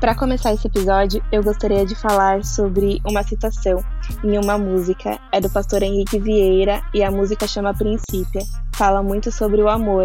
[0.00, 3.84] Para começar esse episódio, eu gostaria de falar sobre uma citação
[4.22, 5.18] em uma música.
[5.32, 8.40] É do pastor Henrique Vieira e a música chama Princípio.
[8.76, 10.04] Fala muito sobre o amor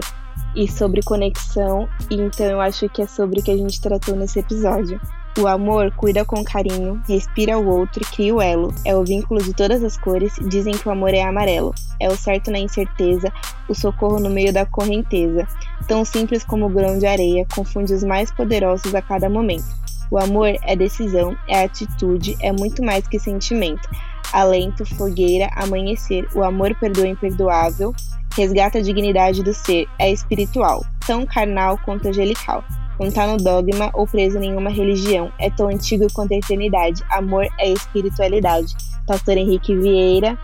[0.55, 4.16] e sobre conexão, e então eu acho que é sobre o que a gente tratou
[4.16, 5.00] nesse episódio.
[5.38, 8.73] O amor cuida com carinho, respira o outro e cria o elo.
[8.84, 11.73] É o vínculo de todas as cores, dizem que o amor é amarelo.
[12.00, 13.32] É o certo na incerteza,
[13.70, 15.48] o socorro no meio da correnteza.
[15.88, 19.82] Tão simples como o grão de areia, confunde os mais poderosos a cada momento.
[20.13, 23.89] O amor é decisão, é atitude, é muito mais que sentimento.
[24.31, 26.27] Alento, fogueira, amanhecer.
[26.36, 27.95] O amor perdoa imperdoável,
[28.37, 32.63] resgata a dignidade do ser, é espiritual, tão carnal quanto angelical
[32.99, 35.33] não está no dogma ou preso em nenhuma religião.
[35.39, 37.03] É tão antigo quanto a eternidade.
[37.09, 38.75] Amor é espiritualidade.
[39.08, 40.38] Pastor Henrique Vieira,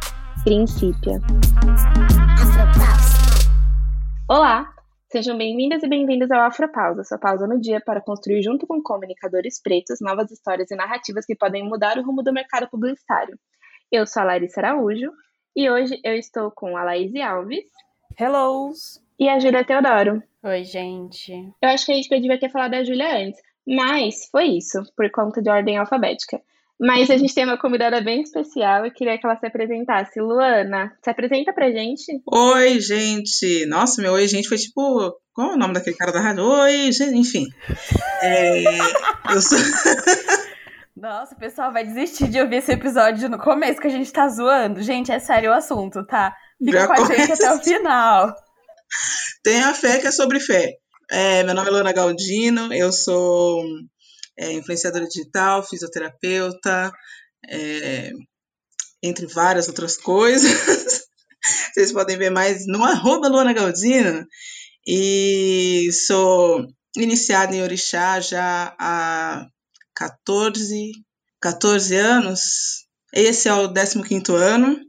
[0.43, 1.21] Princípio.
[4.27, 4.67] Olá,
[5.11, 9.59] sejam bem-vindas e bem-vindos ao Afropausa, sua pausa no dia para construir junto com comunicadores
[9.59, 13.35] pretos novas histórias e narrativas que podem mudar o rumo do mercado publicitário.
[13.91, 15.11] Eu sou a Larissa Araújo
[15.55, 17.65] e hoje eu estou com a Laís Alves.
[18.19, 18.71] Hello!
[19.19, 20.21] E a Júlia Teodoro.
[20.43, 21.33] Oi, gente.
[21.59, 25.09] Eu acho que a gente devia ter falado da Júlia antes, mas foi isso, por
[25.09, 26.39] conta de ordem alfabética.
[26.79, 30.21] Mas a gente tem uma convidada bem especial, eu queria que ela se apresentasse.
[30.21, 32.21] Luana, se apresenta pra gente.
[32.25, 33.65] Oi, gente.
[33.65, 35.13] Nossa, meu oi, gente, foi tipo.
[35.33, 36.45] Qual é o nome daquele cara da rádio?
[36.45, 37.47] Oi, gente, enfim.
[38.21, 38.63] É,
[39.33, 39.57] eu sou.
[40.95, 44.27] Nossa, o pessoal vai desistir de ouvir esse episódio no começo que a gente tá
[44.29, 44.81] zoando.
[44.81, 46.33] Gente, é sério o assunto, tá?
[46.57, 48.35] Fica Já com a gente até o final.
[49.43, 50.75] Tenha fé que é sobre fé.
[51.11, 53.63] É, meu nome é Luana Galdino, eu sou
[54.39, 56.91] é, influenciadora digital, fisioterapeuta,
[57.47, 58.11] é,
[59.03, 60.49] entre várias outras coisas.
[61.73, 64.25] Vocês podem ver mais no arroba Luana Galdino.
[64.87, 66.65] E sou
[66.97, 69.45] iniciada em Orixá já há
[69.93, 70.91] 14,
[71.41, 72.41] 14 anos.
[73.13, 74.79] Esse é o 15º ano.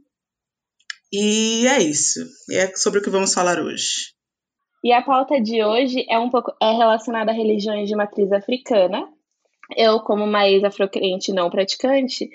[1.11, 2.25] E é isso.
[2.49, 4.13] É sobre o que vamos falar hoje.
[4.83, 9.07] E a pauta de hoje é um pouco é relacionada a religiões de matriz africana.
[9.75, 12.29] Eu, como uma ex-afrocrente não praticante,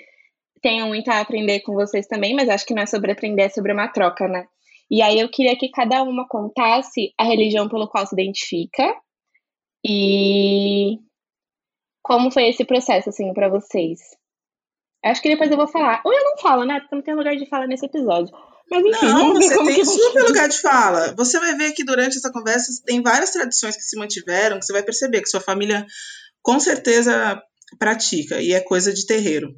[0.61, 3.49] tenho muito a aprender com vocês também, mas acho que não é sobre aprender, é
[3.49, 4.45] sobre uma troca, né?
[4.89, 8.95] E aí eu queria que cada uma contasse a religião pelo qual se identifica
[9.85, 10.97] e
[12.01, 13.99] como foi esse processo, assim, para vocês.
[15.03, 16.01] Acho que depois eu vou falar.
[16.05, 16.79] Ou eu não falo, né?
[16.79, 18.33] Porque não tem lugar de fala nesse episódio.
[18.69, 21.13] Mas enfim, não, você tem super lugar de fala.
[21.15, 24.73] Você vai ver que durante essa conversa tem várias tradições que se mantiveram, que você
[24.73, 25.85] vai perceber que sua família
[26.47, 27.43] com certeza
[27.77, 29.53] pratica, e é coisa de terreiro.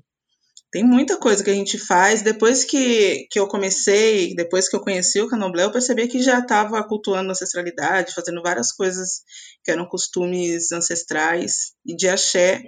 [0.71, 2.23] Tem muita coisa que a gente faz.
[2.23, 6.39] Depois que, que eu comecei, depois que eu conheci o Candomblé, eu percebi que já
[6.39, 9.21] estava cultuando ancestralidade, fazendo várias coisas
[9.63, 12.63] que eram costumes ancestrais e de axé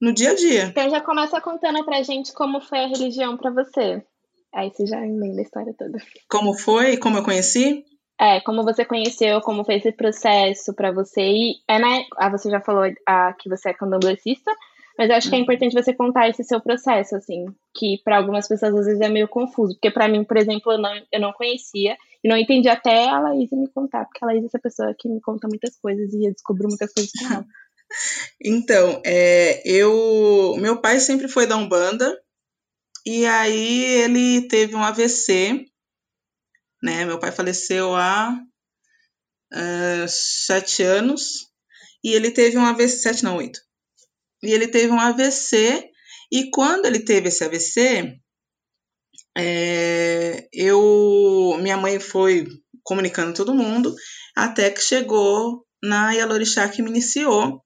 [0.00, 0.64] no dia a dia.
[0.64, 4.02] Então já começa contando pra gente como foi a religião para você.
[4.54, 5.98] Aí você já emenda a história toda.
[6.30, 6.96] Como foi?
[6.96, 7.84] Como eu conheci?
[8.20, 11.54] É, como você conheceu, como foi esse processo para você ir.
[11.68, 12.04] É, né?
[12.16, 14.50] Ah, você já falou ah, que você é candomblessista,
[14.98, 15.44] mas acho que é uhum.
[15.44, 19.28] importante você contar esse seu processo, assim, que para algumas pessoas às vezes é meio
[19.28, 23.08] confuso, porque para mim, por exemplo, eu não, eu não conhecia e não entendi até
[23.08, 26.12] a Laís me contar, porque a Laís é essa pessoa que me conta muitas coisas
[26.12, 27.46] e eu descubro muitas coisas com ela.
[28.44, 32.20] Então, é, eu, meu pai sempre foi da Umbanda,
[33.06, 35.64] e aí ele teve um AVC,
[36.82, 37.04] né?
[37.04, 38.38] Meu pai faleceu há
[39.52, 41.48] uh, sete anos
[42.02, 43.60] e ele teve um AVC, sete não, oito.
[44.42, 45.90] E ele teve um AVC
[46.30, 48.18] e quando ele teve esse AVC,
[49.36, 52.46] é, eu, minha mãe foi
[52.82, 53.94] comunicando todo mundo
[54.36, 57.62] até que chegou na Yalorixá que me iniciou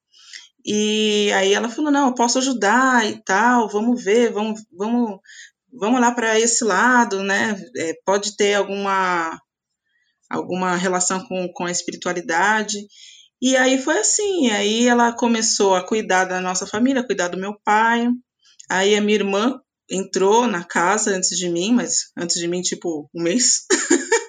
[0.65, 5.21] e aí ela falou: não, eu posso ajudar e tal, vamos ver, vamos, vamos,
[5.73, 7.61] vamos lá para esse lado, né?
[7.77, 9.41] É, pode ter alguma,
[10.31, 12.79] alguma relação com, com a espiritualidade.
[13.41, 17.55] E aí foi assim, aí ela começou a cuidar da nossa família, cuidar do meu
[17.65, 18.07] pai.
[18.71, 19.61] Aí a minha irmã
[19.91, 23.67] entrou na casa antes de mim, mas antes de mim, tipo, um mês.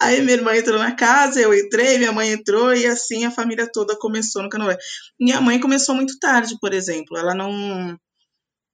[0.00, 3.70] Aí minha irmã entrou na casa, eu entrei, minha mãe entrou e assim a família
[3.72, 4.76] toda começou no canoé.
[5.20, 7.16] Minha mãe começou muito tarde, por exemplo.
[7.16, 7.96] Ela não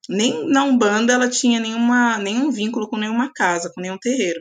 [0.08, 4.40] nem na Umbanda ela tinha nenhuma, nenhum vínculo com nenhuma casa, com nenhum terreiro.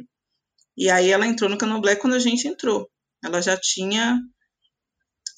[0.77, 2.89] E aí ela entrou no Canoblé quando a gente entrou.
[3.23, 4.19] Ela já tinha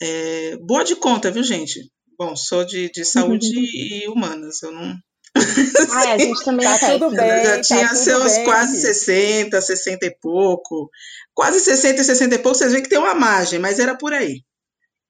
[0.02, 1.92] é, boa de conta, viu, gente?
[2.18, 4.96] Bom, sou de, de saúde e humanas, eu não,
[5.92, 7.44] Ai, a gente também tá tudo bem.
[7.44, 8.94] Já tá tinha seus bem, quase filho.
[8.94, 10.90] 60, 60 e pouco.
[11.34, 14.14] Quase 60 e 60 e pouco, vocês veem que tem uma margem, mas era por
[14.14, 14.44] aí.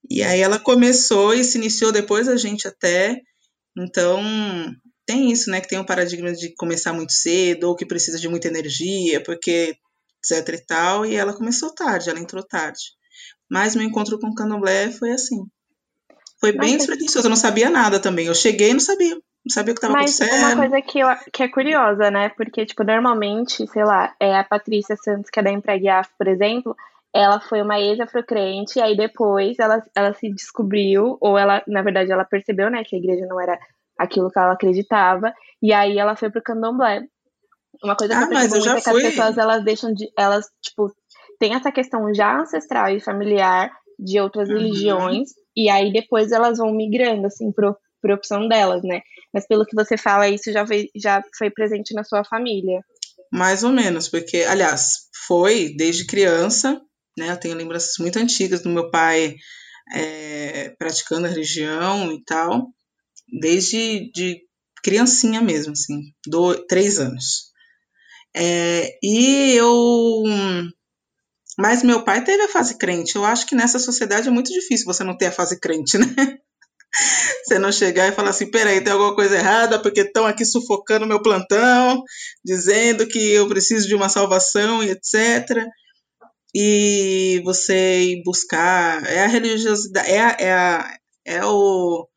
[0.09, 3.19] E aí ela começou e se iniciou depois a gente até.
[3.77, 4.21] Então,
[5.09, 5.59] tem isso, né?
[5.59, 9.75] Que tem um paradigma de começar muito cedo, ou que precisa de muita energia, porque
[10.23, 11.03] etc e tal.
[11.03, 12.79] E ela começou tarde, ela entrou tarde.
[13.49, 15.37] Mas meu encontro com o candomblé foi assim.
[16.39, 18.27] Foi bem despretensioso, eu não sabia nada também.
[18.27, 19.15] Eu cheguei e não sabia.
[19.15, 20.29] Não sabia o que estava acontecendo.
[20.29, 22.29] Mas uma coisa que, eu, que é curiosa, né?
[22.29, 26.75] Porque, tipo, normalmente, sei lá, é a Patrícia Santos, que é da Empreguiaf, por exemplo,
[27.11, 32.11] ela foi uma ex-afrocrente, e aí depois ela, ela se descobriu, ou ela, na verdade,
[32.11, 33.57] ela percebeu, né, que a igreja não era
[33.99, 37.01] aquilo que ela acreditava, e aí ela foi pro candomblé.
[37.83, 40.09] Uma coisa que ah, eu percebo eu muito é que as pessoas, elas deixam de,
[40.17, 40.91] elas, tipo,
[41.39, 44.55] tem essa questão já ancestral e familiar de outras Uhum.
[44.55, 49.01] religiões, e aí depois elas vão migrando, assim, pro, por opção delas, né?
[49.33, 52.81] Mas pelo que você fala, isso já foi, já foi presente na sua família.
[53.31, 56.81] Mais ou menos, porque, aliás, foi desde criança,
[57.17, 57.29] né?
[57.31, 59.35] Eu tenho lembranças muito antigas do meu pai
[59.93, 62.67] é, praticando a religião e tal,
[63.39, 64.41] desde de
[64.83, 67.49] criancinha mesmo, assim, do, três anos.
[68.35, 70.23] É, e eu.
[71.57, 73.15] Mas meu pai teve a fase crente.
[73.15, 76.37] Eu acho que nessa sociedade é muito difícil você não ter a fase crente, né?
[77.43, 81.05] Você não chegar e falar assim, peraí, tem alguma coisa errada, porque estão aqui sufocando
[81.05, 82.01] meu plantão,
[82.43, 85.65] dizendo que eu preciso de uma salvação e etc.
[86.55, 89.05] E você ir buscar.
[89.05, 92.07] É a religiosidade, é é a, é o,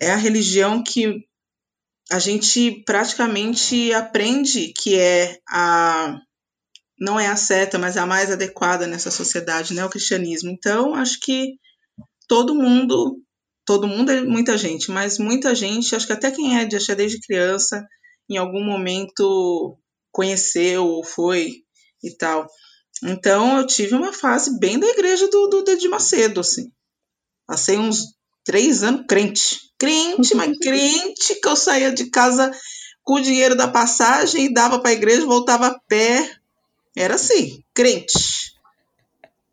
[0.00, 1.24] é a religião que
[2.10, 6.18] a gente praticamente aprende que é a.
[7.00, 9.84] Não é a certa, mas a mais adequada nessa sociedade, né?
[9.84, 10.50] O cristianismo.
[10.50, 11.54] Então, acho que
[12.26, 13.22] todo mundo,
[13.64, 16.96] todo mundo é muita gente, mas muita gente, acho que até quem é de axé
[16.96, 17.86] desde criança,
[18.28, 19.78] em algum momento
[20.10, 21.62] conheceu ou foi
[22.02, 22.48] e tal.
[23.02, 26.72] Então eu tive uma fase bem da igreja do, do Macedo, assim.
[27.46, 28.17] Passei uns
[28.48, 29.60] três anos crente.
[29.76, 32.50] Crente, mas crente, que eu saía de casa
[33.04, 36.34] com o dinheiro da passagem e dava para a igreja, voltava a pé.
[36.96, 38.54] Era assim, crente.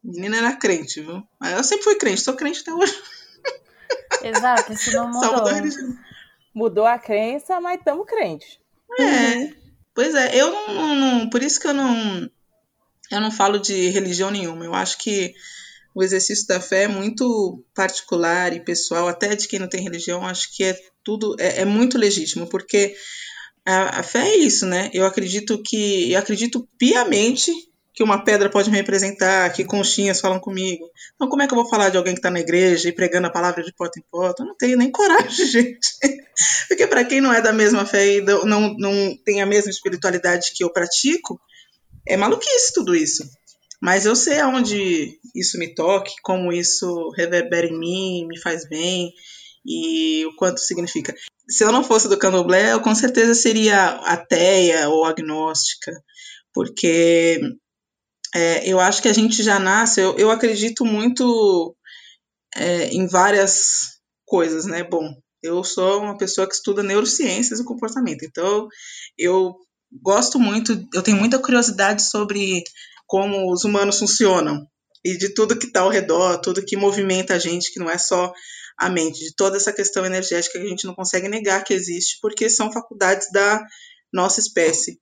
[0.02, 1.22] Menina era crente, viu?
[1.40, 2.94] Mas eu sempre fui crente, sou crente até hoje.
[4.24, 5.48] Exato, isso não Só mudou mudou.
[5.50, 5.98] a religião.
[6.54, 8.60] Mudou a crença, mas estamos crentes.
[9.00, 9.52] É,
[9.94, 12.30] pois é, eu não, não- não- Por isso que eu não.
[13.12, 14.64] Eu não falo de religião nenhuma.
[14.66, 15.34] Eu acho que
[15.96, 20.28] o exercício da fé é muito particular e pessoal, até de quem não tem religião,
[20.28, 21.38] acho que é tudo.
[21.40, 22.94] É, é muito legítimo, porque
[23.66, 24.92] a, a fé é isso, né?
[24.94, 26.12] Eu acredito que.
[26.12, 27.50] Eu acredito piamente
[27.94, 30.86] que uma pedra pode me representar, que conchinhas falam comigo.
[31.16, 33.28] Então, como é que eu vou falar de alguém que está na igreja e pregando
[33.28, 34.44] a palavra de porta em porta?
[34.44, 35.88] Eu não tenho nem coragem, gente.
[36.68, 40.52] Porque para quem não é da mesma fé e não, não, tem a mesma espiritualidade
[40.54, 41.40] que eu pratico,
[42.06, 43.24] é maluquice tudo isso.
[43.82, 49.12] Mas eu sei aonde isso me toque, como isso reverbera em mim, me faz bem
[49.66, 51.14] e o quanto significa.
[51.50, 55.92] Se eu não fosse do candomblé, eu com certeza seria ateia ou agnóstica,
[56.54, 57.40] porque
[58.34, 61.76] é, eu acho que a gente já nasce, eu, eu acredito muito
[62.56, 64.84] é, em várias coisas, né?
[64.84, 65.08] Bom,
[65.42, 68.68] eu sou uma pessoa que estuda neurociências e comportamento, então
[69.18, 69.56] eu
[70.02, 72.64] gosto muito, eu tenho muita curiosidade sobre
[73.06, 74.68] como os humanos funcionam
[75.04, 77.98] e de tudo que está ao redor, tudo que movimenta a gente, que não é
[77.98, 78.34] só
[78.78, 82.18] a mente, de toda essa questão energética que a gente não consegue negar que existe,
[82.22, 83.64] porque são faculdades da
[84.12, 85.00] nossa espécie.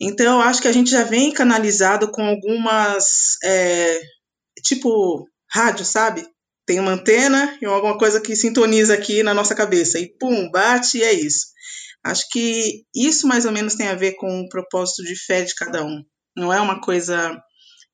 [0.00, 4.00] Então, eu acho que a gente já vem canalizado com algumas, é,
[4.62, 6.24] tipo, rádio, sabe?
[6.66, 10.98] Tem uma antena e alguma coisa que sintoniza aqui na nossa cabeça, e pum, bate
[10.98, 11.46] e é isso.
[12.04, 15.54] Acho que isso mais ou menos tem a ver com o propósito de fé de
[15.54, 16.04] cada um.
[16.38, 17.36] Não é uma coisa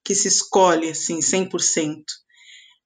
[0.05, 2.05] que se escolhe, assim, 100%.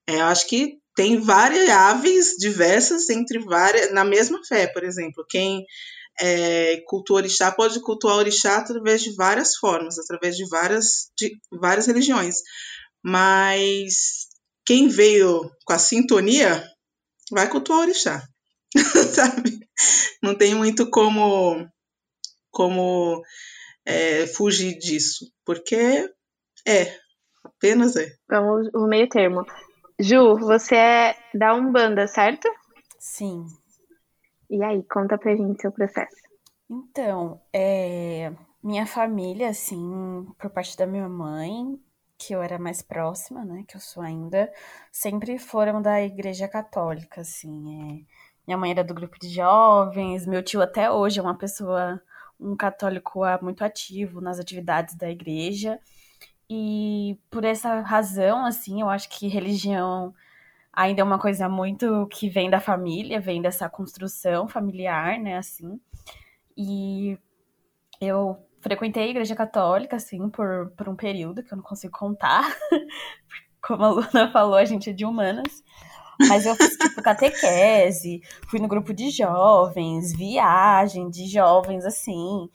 [0.06, 5.24] É, eu acho que tem variáveis diversas entre várias, na mesma fé, por exemplo.
[5.28, 5.64] Quem
[6.20, 11.86] é, cultua orixá pode cultuar orixá através de várias formas, através de várias, de várias
[11.86, 12.36] religiões.
[13.02, 14.26] Mas
[14.66, 16.64] quem veio com a sintonia
[17.30, 18.26] vai cultuar orixá,
[19.14, 19.60] sabe?
[20.22, 21.64] Não tem muito como,
[22.50, 23.22] como
[23.86, 26.14] é, fugir disso, porque
[26.66, 26.94] é,
[27.42, 28.12] apenas é.
[28.28, 29.46] Vamos o meio termo.
[29.98, 32.46] Ju, você é da Umbanda, certo?
[32.98, 33.46] Sim.
[34.50, 36.14] E aí, conta pra gente seu processo.
[36.68, 38.30] Então, é,
[38.62, 41.80] minha família, assim, por parte da minha mãe,
[42.18, 44.52] que eu era mais próxima, né, que eu sou ainda,
[44.92, 48.18] sempre foram da igreja católica, assim, é.
[48.46, 52.02] Minha mãe era do grupo de jovens, meu tio até hoje é uma pessoa,
[52.40, 55.78] um católico muito ativo nas atividades da igreja.
[56.50, 60.14] E por essa razão, assim, eu acho que religião
[60.72, 65.80] ainda é uma coisa muito que vem da família, vem dessa construção familiar, né, assim.
[66.56, 67.18] E
[68.00, 72.44] eu frequentei a igreja católica, assim, por, por um período que eu não consigo contar.
[73.60, 75.62] Como a Luna falou, a gente é de humanas.
[76.18, 82.48] Mas eu fiz, tipo, catequese, fui no grupo de jovens, viagem de jovens, assim.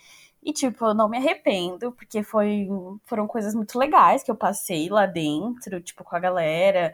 [0.43, 2.67] E, tipo, eu não me arrependo, porque foi,
[3.05, 6.93] foram coisas muito legais que eu passei lá dentro, tipo, com a galera.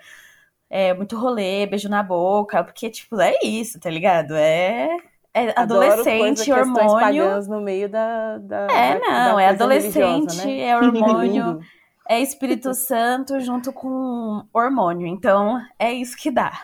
[0.69, 4.35] É, muito rolê, beijo na boca, porque, tipo, é isso, tá ligado?
[4.35, 4.87] É,
[5.33, 7.41] é adolescente, hormônio.
[7.47, 8.37] no meio da.
[8.37, 10.61] da é, não, da é adolescente, né?
[10.61, 11.59] é hormônio,
[12.09, 15.05] é Espírito Santo junto com hormônio.
[15.05, 16.59] Então, é isso que dá.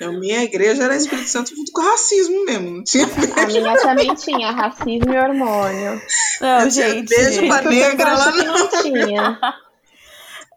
[0.00, 2.70] A minha igreja era Espírito Santo junto com racismo mesmo.
[2.70, 6.00] Não tinha A minha também tinha racismo e hormônio.
[6.40, 7.08] Não, gente.
[7.08, 9.40] Beijo pra negra lá que não tinha.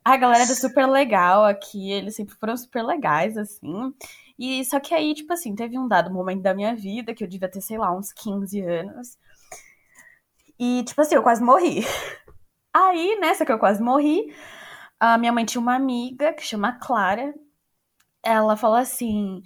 [0.03, 3.91] A galera era super legal aqui, eles sempre foram super legais, assim.
[4.37, 7.27] E só que aí, tipo assim, teve um dado momento da minha vida que eu
[7.27, 9.17] devia ter, sei lá, uns 15 anos.
[10.59, 11.85] E, tipo assim, eu quase morri.
[12.75, 14.35] Aí, nessa que eu quase morri,
[14.99, 17.33] a minha mãe tinha uma amiga que chama Clara.
[18.23, 19.43] Ela falou assim: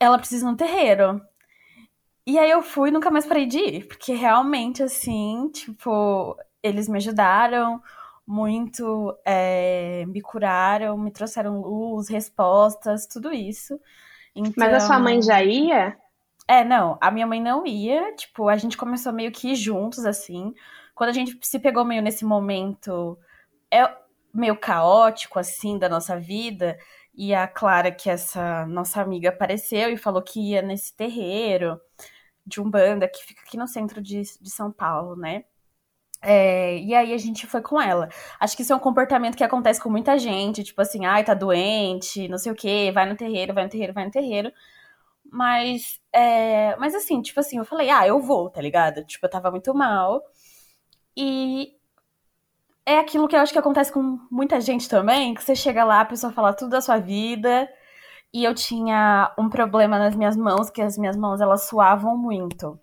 [0.00, 1.20] ela precisa de um terreiro.
[2.26, 6.88] E aí eu fui e nunca mais parei de ir, porque realmente, assim, tipo, eles
[6.88, 7.82] me ajudaram
[8.26, 13.80] muito, é, me curaram, me trouxeram luz, respostas, tudo isso.
[14.36, 15.96] Então, Mas a sua mãe já ia?
[16.46, 20.54] É, não, a minha mãe não ia, tipo, a gente começou meio que juntos, assim.
[20.98, 23.16] Quando a gente se pegou meio nesse momento,
[23.70, 23.88] é
[24.34, 26.76] meio caótico, assim, da nossa vida,
[27.14, 31.80] e a Clara, que essa nossa amiga, apareceu e falou que ia nesse terreiro
[32.44, 35.44] de Umbanda, que fica aqui no centro de, de São Paulo, né?
[36.20, 38.08] É, e aí a gente foi com ela.
[38.40, 41.32] Acho que isso é um comportamento que acontece com muita gente, tipo assim, ai, tá
[41.32, 44.52] doente, não sei o quê, vai no terreiro, vai no terreiro, vai no terreiro.
[45.30, 49.04] Mas, é, mas assim, tipo assim, eu falei, ah, eu vou, tá ligado?
[49.04, 50.22] Tipo, eu tava muito mal.
[51.20, 51.74] E
[52.86, 56.00] é aquilo que eu acho que acontece com muita gente também, que você chega lá,
[56.00, 57.68] a pessoa fala tudo da sua vida,
[58.32, 62.78] e eu tinha um problema nas minhas mãos, que as minhas mãos, elas suavam muito.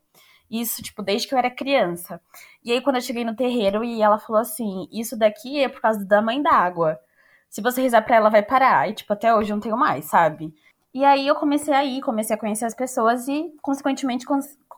[0.52, 2.22] Isso, tipo, desde que eu era criança.
[2.62, 5.82] E aí, quando eu cheguei no terreiro, e ela falou assim: Isso daqui é por
[5.82, 7.00] causa da mãe d'água.
[7.50, 8.90] Se você rezar pra ela, vai parar.
[8.90, 10.54] E, tipo, até hoje eu não tenho mais, sabe?
[10.94, 14.26] E aí eu comecei a ir, comecei a conhecer as pessoas e, consequentemente,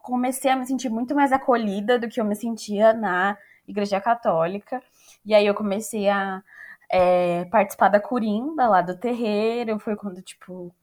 [0.08, 3.38] comecei a me sentir muito mais acolhida do que eu me sentia na
[3.68, 4.82] Igreja Católica.
[5.26, 6.42] E aí eu comecei a
[6.90, 9.80] é, participar da curimba lá do terreiro.
[9.80, 10.74] Foi quando, tipo,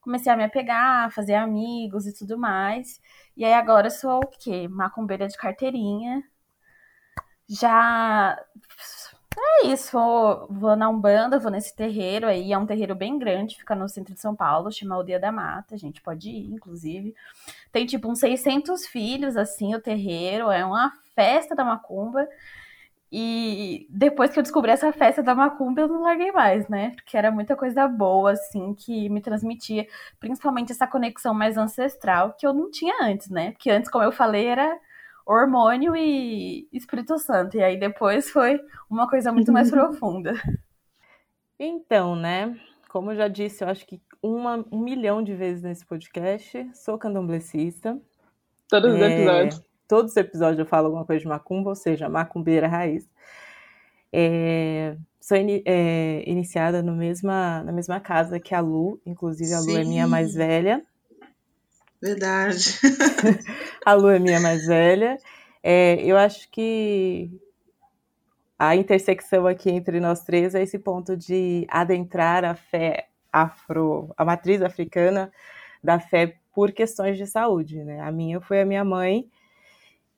[0.00, 3.00] comecei a me apegar, fazer amigos e tudo mais.
[3.36, 4.68] E aí agora sou o quê?
[4.68, 6.22] Macumbeira de carteirinha.
[7.48, 8.38] Já.
[9.40, 13.56] É isso, vou, vou na Umbanda, vou nesse terreiro aí, é um terreiro bem grande,
[13.56, 17.14] fica no centro de São Paulo, chama Aldeia da Mata, a gente pode ir, inclusive.
[17.72, 22.26] Tem tipo uns 600 filhos, assim, o terreiro, é uma festa da macumba.
[23.10, 26.90] E depois que eu descobri essa festa da Macumba, eu não larguei mais, né?
[26.90, 29.86] Porque era muita coisa boa, assim, que me transmitia,
[30.20, 33.52] principalmente essa conexão mais ancestral que eu não tinha antes, né?
[33.52, 34.78] Porque antes, como eu falei, era
[35.24, 37.56] hormônio e Espírito Santo.
[37.56, 38.60] E aí depois foi
[38.90, 40.34] uma coisa muito mais profunda.
[41.58, 42.58] Então, né?
[42.90, 46.98] Como eu já disse, eu acho que uma, um milhão de vezes nesse podcast, sou
[46.98, 48.00] candomblessista.
[48.68, 52.68] Todos os episódios todos os episódios eu falo alguma coisa de macumba, ou seja, macumbeira
[52.68, 53.08] raiz.
[54.12, 59.60] É, sou in, é, iniciada no mesma, na mesma casa que a Lu, inclusive a
[59.60, 59.80] Lu Sim.
[59.80, 60.84] é minha mais velha.
[62.00, 62.78] Verdade.
[63.84, 65.16] a Lu é minha mais velha.
[65.62, 67.30] É, eu acho que
[68.58, 73.08] a intersecção aqui entre nós três é esse ponto de adentrar a fé
[73.42, 75.32] afro, a matriz africana
[75.82, 78.00] da fé por questões de saúde, né?
[78.00, 79.28] A minha foi a minha mãe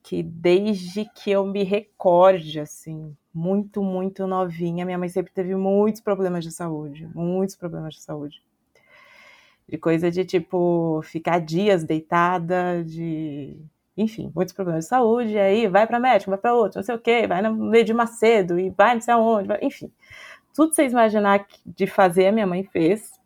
[0.02, 6.00] que desde que eu me recorde, assim, muito, muito novinha, minha mãe sempre teve muitos
[6.00, 8.42] problemas de saúde, muitos problemas de saúde.
[9.68, 13.56] De coisa de, tipo, ficar dias deitada, de...
[13.96, 16.98] Enfim, muitos problemas de saúde, aí vai para médico, vai para outro, não sei o
[16.98, 19.58] quê, vai no meio de Macedo, e vai não sei aonde, vai...
[19.62, 19.92] enfim.
[20.60, 23.18] Tudo vocês imaginar de fazer, a minha mãe fez.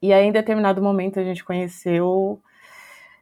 [0.00, 2.40] E aí, em determinado momento, a gente conheceu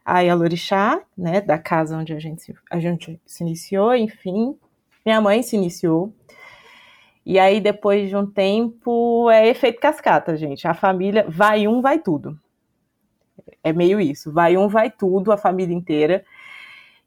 [0.05, 4.55] a Yalorixá, né, da casa onde a gente, a gente se iniciou, enfim.
[5.03, 6.13] Minha mãe se iniciou.
[7.25, 10.69] E aí, depois de um tempo, é efeito cascata, gente.
[10.69, 12.39] A família vai um, vai tudo.
[13.63, 14.31] É meio isso.
[14.31, 16.23] Vai um, vai tudo, a família inteira.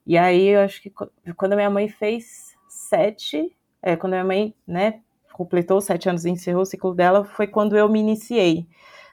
[0.07, 0.91] E aí, eu acho que
[1.35, 5.01] quando a minha mãe fez sete, é, quando a minha mãe, né,
[5.37, 8.67] completou sete anos e encerrou o ciclo dela, foi quando eu me iniciei.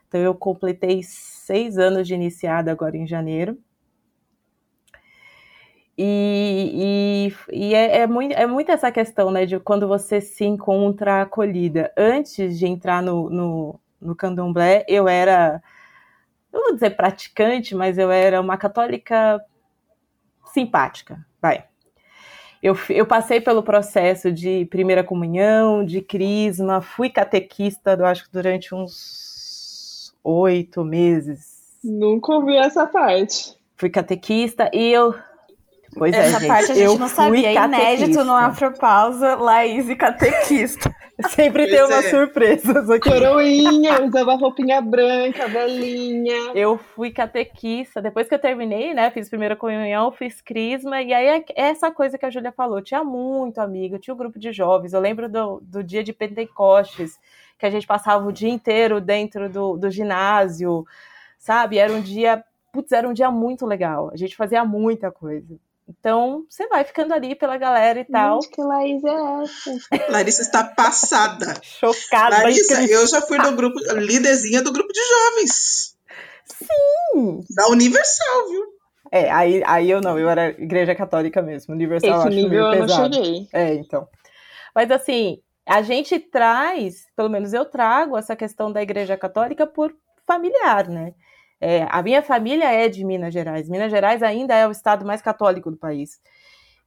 [0.08, 3.58] Então, eu completei seis anos de iniciada agora em janeiro.
[5.96, 10.44] E, e, e é, é, muito, é muito essa questão, né, de quando você se
[10.44, 11.92] encontra acolhida.
[11.96, 15.62] Antes de entrar no, no, no candomblé, eu era,
[16.52, 19.40] não vou dizer praticante, mas eu era uma católica
[20.52, 21.64] simpática, vai.
[22.64, 28.32] Eu, eu passei pelo processo de primeira comunhão, de crisma, fui catequista, eu acho que
[28.32, 31.76] durante uns oito meses.
[31.84, 33.54] Nunca ouvi essa parte.
[33.76, 35.14] Fui catequista e eu
[35.96, 37.48] Pois é, Essa gente, parte a gente eu não fui sabia.
[37.48, 40.94] É inédito no Afropausa, Laís e catequista.
[41.30, 42.10] Sempre tem umas é.
[42.10, 43.08] surpresas aqui.
[43.08, 46.52] Coroinha, usava roupinha branca, velhinha.
[46.54, 51.26] Eu fui catequista, depois que eu terminei, né, fiz primeira comunhão, fiz crisma, e aí
[51.26, 54.92] é essa coisa que a Júlia falou, tinha muito amigo, tinha um grupo de jovens,
[54.92, 57.18] eu lembro do, do dia de Pentecostes,
[57.58, 60.84] que a gente passava o dia inteiro dentro do, do ginásio,
[61.38, 65.56] sabe, era um dia, putz, era um dia muito legal, a gente fazia muita coisa.
[65.86, 70.10] Então, você vai ficando ali pela galera e tal, Gente, que Laís é essa?
[70.10, 71.54] Larissa está passada.
[71.62, 72.38] chocada.
[72.38, 75.94] Larissa, eu já fui do grupo, líderzinha do grupo de jovens.
[76.46, 77.40] Sim!
[77.54, 78.62] Da Universal, viu?
[79.12, 82.50] É, aí, aí eu não, eu era igreja católica mesmo, universal eu Esse acho nível
[82.50, 83.14] meio eu não pesado.
[83.14, 83.48] cheguei.
[83.52, 84.08] É, então.
[84.74, 89.94] Mas assim, a gente traz, pelo menos eu trago essa questão da Igreja Católica por
[90.26, 91.14] familiar, né?
[91.60, 93.68] É, a minha família é de Minas Gerais.
[93.68, 96.20] Minas Gerais ainda é o estado mais católico do país.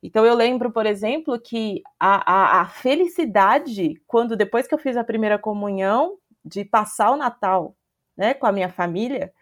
[0.04, 4.96] Então eu lembro, por exemplo, que a, a, a felicidade, quando depois que eu fiz
[4.96, 7.76] a primeira comunhão, de passar o Natal
[8.16, 9.34] né, com a minha família,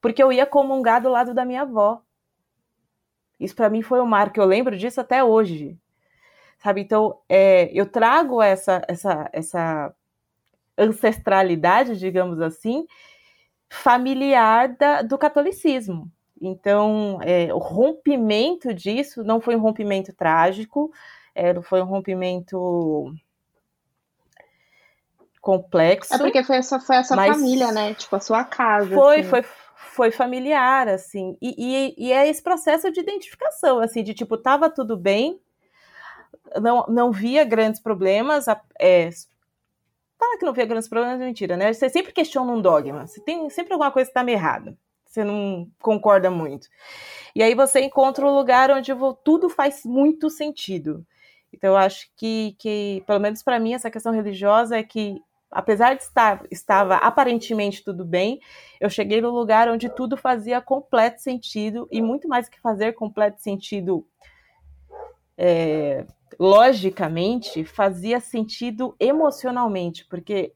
[0.00, 2.00] porque eu ia comungar do lado da minha avó.
[3.38, 5.78] Isso para mim foi um marco, eu lembro disso até hoje
[6.64, 6.80] sabe?
[6.80, 9.94] Então, é, eu trago essa, essa, essa
[10.78, 12.86] ancestralidade, digamos assim,
[13.70, 16.10] familiar da, do catolicismo.
[16.40, 20.92] Então, é, o rompimento disso não foi um rompimento trágico,
[21.34, 23.12] é, foi um rompimento
[25.40, 26.14] complexo.
[26.14, 27.94] É porque foi, só foi a sua família, né?
[27.94, 28.94] Tipo, a sua casa.
[28.94, 29.28] Foi, assim.
[29.28, 31.36] foi, foi familiar, assim.
[31.40, 35.40] E, e, e é esse processo de identificação, assim, de tipo, tava tudo bem,
[36.60, 38.46] não, não via grandes problemas.
[38.80, 39.10] É,
[40.18, 41.72] fala que não via grandes problemas é mentira, né?
[41.72, 43.06] Você sempre questiona um dogma.
[43.06, 44.76] Você tem sempre alguma coisa que tá meio errada.
[45.06, 46.68] Você não concorda muito.
[47.34, 51.06] E aí você encontra um lugar onde tudo faz muito sentido.
[51.52, 55.94] Então, eu acho que, que pelo menos para mim, essa questão religiosa é que, apesar
[55.94, 58.40] de estar estava aparentemente tudo bem,
[58.80, 63.40] eu cheguei no lugar onde tudo fazia completo sentido, e muito mais que fazer completo
[63.40, 64.04] sentido
[65.38, 66.04] é,
[66.38, 70.52] logicamente, fazia sentido emocionalmente, porque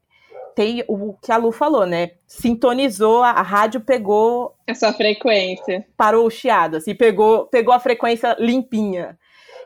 [0.55, 2.11] tem o que a Lu falou, né?
[2.27, 5.85] Sintonizou, a, a rádio pegou, A sua frequência.
[5.95, 9.17] parou o chiado, assim, pegou, pegou a frequência limpinha.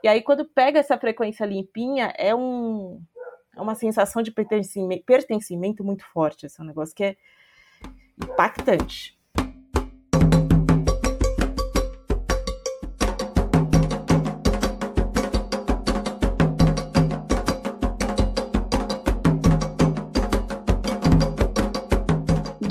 [0.03, 3.01] E aí, quando pega essa frequência limpinha, é um
[3.55, 6.45] é uma sensação de pertencimento, pertencimento muito forte.
[6.45, 7.15] Esse é um negócio que é
[8.21, 9.12] impactante.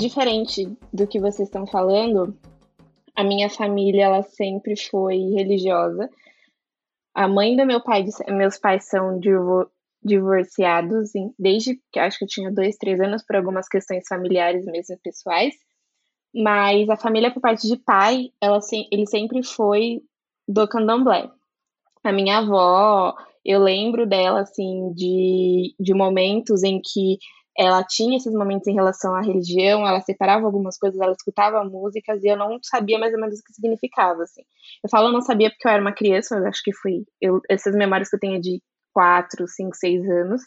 [0.03, 2.37] Diferente do que vocês estão falando,
[3.15, 6.09] a minha família ela sempre foi religiosa.
[7.15, 9.71] A mãe do meu pai, meus pais são divo-
[10.03, 14.99] divorciados desde que acho que eu tinha dois, três anos por algumas questões familiares mesmo
[15.01, 15.53] pessoais.
[16.35, 18.59] Mas a família por parte de pai, ela
[18.91, 20.01] ele sempre foi
[20.45, 21.31] do candomblé.
[22.03, 27.19] A minha avó, eu lembro dela assim de, de momentos em que
[27.57, 32.23] ela tinha esses momentos em relação à religião, ela separava algumas coisas, ela escutava músicas
[32.23, 34.41] e eu não sabia mais ou menos o que significava, assim.
[34.83, 37.39] Eu falo eu não sabia porque eu era uma criança, eu acho que foi eu,
[37.49, 38.61] essas memórias que eu tenho é de
[38.93, 40.41] 4, 5, 6 anos.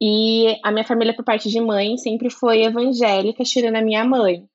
[0.00, 4.46] E a minha família por parte de mãe sempre foi evangélica, tirando a minha mãe.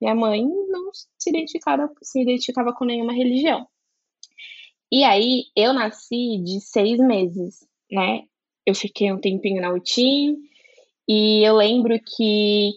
[0.00, 3.66] Minha mãe não se identificava, se identificava com nenhuma religião.
[4.92, 8.22] E aí, eu nasci de seis meses, né?
[8.66, 10.36] Eu fiquei um tempinho na UTI,
[11.12, 12.70] e eu lembro que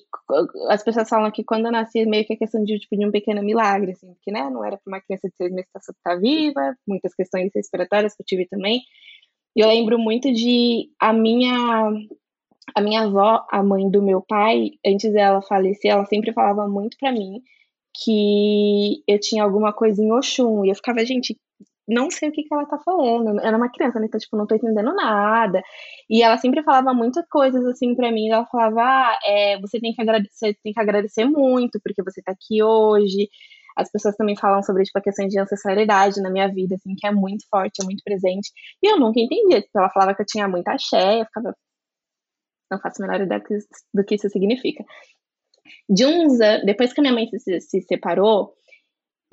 [0.68, 3.12] as pessoas falam que quando eu nasci, meio que é questão de, tipo, de um
[3.12, 6.16] pequeno milagre, assim, porque, né, não era para uma criança de seis meses estar tá
[6.16, 8.82] viva, muitas questões respiratórias que eu tive também.
[9.56, 11.92] E eu lembro muito de a minha
[12.76, 16.98] a minha avó, a mãe do meu pai, antes dela falecer, ela sempre falava muito
[17.00, 17.40] para mim
[18.04, 20.66] que eu tinha alguma coisa em Oxum.
[20.66, 21.38] E eu ficava, gente,
[21.88, 23.30] não sei o que, que ela tá falando.
[23.30, 24.06] Eu era uma criança, né?
[24.08, 25.62] Então, tipo, não tô entendendo nada.
[26.10, 28.30] E ela sempre falava muitas coisas assim para mim.
[28.30, 32.32] Ela falava, ah, é, você tem que agradecer, tem que agradecer muito, porque você tá
[32.32, 33.30] aqui hoje.
[33.76, 37.08] As pessoas também falam sobre tipo, a questão de ancestralidade na minha vida, assim, que
[37.08, 38.52] é muito forte, é muito presente.
[38.82, 39.62] E eu nunca entendia.
[39.62, 41.56] Tipo, ela falava que eu tinha muita axé, eu ficava.
[42.72, 43.42] Não faço a menor ideia
[43.94, 44.84] do que isso significa.
[45.90, 48.54] De uns anos, depois que a minha mãe se, se separou,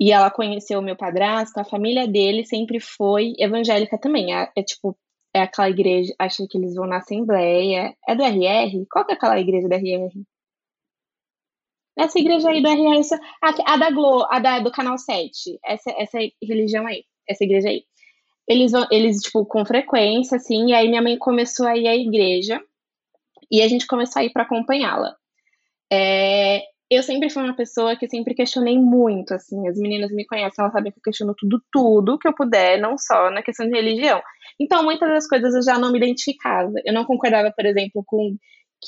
[0.01, 4.33] e ela conheceu o meu padrasto, a família dele sempre foi evangélica também.
[4.33, 4.97] É, é, tipo,
[5.31, 7.95] é aquela igreja, acho que eles vão na Assembleia.
[8.09, 8.83] É do RR?
[8.89, 10.25] Qual que é aquela igreja do RR?
[11.95, 12.99] Essa igreja aí do RR,
[13.43, 15.59] a, a da Glo, a da, do Canal 7.
[15.63, 17.83] Essa, essa religião aí, essa igreja aí.
[18.47, 21.95] Eles vão, eles, tipo, com frequência, assim, e aí minha mãe começou a ir à
[21.95, 22.59] igreja
[23.51, 25.15] e a gente começou a ir para acompanhá-la.
[25.93, 30.55] É, eu sempre fui uma pessoa que sempre questionei muito, assim, as meninas me conhecem,
[30.59, 33.73] elas sabem que eu questiono tudo, tudo que eu puder, não só na questão de
[33.73, 34.21] religião.
[34.59, 36.73] Então, muitas das coisas eu já não me identificava.
[36.85, 38.35] Eu não concordava, por exemplo, com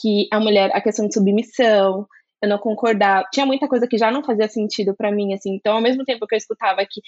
[0.01, 2.05] que a mulher, a questão de submissão,
[2.41, 3.25] eu não concordava.
[3.31, 5.55] Tinha muita coisa que já não fazia sentido para mim, assim.
[5.55, 6.99] Então, ao mesmo tempo que eu escutava que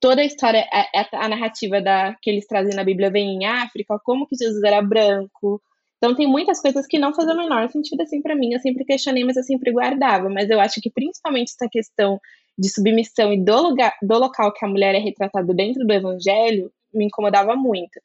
[0.00, 3.98] toda a história, a, a narrativa da, que eles trazem na Bíblia vem em África,
[4.04, 5.60] como que Jesus era branco,
[6.04, 8.52] então tem muitas coisas que não fazem o menor sentido assim para mim.
[8.52, 10.28] Eu sempre questionei, mas eu sempre guardava.
[10.28, 12.20] Mas eu acho que principalmente essa questão
[12.58, 16.70] de submissão e do, lugar, do local que a mulher é retratada dentro do evangelho
[16.92, 17.98] me incomodava muito.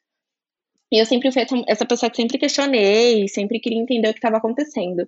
[0.90, 4.38] E eu sempre fui essa pessoa que sempre questionei, sempre queria entender o que estava
[4.38, 5.06] acontecendo.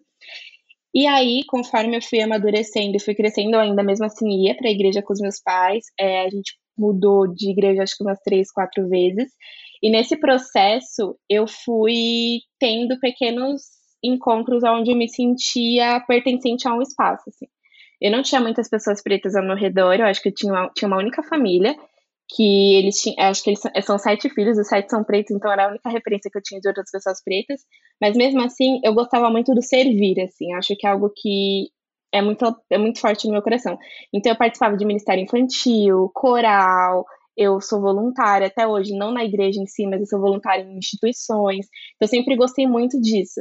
[0.95, 4.71] E aí, conforme eu fui amadurecendo e fui crescendo, ainda mesmo assim ia para a
[4.71, 5.87] igreja com os meus pais.
[5.99, 9.33] É, a gente mudou de igreja acho que umas três, quatro vezes.
[9.83, 13.63] E nesse processo, eu fui tendo pequenos
[14.03, 17.47] encontros onde eu me sentia pertencente a um espaço, assim.
[18.01, 20.71] Eu não tinha muitas pessoas pretas ao meu redor, eu acho que eu tinha uma,
[20.75, 21.75] tinha uma única família,
[22.35, 25.53] que eles tinham, acho que eles são, são sete filhos, os sete são pretos, então
[25.53, 27.61] era a única referência que eu tinha de outras pessoas pretas,
[28.01, 31.69] mas mesmo assim, eu gostava muito do servir, assim, acho que é algo que
[32.13, 33.79] é muito, é muito forte no meu coração.
[34.13, 37.05] Então eu participava de ministério infantil, coral,
[37.37, 40.79] eu sou voluntária até hoje, não na igreja em si, mas eu sou voluntária em
[40.79, 41.67] instituições.
[42.01, 43.41] Eu sempre gostei muito disso,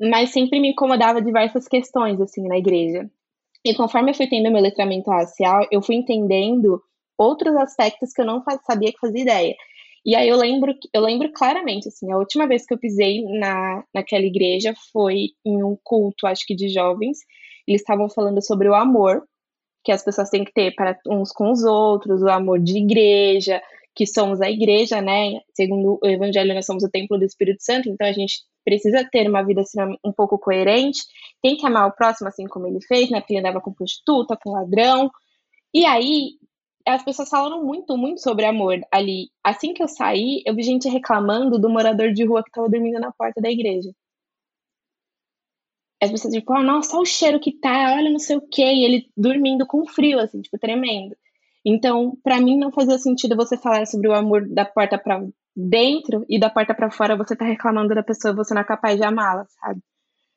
[0.00, 3.08] mas sempre me incomodava diversas questões assim na igreja.
[3.64, 6.80] E conforme eu fui tendo meu letramento racial, eu fui entendendo
[7.18, 9.54] outros aspectos que eu não sabia que fazia ideia.
[10.06, 13.84] E aí eu lembro, eu lembro claramente, assim, a última vez que eu pisei na,
[13.92, 17.18] naquela igreja foi em um culto, acho que de jovens.
[17.66, 19.22] Eles estavam falando sobre o amor,
[19.88, 23.58] que as pessoas têm que ter para uns com os outros, o amor de igreja,
[23.94, 25.40] que somos a igreja, né?
[25.54, 29.26] Segundo o evangelho, nós somos o templo do Espírito Santo, então a gente precisa ter
[29.26, 31.00] uma vida assim, um pouco coerente,
[31.40, 33.18] tem que amar o próximo assim como ele fez, né?
[33.18, 35.10] Porque ele andava com prostituta, com ladrão.
[35.72, 36.32] E aí,
[36.86, 39.30] as pessoas falaram muito, muito sobre amor ali.
[39.42, 43.00] Assim que eu saí, eu vi gente reclamando do morador de rua que estava dormindo
[43.00, 43.88] na porta da igreja
[46.00, 48.62] as pessoas tipo, ah, nossa, olha o cheiro que tá, olha não sei o quê,
[48.62, 51.16] e ele dormindo com frio, assim, tipo, tremendo.
[51.64, 55.20] Então, para mim não fazia sentido você falar sobre o amor da porta para
[55.56, 58.96] dentro e da porta para fora você tá reclamando da pessoa, você não é capaz
[58.96, 59.80] de amá-la, sabe?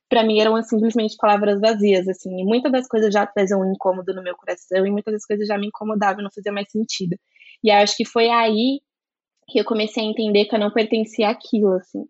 [0.09, 4.13] Para mim eram simplesmente palavras vazias, assim, e muitas das coisas já traziam um incômodo
[4.13, 7.15] no meu coração e muitas das coisas já me incomodavam, não fazia mais sentido.
[7.63, 8.81] E acho que foi aí
[9.47, 12.05] que eu comecei a entender que eu não pertencia àquilo, assim.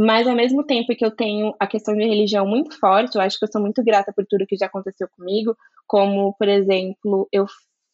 [0.00, 3.36] Mas ao mesmo tempo que eu tenho a questão de religião muito forte, eu acho
[3.36, 5.56] que eu sou muito grata por tudo que já aconteceu comigo,
[5.88, 7.46] como, por exemplo, eu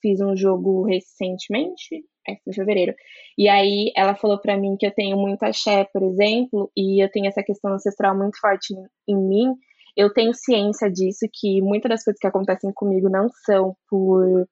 [0.02, 2.94] fiz um jogo recentemente, é, em fevereiro.
[3.38, 7.10] E aí ela falou para mim que eu tenho muita axé, por exemplo, e eu
[7.10, 9.54] tenho essa questão ancestral muito forte em, em mim.
[9.96, 14.46] Eu tenho ciência disso, que muitas das coisas que acontecem comigo não são por,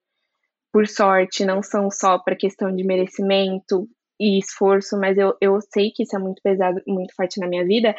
[0.71, 3.87] por sorte, não são só para questão de merecimento,
[4.23, 7.65] e esforço, mas eu, eu sei que isso é muito pesado, muito forte na minha
[7.65, 7.93] vida.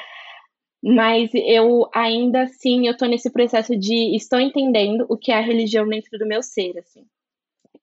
[0.83, 5.41] Mas eu ainda assim, eu tô nesse processo de estou entendendo o que é a
[5.41, 7.05] religião dentro do meu ser, assim.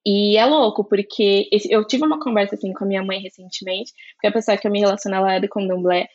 [0.05, 4.27] E é louco, porque eu tive uma conversa assim com a minha mãe recentemente, porque
[4.27, 6.07] a pessoa que eu me relaciono ela é do candomblé,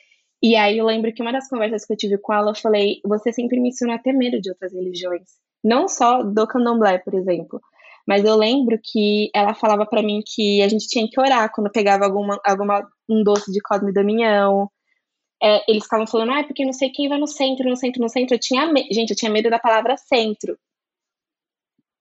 [0.43, 3.01] e aí eu lembro que uma das conversas que eu tive com ela, eu falei,
[3.05, 5.29] você sempre me ensinou a ter medo de outras religiões.
[5.65, 7.61] Não só do candomblé, por exemplo.
[8.07, 11.71] Mas eu lembro que ela falava para mim que a gente tinha que orar quando
[11.71, 14.71] pegava alguma, alguma um doce de Cosme e Damião.
[15.43, 18.09] É, eles ficavam falando, ah, porque não sei quem vai no centro, no centro, no
[18.09, 18.35] centro.
[18.37, 18.67] Eu tinha.
[18.91, 20.57] Gente, eu tinha medo da palavra centro.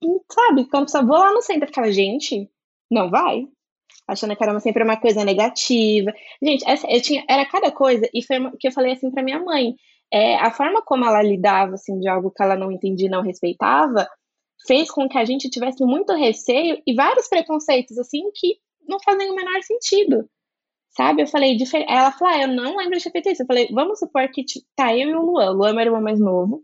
[0.02, 2.48] E, sabe, quando eu vou lá no centro, eu ficava, gente,
[2.90, 3.48] não vai.
[4.08, 6.12] Achando que era sempre uma coisa negativa.
[6.42, 9.40] Gente, essa, eu tinha, era cada coisa, e foi que eu falei assim para minha
[9.40, 9.74] mãe.
[10.12, 13.22] É, a forma como ela lidava, assim, de algo que ela não entendia e não
[13.22, 14.08] respeitava,
[14.66, 19.30] fez com que a gente tivesse muito receio e vários preconceitos, assim, que não fazem
[19.30, 20.28] o menor sentido.
[20.90, 21.22] Sabe?
[21.22, 21.90] Eu falei, diferente.
[21.90, 23.42] Ela falou, ah, eu não lembro de ter feito isso.
[23.42, 25.50] Eu falei, vamos supor que tá eu e o Luan.
[25.50, 26.62] O Luan é meu irmão mais novo.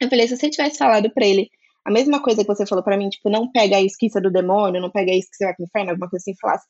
[0.00, 1.50] Eu falei, se você tivesse falado pra ele
[1.84, 4.80] a mesma coisa que você falou para mim, tipo, não pega a esquiça do demônio,
[4.80, 6.66] não pega isso que você vai pro inferno, alguma coisa assim, falasse,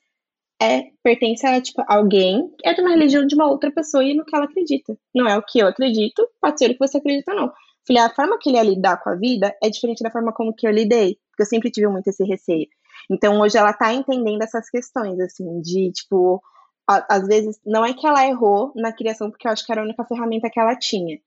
[0.61, 4.15] é, pertence a, tipo, alguém que é de uma religião de uma outra pessoa e
[4.15, 4.97] no que ela acredita.
[5.15, 7.53] Não é o que eu acredito, pode ser o que você acredita, não.
[7.87, 10.55] Falei, a forma que ele ia lidar com a vida é diferente da forma como
[10.55, 12.67] que eu lidei, porque eu sempre tive muito esse receio.
[13.11, 16.43] Então, hoje ela tá entendendo essas questões, assim, de, tipo,
[16.87, 19.85] às vezes, não é que ela errou na criação, porque eu acho que era a
[19.85, 21.19] única ferramenta que ela tinha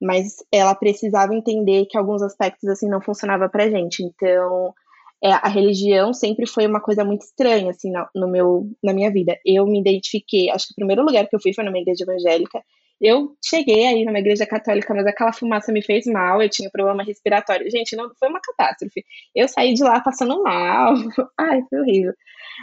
[0.00, 4.02] mas ela precisava entender que alguns aspectos assim não funcionava pra gente.
[4.02, 4.74] Então,
[5.22, 9.38] é, a religião sempre foi uma coisa muito estranha assim no, meu na minha vida.
[9.44, 12.62] Eu me identifiquei, acho que o primeiro lugar que eu fui foi numa igreja evangélica.
[13.00, 17.04] Eu cheguei aí numa igreja católica, mas aquela fumaça me fez mal, eu tinha problema
[17.04, 17.70] respiratório.
[17.70, 19.04] Gente, não foi uma catástrofe.
[19.34, 20.94] Eu saí de lá passando mal.
[21.38, 22.12] Ai, foi horrível.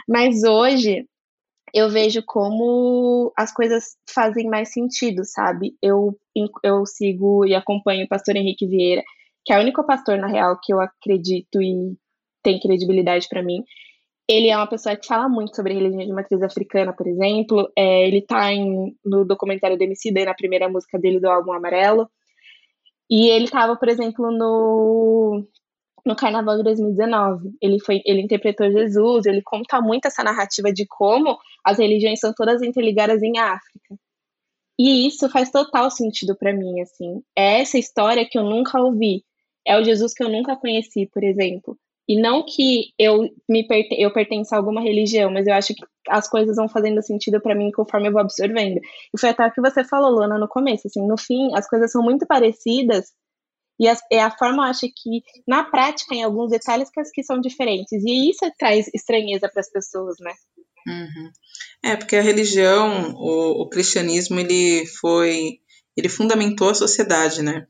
[0.08, 1.06] Mas hoje
[1.74, 5.76] eu vejo como as coisas fazem mais sentido, sabe?
[5.80, 6.18] Eu,
[6.62, 9.02] eu sigo e acompanho o pastor Henrique Vieira,
[9.44, 11.96] que é o único pastor, na real, que eu acredito e
[12.42, 13.64] tem credibilidade para mim.
[14.28, 17.70] Ele é uma pessoa que fala muito sobre religião de matriz africana, por exemplo.
[17.76, 22.08] É, ele tá em, no documentário do Emicida, na primeira música dele do álbum Amarelo.
[23.10, 25.44] E ele tava, por exemplo, no
[26.04, 27.52] no Carnaval de 2019.
[27.60, 32.32] Ele foi, ele interpretou Jesus, ele conta muito essa narrativa de como as religiões são
[32.34, 33.96] todas interligadas em África.
[34.78, 37.22] E isso faz total sentido para mim, assim.
[37.36, 39.24] É essa história que eu nunca ouvi.
[39.66, 41.78] É o Jesus que eu nunca conheci, por exemplo.
[42.08, 45.84] E não que eu me perte eu pertença a alguma religião, mas eu acho que
[46.08, 48.80] as coisas vão fazendo sentido para mim conforme eu vou absorvendo.
[49.14, 51.92] E foi até o que você falou, Luana, no começo, assim, no fim, as coisas
[51.92, 53.12] são muito parecidas,
[53.82, 57.22] e a, é a forma, eu acho que, na prática, em alguns detalhes que, que
[57.24, 57.92] são diferentes.
[58.04, 60.32] E isso traz estranheza para as pessoas, né?
[60.86, 61.30] Uhum.
[61.84, 65.58] É, porque a religião, o, o cristianismo, ele foi.
[65.96, 67.66] Ele fundamentou a sociedade, né?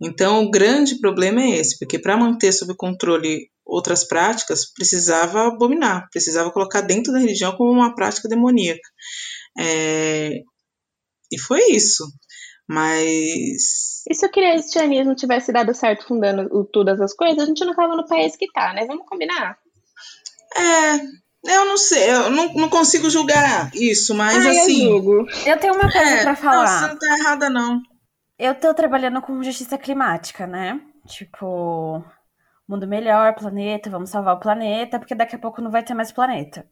[0.00, 6.08] Então, o grande problema é esse, porque para manter sob controle outras práticas, precisava abominar,
[6.10, 8.88] precisava colocar dentro da religião como uma prática demoníaca.
[9.58, 10.40] É,
[11.32, 12.04] e foi isso.
[12.68, 14.04] Mas.
[14.08, 17.96] E se o cristianismo tivesse dado certo fundando todas as coisas, a gente não tava
[17.96, 18.86] no país que tá, né?
[18.86, 19.56] Vamos combinar?
[20.56, 24.84] É, eu não sei, eu não, não consigo julgar isso, mas ah, assim.
[24.84, 25.26] Eu, julgo.
[25.46, 26.64] eu tenho uma coisa é, pra falar.
[26.64, 27.82] Não, você não tá errada, não.
[28.38, 30.80] Eu tô trabalhando com justiça climática, né?
[31.06, 32.04] Tipo,
[32.70, 36.12] mundo melhor, planeta, vamos salvar o planeta, porque daqui a pouco não vai ter mais
[36.12, 36.66] planeta.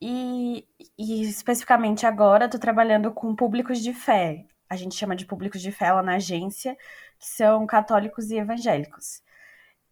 [0.00, 0.66] E,
[0.98, 4.44] e especificamente agora, estou trabalhando com públicos de fé.
[4.68, 6.76] A gente chama de públicos de fé lá na agência,
[7.18, 9.22] que são católicos e evangélicos.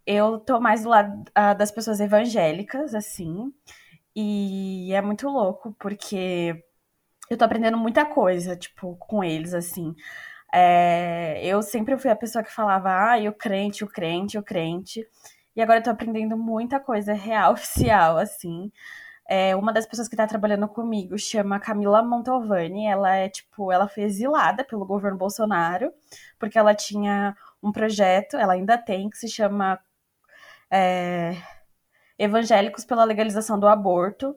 [0.07, 3.53] Eu tô mais do lado uh, das pessoas evangélicas, assim,
[4.16, 6.64] e é muito louco, porque
[7.31, 9.94] eu tô aprendendo muita coisa, tipo, com eles, assim.
[10.53, 15.07] É, eu sempre fui a pessoa que falava, ah, o crente, o crente, o crente.
[15.55, 18.71] E agora eu tô aprendendo muita coisa real, oficial, assim.
[19.29, 22.87] É, uma das pessoas que está trabalhando comigo chama Camila Montovani.
[22.87, 25.93] Ela é tipo, ela foi exilada pelo governo Bolsonaro
[26.39, 29.79] porque ela tinha um projeto, ela ainda tem, que se chama
[30.71, 31.37] é,
[32.19, 34.37] Evangélicos pela Legalização do Aborto.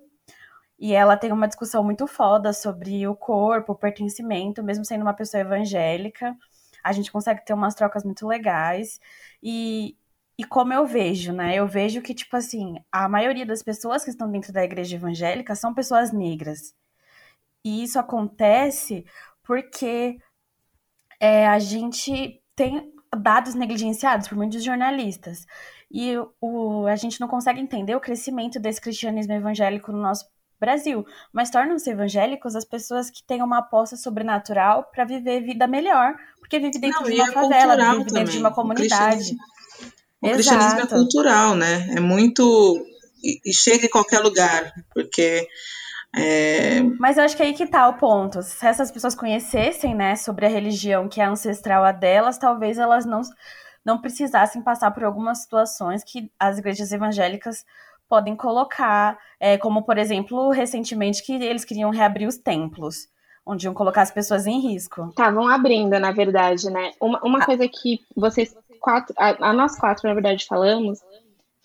[0.80, 5.14] E ela tem uma discussão muito foda sobre o corpo, o pertencimento, mesmo sendo uma
[5.14, 6.36] pessoa evangélica.
[6.84, 9.00] A gente consegue ter umas trocas muito legais.
[9.42, 9.98] E
[10.38, 11.56] e como eu vejo, né?
[11.56, 15.56] Eu vejo que, tipo assim, a maioria das pessoas que estão dentro da igreja evangélica
[15.56, 16.74] são pessoas negras.
[17.64, 19.06] E isso acontece
[19.44, 20.20] porque
[21.20, 25.46] é, a gente tem dados negligenciados por muitos jornalistas.
[25.92, 30.30] E o, a gente não consegue entender o crescimento desse cristianismo evangélico no nosso
[30.64, 31.06] Brasil.
[31.34, 36.58] Mas tornam-se evangélicos as pessoas que têm uma aposta sobrenatural para viver vida melhor, porque
[36.60, 38.26] vive dentro não, de uma é favela, vive dentro também.
[38.26, 39.36] de uma comunidade.
[40.22, 40.34] O Exato.
[40.36, 41.88] cristianismo é cultural, né?
[41.98, 42.86] É muito.
[43.22, 45.46] E, chega em qualquer lugar, porque.
[46.16, 46.82] É...
[47.00, 48.42] Mas eu acho que é aí que tá o ponto.
[48.42, 53.06] Se essas pessoas conhecessem, né, sobre a religião que é ancestral a delas, talvez elas
[53.06, 53.22] não,
[53.84, 57.66] não precisassem passar por algumas situações que as igrejas evangélicas
[58.14, 63.08] podem colocar, é, como por exemplo, recentemente que eles queriam reabrir os templos,
[63.44, 65.08] onde iam colocar as pessoas em risco.
[65.10, 66.92] Estavam abrindo, na verdade, né?
[67.02, 67.46] Uma, uma ah.
[67.48, 71.00] coisa que vocês quatro, a, a nós quatro, na verdade, falamos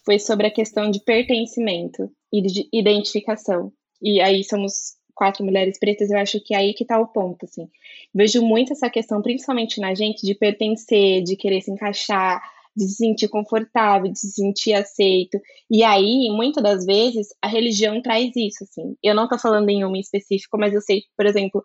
[0.06, 3.70] foi sobre a questão de pertencimento e de identificação.
[4.00, 7.44] E aí somos quatro mulheres pretas, eu acho que é aí que tá o ponto,
[7.44, 7.68] assim.
[8.14, 12.40] Vejo muito essa questão, principalmente na gente, de pertencer, de querer se encaixar,
[12.78, 15.38] de se sentir confortável, de se sentir aceito.
[15.70, 18.94] E aí, muitas das vezes, a religião traz isso, assim.
[19.02, 21.62] Eu não estou falando em uma específico, mas eu sei, por exemplo,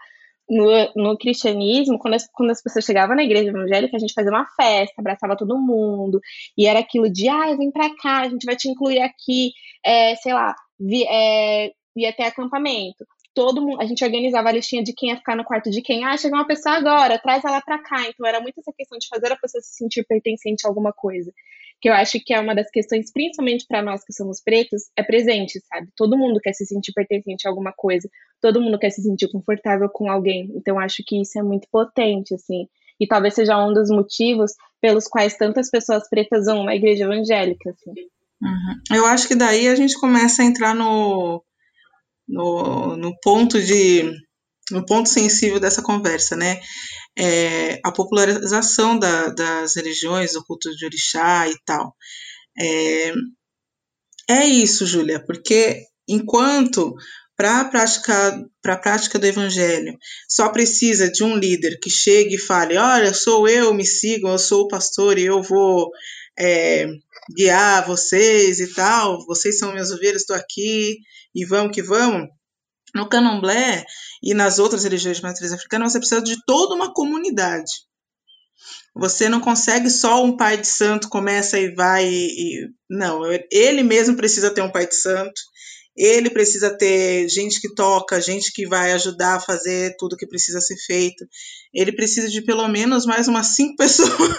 [0.50, 4.32] no, no cristianismo, quando as, quando as pessoas chegavam na igreja evangélica, a gente fazia
[4.32, 6.20] uma festa, abraçava todo mundo,
[6.58, 9.52] e era aquilo de, ah, vem pra cá, a gente vai te incluir aqui,
[9.86, 14.84] é, sei lá, vi, é, ia até acampamento todo mundo, a gente organizava a listinha
[14.84, 16.04] de quem ia ficar no quarto de quem.
[16.06, 18.08] Ah, chegou uma pessoa agora, traz ela pra cá.
[18.08, 21.32] Então era muito essa questão de fazer a pessoa se sentir pertencente a alguma coisa.
[21.82, 25.04] Que eu acho que é uma das questões, principalmente para nós que somos pretos, é
[25.04, 25.90] presente, sabe?
[25.98, 28.10] Todo mundo quer se sentir pertencente a alguma coisa,
[28.42, 30.52] todo mundo quer se sentir confortável com alguém.
[30.56, 32.68] Então acho que isso é muito potente, assim.
[33.00, 37.72] E talvez seja um dos motivos pelos quais tantas pessoas pretas vão à igreja evangélica,
[37.72, 37.92] assim.
[38.42, 38.98] Uhum.
[38.98, 41.44] Eu acho que daí a gente começa a entrar no,
[42.28, 44.04] no, no ponto de
[44.72, 46.60] no ponto sensível dessa conversa, né?
[47.18, 51.96] É, a popularização da, das religiões, do culto de orixá e tal.
[52.58, 53.14] É,
[54.30, 56.96] é isso, Júlia, porque enquanto
[57.36, 59.98] para a prática, a prática do evangelho
[60.30, 64.40] só precisa de um líder que chegue e fale: Olha, sou eu, me sigam, eu
[64.40, 65.90] sou o pastor e eu vou
[66.38, 66.88] é,
[67.32, 70.98] guiar vocês e tal, vocês são minhas ovelhas, estou aqui
[71.34, 72.28] e vamos que vamos.
[72.94, 73.84] No candomblé
[74.22, 77.72] e nas outras religiões de matriz africana, você precisa de toda uma comunidade.
[78.96, 84.16] Você não consegue só um pai de santo, começa e vai e, não, ele mesmo
[84.16, 85.42] precisa ter um pai de santo.
[85.96, 90.60] Ele precisa ter gente que toca, gente que vai ajudar a fazer tudo que precisa
[90.60, 91.26] ser feito.
[91.74, 94.38] Ele precisa de pelo menos mais umas cinco pessoas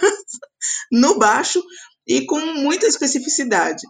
[0.90, 1.62] no baixo
[2.06, 3.82] e com muita especificidade.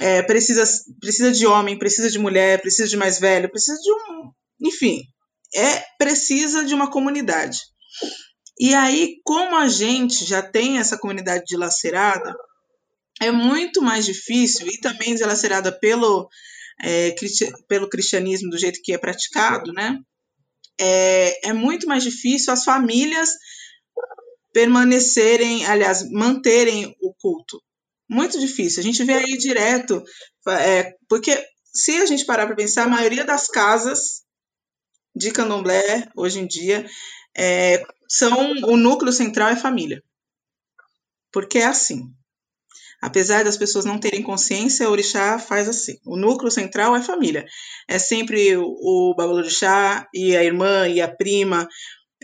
[0.00, 0.64] É, precisa,
[1.00, 4.30] precisa de homem, precisa de mulher, precisa de mais velho, precisa de um.
[4.68, 5.02] Enfim,
[5.54, 7.60] é precisa de uma comunidade.
[8.60, 12.34] E aí, como a gente já tem essa comunidade dilacerada,
[13.20, 16.28] é muito mais difícil, e também dilacerada pelo,
[16.82, 17.14] é,
[17.68, 19.98] pelo cristianismo do jeito que é praticado, né?
[20.80, 23.30] É, é muito mais difícil as famílias
[24.52, 27.62] permanecerem, aliás, manterem o culto.
[28.08, 28.80] Muito difícil.
[28.80, 30.02] A gente vê aí direto,
[30.48, 31.38] é, porque
[31.72, 34.22] se a gente parar para pensar, a maioria das casas
[35.14, 36.88] de candomblé hoje em dia
[37.36, 40.02] é, são o núcleo central é família.
[41.30, 42.10] Porque é assim.
[43.00, 45.98] Apesar das pessoas não terem consciência, o orixá faz assim.
[46.04, 47.46] O núcleo central é família.
[47.86, 51.68] É sempre o, o babalorixá e a irmã e a prima,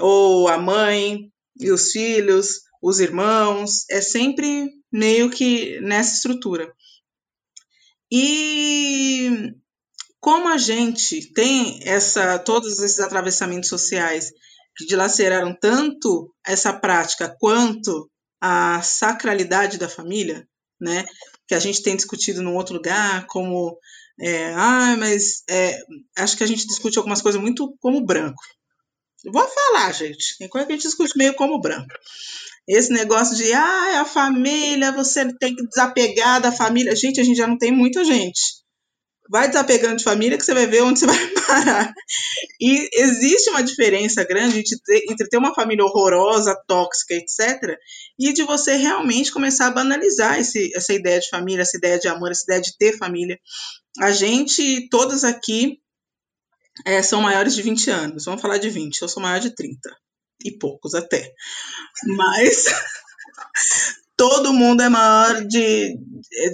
[0.00, 3.84] ou a mãe e os filhos, os irmãos.
[3.90, 6.72] É sempre meio que nessa estrutura.
[8.10, 9.54] E
[10.20, 14.30] como a gente tem essa todos esses atravessamentos sociais
[14.76, 20.46] que dilaceraram tanto essa prática quanto a sacralidade da família,
[20.80, 21.04] né?
[21.46, 23.78] Que a gente tem discutido num outro lugar, como
[24.20, 25.80] é, ah, mas é,
[26.18, 28.42] acho que a gente discute algumas coisas muito como branco.
[29.32, 30.36] Vou falar, gente.
[30.38, 31.88] Tem coisa que a gente discute meio como branco.
[32.68, 36.96] Esse negócio de, ah, é a família, você tem que desapegar da família.
[36.96, 38.40] Gente, a gente já não tem muita gente.
[39.30, 41.92] Vai desapegando de família que você vai ver onde você vai parar.
[42.60, 44.62] E existe uma diferença grande
[45.10, 47.76] entre ter uma família horrorosa, tóxica, etc.,
[48.18, 52.08] e de você realmente começar a banalizar esse, essa ideia de família, essa ideia de
[52.08, 53.38] amor, essa ideia de ter família.
[54.00, 55.78] A gente, todas aqui,
[56.84, 58.24] é, são maiores de 20 anos.
[58.24, 59.90] Vamos falar de 20, eu sou maior de 30
[60.44, 61.32] e poucos até.
[62.16, 62.64] Mas
[64.16, 65.98] todo mundo é maior de.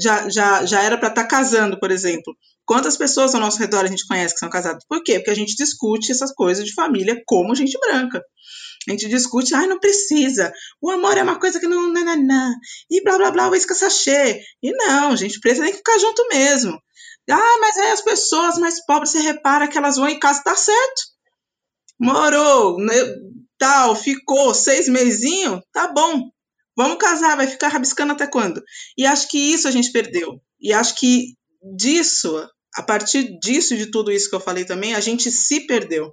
[0.00, 2.36] Já, já, já era para estar tá casando, por exemplo.
[2.64, 4.84] Quantas pessoas ao nosso redor a gente conhece que são casadas?
[4.88, 5.14] Por quê?
[5.14, 8.22] Porque a gente discute essas coisas de família como gente branca.
[8.88, 10.52] A gente discute, ai, não precisa.
[10.80, 11.92] O amor é uma coisa que não.
[11.92, 12.54] Nananã,
[12.88, 14.40] e blá blá blá, o sachê.
[14.62, 16.80] E não, gente precisa nem ficar junto mesmo.
[17.30, 20.54] Ah, mas aí as pessoas mais pobres, você repara que elas vão em casa, tá
[20.54, 21.02] certo.
[21.98, 22.94] Morou, né?
[23.60, 26.30] tal, ficou seis mesinho, tá bom.
[26.74, 28.62] Vamos casar, vai ficar rabiscando até quando?
[28.96, 30.40] E acho que isso a gente perdeu.
[30.58, 31.34] E acho que
[31.76, 32.34] disso,
[32.74, 36.12] a partir disso, de tudo isso que eu falei também, a gente se perdeu.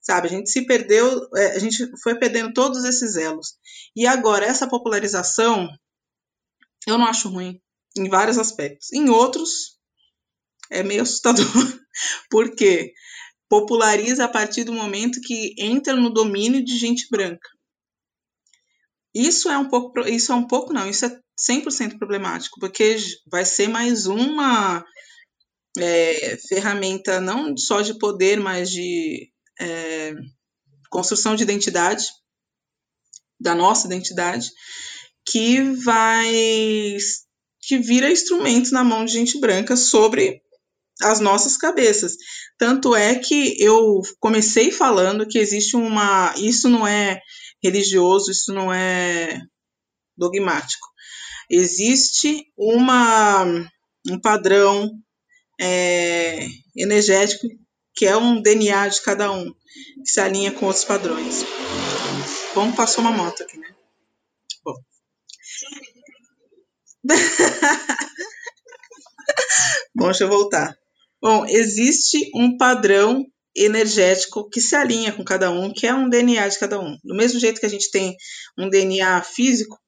[0.00, 3.48] Sabe, a gente se perdeu, é, a gente foi perdendo todos esses elos.
[3.94, 5.68] E agora, essa popularização,
[6.86, 7.60] eu não acho ruim,
[7.98, 8.92] em vários aspectos.
[8.92, 9.78] Em outros,
[10.70, 11.44] é meio assustador.
[12.30, 12.92] Por quê?
[13.50, 17.50] populariza a partir do momento que entra no domínio de gente branca.
[19.12, 22.96] Isso é um pouco, isso é um pouco não, isso é 100% problemático, porque
[23.26, 24.84] vai ser mais uma
[25.76, 30.14] é, ferramenta não só de poder, mas de é,
[30.88, 32.06] construção de identidade,
[33.40, 34.48] da nossa identidade,
[35.24, 36.96] que vai
[37.62, 40.40] que vira instrumento na mão de gente branca sobre
[41.02, 42.16] as nossas cabeças.
[42.58, 46.34] Tanto é que eu comecei falando que existe uma.
[46.36, 47.20] Isso não é
[47.62, 49.40] religioso, isso não é
[50.16, 50.86] dogmático.
[51.48, 53.44] Existe uma,
[54.08, 54.90] um padrão
[55.60, 56.46] é,
[56.76, 57.46] energético
[57.94, 61.44] que é um DNA de cada um, que se alinha com outros padrões.
[62.54, 63.74] Bom, passou uma moto aqui, né?
[64.64, 64.74] Bom.
[69.94, 70.78] Bom, deixa eu voltar.
[71.20, 76.48] Bom, existe um padrão energético que se alinha com cada um, que é um DNA
[76.48, 76.96] de cada um.
[77.04, 78.16] Do mesmo jeito que a gente tem
[78.58, 79.78] um DNA físico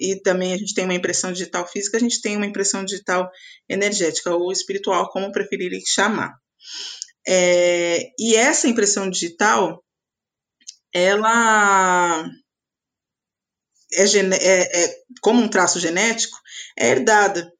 [0.00, 3.30] e também a gente tem uma impressão digital física, a gente tem uma impressão digital
[3.68, 6.34] energética ou espiritual, como preferirem chamar.
[7.28, 9.84] É, e essa impressão digital,
[10.92, 12.24] ela
[13.92, 16.38] é, é, é, como um traço genético,
[16.78, 17.52] é herdada.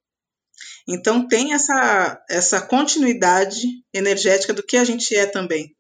[0.92, 3.64] Então tem essa, essa continuidade
[3.94, 5.72] energética do que a gente é também.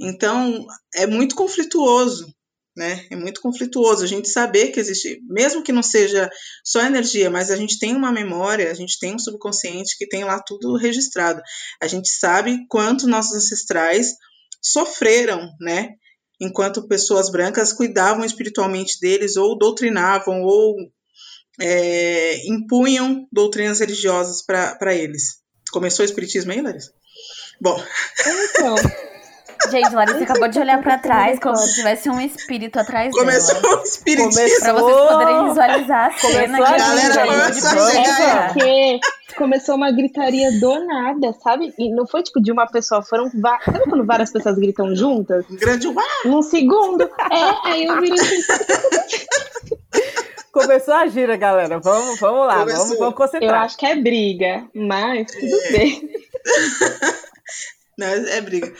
[0.00, 0.66] Então
[0.96, 2.26] é muito conflituoso,
[2.76, 3.06] né?
[3.08, 6.28] É muito conflituoso a gente saber que existe, mesmo que não seja
[6.64, 10.24] só energia, mas a gente tem uma memória, a gente tem um subconsciente que tem
[10.24, 11.40] lá tudo registrado.
[11.80, 14.16] A gente sabe quanto nossos ancestrais
[14.60, 15.90] sofreram, né?
[16.40, 20.74] Enquanto pessoas brancas cuidavam espiritualmente deles, ou doutrinavam, ou
[21.60, 25.42] é, impunham doutrinas religiosas para eles.
[25.70, 26.92] Começou o espiritismo aí, Larissa?
[27.60, 27.82] Bom.
[28.54, 28.74] Então.
[29.70, 33.80] Gente, Larissa acabou de olhar para trás como se tivesse um espírito atrás Começou dela.
[33.80, 34.60] o espiritismo.
[34.60, 39.00] Pra vocês poderem visualizar a cena Começou a galera gente começou a chegar É porque
[39.36, 41.72] começou uma gritaria do nada, sabe?
[41.78, 43.64] E não foi tipo de uma pessoa, foram várias.
[43.64, 45.44] Sabe quando várias pessoas gritam juntas?
[45.48, 46.04] Um grande uau!
[46.24, 47.02] Num segundo.
[47.02, 48.42] É, aí eu virei assim.
[50.52, 51.80] Começou a gira, galera.
[51.80, 52.78] Vamos, vamos lá, Começou.
[52.84, 53.62] vamos, vamos Eu concentrar.
[53.62, 56.10] acho que é briga, mas tudo bem.
[57.98, 58.72] Não, é briga.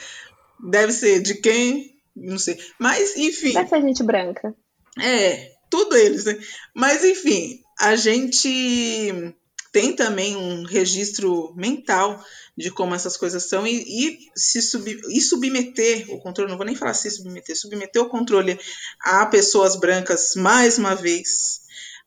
[0.70, 1.96] Deve ser de quem?
[2.14, 2.58] Não sei.
[2.78, 3.52] Mas, enfim.
[3.52, 4.54] Vai ser gente branca.
[5.00, 6.38] É, tudo eles, né?
[6.74, 9.34] Mas enfim, a gente
[9.72, 12.22] tem também um registro mental
[12.54, 16.66] de como essas coisas são e, e se sub, e submeter o controle, não vou
[16.66, 18.60] nem falar se submeter, submeter o controle
[19.00, 21.61] a pessoas brancas mais uma vez.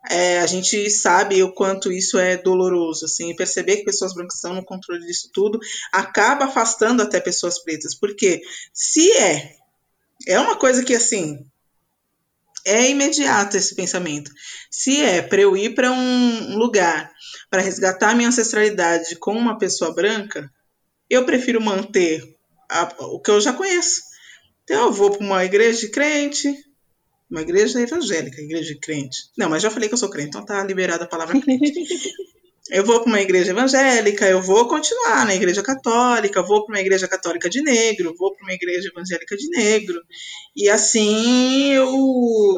[0.10, 4.54] É, a gente sabe o quanto isso é doloroso, assim, perceber que pessoas brancas estão
[4.54, 5.60] no controle disso tudo
[5.92, 8.42] acaba afastando até pessoas pretas, porque
[8.74, 9.56] se é,
[10.28, 11.46] é uma coisa que assim
[12.66, 14.32] é imediato esse pensamento.
[14.72, 17.12] Se é para eu ir para um lugar
[17.50, 20.50] para resgatar minha ancestralidade com uma pessoa branca,
[21.10, 22.24] eu prefiro manter
[22.70, 24.02] a- o que eu já conheço.
[24.64, 26.56] Então eu vou para uma igreja de crente,
[27.30, 29.30] uma igreja evangélica, igreja de crente.
[29.38, 31.74] Não, mas já falei que eu sou crente, então tá liberada a palavra crente.
[32.72, 36.82] Eu vou para uma igreja evangélica, eu vou continuar na igreja católica, vou para uma
[36.82, 40.02] igreja católica de negro, vou para uma igreja evangélica de negro.
[40.56, 41.86] E assim eu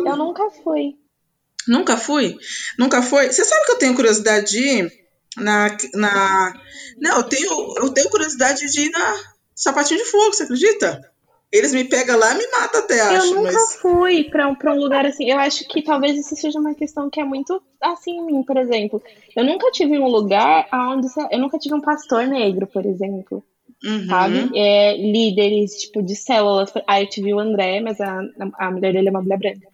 [0.05, 0.95] Eu nunca fui.
[1.67, 2.37] Nunca fui?
[2.79, 3.27] Nunca foi?
[3.29, 4.91] Você sabe que eu tenho curiosidade de ir
[5.35, 5.75] na.
[5.93, 6.53] na...
[6.97, 9.15] Não, eu tenho, eu tenho curiosidade de ir na
[9.53, 11.01] Sapatinho de Fogo, você acredita?
[11.51, 13.75] Eles me pegam lá e me matam até, Eu acho, nunca mas.
[13.75, 15.29] fui pra um, pra um lugar assim.
[15.29, 18.57] Eu acho que talvez isso seja uma questão que é muito assim em mim, por
[18.57, 19.01] exemplo.
[19.35, 21.07] Eu nunca tive um lugar onde.
[21.31, 23.43] Eu nunca tive um pastor negro, por exemplo.
[23.83, 24.07] Uhum.
[24.07, 24.51] Sabe?
[24.55, 26.73] É, líderes, tipo, de células.
[26.85, 28.21] Ah, eu tive o André, mas a,
[28.57, 29.67] a mulher dele é uma mulher branca.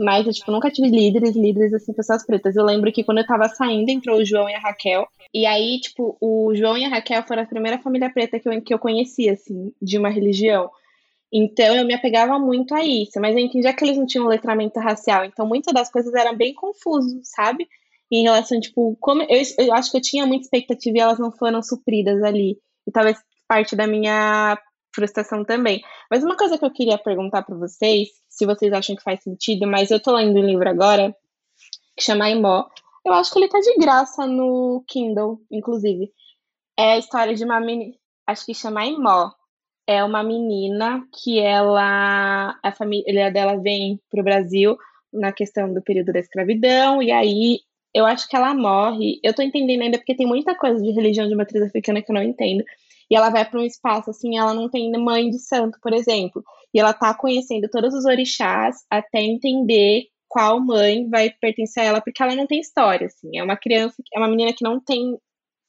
[0.00, 2.54] Mas eu, tipo, nunca tive líderes, líderes, assim, pessoas pretas.
[2.56, 5.06] Eu lembro que quando eu tava saindo, entrou o João e a Raquel.
[5.34, 8.62] E aí, tipo, o João e a Raquel foram a primeira família preta que eu,
[8.62, 10.70] que eu conheci, assim, de uma religião.
[11.32, 14.80] Então eu me apegava muito a isso, mas eu entendia que eles não tinham letramento
[14.80, 17.68] racial, então muitas das coisas eram bem confuso, sabe?
[18.10, 21.30] Em relação, tipo, como eu, eu acho que eu tinha muita expectativa e elas não
[21.30, 22.58] foram supridas ali.
[22.86, 24.58] E talvez parte da minha
[24.94, 25.82] frustração também.
[26.10, 29.66] Mas uma coisa que eu queria perguntar para vocês, se vocês acham que faz sentido,
[29.66, 31.14] mas eu tô lendo um livro agora
[31.94, 32.64] que chama Imó.
[33.04, 36.10] Eu acho que ele tá de graça no Kindle, inclusive.
[36.78, 37.94] É a história de uma menina,
[38.26, 39.32] acho que chama Imó
[39.88, 44.76] é uma menina que ela a família dela vem para o Brasil
[45.10, 47.60] na questão do período da escravidão e aí
[47.94, 49.18] eu acho que ela morre.
[49.24, 52.14] Eu tô entendendo ainda porque tem muita coisa de religião de matriz africana que eu
[52.14, 52.62] não entendo.
[53.10, 56.44] E ela vai para um espaço assim, ela não tem mãe de santo, por exemplo.
[56.74, 62.00] E ela tá conhecendo todos os orixás até entender qual mãe vai pertencer a ela,
[62.02, 63.38] porque ela não tem história, assim.
[63.38, 65.16] É uma criança, é uma menina que não tem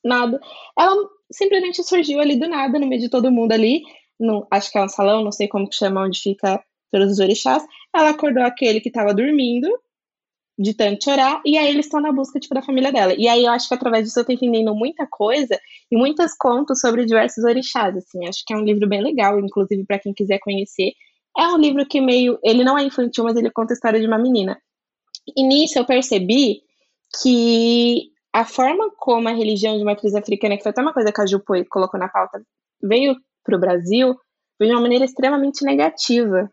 [0.04, 0.42] nada.
[0.78, 0.94] Ela
[1.32, 3.84] simplesmente surgiu ali do nada, no meio de todo mundo ali
[4.20, 7.20] no, acho que é um salão, não sei como que chama, onde fica todos os
[7.20, 7.64] orixás.
[7.94, 9.70] Ela acordou aquele que estava dormindo
[10.58, 13.14] de tanto chorar, e aí eles estão na busca, tipo, da família dela.
[13.18, 15.58] E aí eu acho que através disso eu tô entendendo muita coisa
[15.90, 18.28] e muitos contos sobre diversos orixás, assim.
[18.28, 20.92] Acho que é um livro bem legal, inclusive para quem quiser conhecer.
[21.38, 24.06] É um livro que meio, ele não é infantil, mas ele conta a história de
[24.08, 24.62] uma menina.
[25.34, 26.62] E nisso eu percebi
[27.22, 31.22] que a forma como a religião de matriz africana, que foi até uma coisa que
[31.22, 32.42] a Ju colocou na pauta,
[32.82, 33.16] veio
[33.50, 34.16] para o Brasil,
[34.60, 36.50] veio de uma maneira extremamente negativa,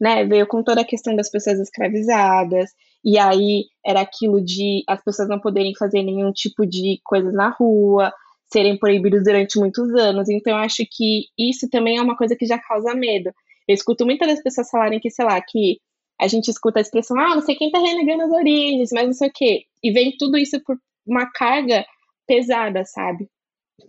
[0.00, 0.24] né?
[0.24, 2.70] Veio com toda a questão das pessoas escravizadas,
[3.04, 7.50] e aí era aquilo de as pessoas não poderem fazer nenhum tipo de coisas na
[7.50, 8.12] rua,
[8.52, 10.28] serem proibidos durante muitos anos.
[10.28, 13.30] Então, eu acho que isso também é uma coisa que já causa medo.
[13.68, 15.78] Eu escuto muitas das pessoas falarem que, sei lá, que
[16.20, 19.12] a gente escuta a expressão, ah, não sei quem tá renegando as origens, mas não
[19.12, 19.62] sei o quê.
[19.82, 20.76] E vem tudo isso por
[21.06, 21.84] uma carga
[22.26, 23.28] pesada, sabe?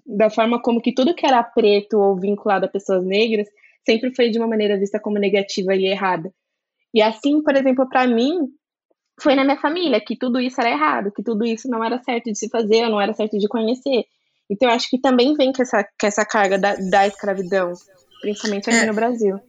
[0.06, 3.48] Da forma como que tudo que era preto ou vinculado a pessoas negras
[3.86, 6.32] sempre foi de uma maneira vista como negativa e errada.
[6.94, 8.50] E assim, por exemplo, para mim,
[9.22, 12.26] foi na minha família que tudo isso era errado, que tudo isso não era certo
[12.26, 14.06] de se fazer, não era certo de conhecer.
[14.50, 17.72] Então, eu acho que também vem com essa, com essa carga da, da escravidão,
[18.22, 19.40] principalmente aqui é, no Brasil.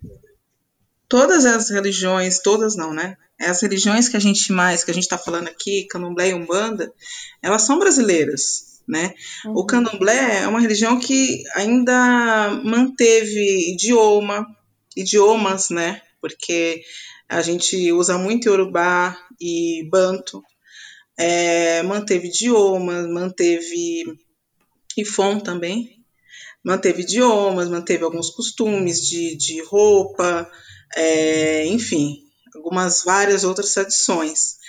[1.09, 3.17] Todas as religiões, todas não, né?
[3.41, 6.93] As religiões que a gente mais, que a gente está falando aqui, Candomblé e Umbanda,
[7.43, 9.15] elas são brasileiras, né?
[9.45, 9.53] Uhum.
[9.57, 14.47] O Candomblé é uma religião que ainda manteve idioma,
[14.97, 16.03] idiomas, né?
[16.21, 16.83] Porque
[17.29, 20.43] a gente usa muito Yorubá e Banto,
[21.17, 24.05] é, manteve idiomas, manteve
[24.97, 26.03] Ifon também,
[26.65, 30.51] manteve idiomas, manteve alguns costumes de, de roupa,
[30.95, 32.19] é, enfim,
[32.55, 34.62] algumas várias outras tradições.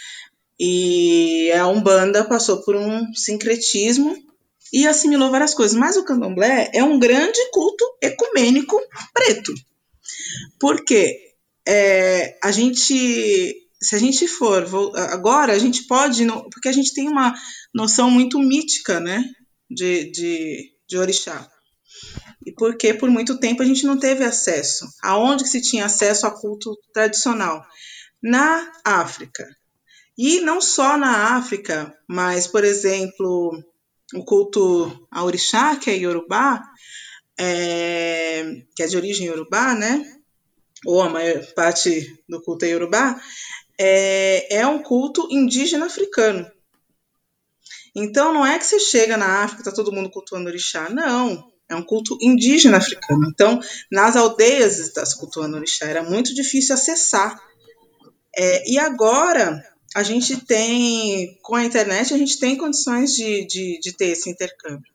[0.60, 4.16] E a Umbanda passou por um sincretismo
[4.72, 5.78] e assimilou várias coisas.
[5.78, 8.80] Mas o candomblé é um grande culto ecumênico
[9.14, 9.54] preto.
[10.60, 11.24] Por quê?
[11.68, 14.66] é, a gente, se a gente for,
[15.12, 17.34] agora a gente pode, porque a gente tem uma
[17.74, 19.24] noção muito mítica, né,
[19.70, 21.50] de, de, de orixá.
[22.46, 24.86] E porque por muito tempo a gente não teve acesso.
[25.02, 27.66] Aonde que se tinha acesso a culto tradicional?
[28.22, 29.48] Na África.
[30.18, 33.64] E não só na África, mas, por exemplo,
[34.14, 36.62] o culto a que é Yorubá,
[37.40, 40.14] é, que é de origem Yorubá, né?
[40.86, 43.20] ou a maior parte do culto é Yorubá,
[43.80, 46.50] é, é um culto indígena africano.
[47.96, 51.52] Então não é que você chega na África e está todo mundo cultuando orixá, não.
[51.70, 53.28] É um culto indígena africano.
[53.30, 53.60] Então,
[53.92, 55.86] nas aldeias está se cultuando orixá.
[55.86, 57.40] Era muito difícil acessar.
[58.36, 59.64] É, e agora
[59.96, 64.30] a gente tem, com a internet, a gente tem condições de, de, de ter esse
[64.30, 64.92] intercâmbio.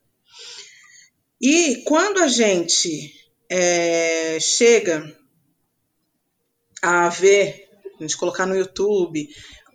[1.41, 3.13] E quando a gente
[3.49, 5.17] é, chega
[6.81, 9.29] a ver, a gente colocar no YouTube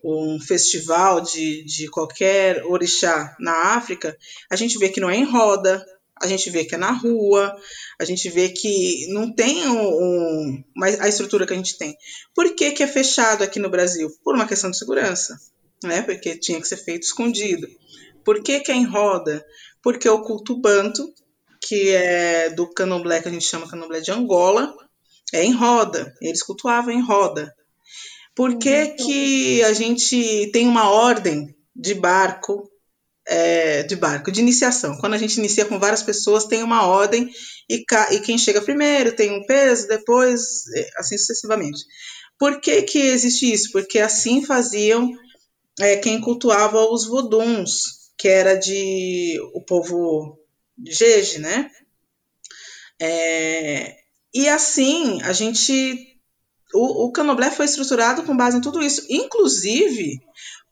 [0.05, 4.17] um festival de, de qualquer orixá na África,
[4.51, 5.85] a gente vê que não é em roda,
[6.23, 7.55] a gente vê que é na rua,
[8.01, 10.65] a gente vê que não tem um, um,
[11.01, 11.97] a estrutura que a gente tem.
[12.35, 14.11] Por que, que é fechado aqui no Brasil?
[14.23, 15.37] Por uma questão de segurança,
[15.83, 16.03] né?
[16.03, 17.67] porque tinha que ser feito escondido.
[18.25, 19.45] Por que, que é em roda?
[19.83, 21.13] Porque o culto banto,
[21.61, 24.75] que é do candomblé, que a gente chama candomblé de Angola,
[25.33, 27.55] é em roda, eles cultuavam em roda.
[28.35, 28.97] Por que, uhum.
[28.97, 32.69] que a gente tem uma ordem de barco,
[33.27, 34.97] é, de barco, de iniciação?
[34.99, 37.31] Quando a gente inicia com várias pessoas, tem uma ordem
[37.69, 41.85] e, e quem chega primeiro tem um peso, depois, é, assim sucessivamente.
[42.39, 43.73] Por que, que existe isso?
[43.73, 45.11] Porque assim faziam
[45.81, 50.39] é, quem cultuava os voduns, que era de o povo
[50.87, 51.71] Jeje, né?
[53.01, 53.97] É,
[54.35, 56.19] e assim, a gente.
[56.75, 60.21] O, o Candomblé foi estruturado com base em tudo isso, inclusive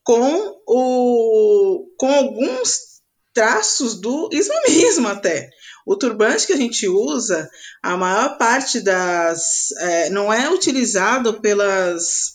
[0.04, 2.92] com, o, com alguns
[3.34, 5.50] traços do islamismo até.
[5.86, 7.48] O turbante que a gente usa,
[7.82, 9.72] a maior parte das.
[9.78, 12.34] É, não é utilizado pelas.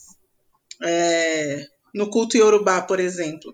[0.84, 3.54] É, no culto iorubá, por exemplo.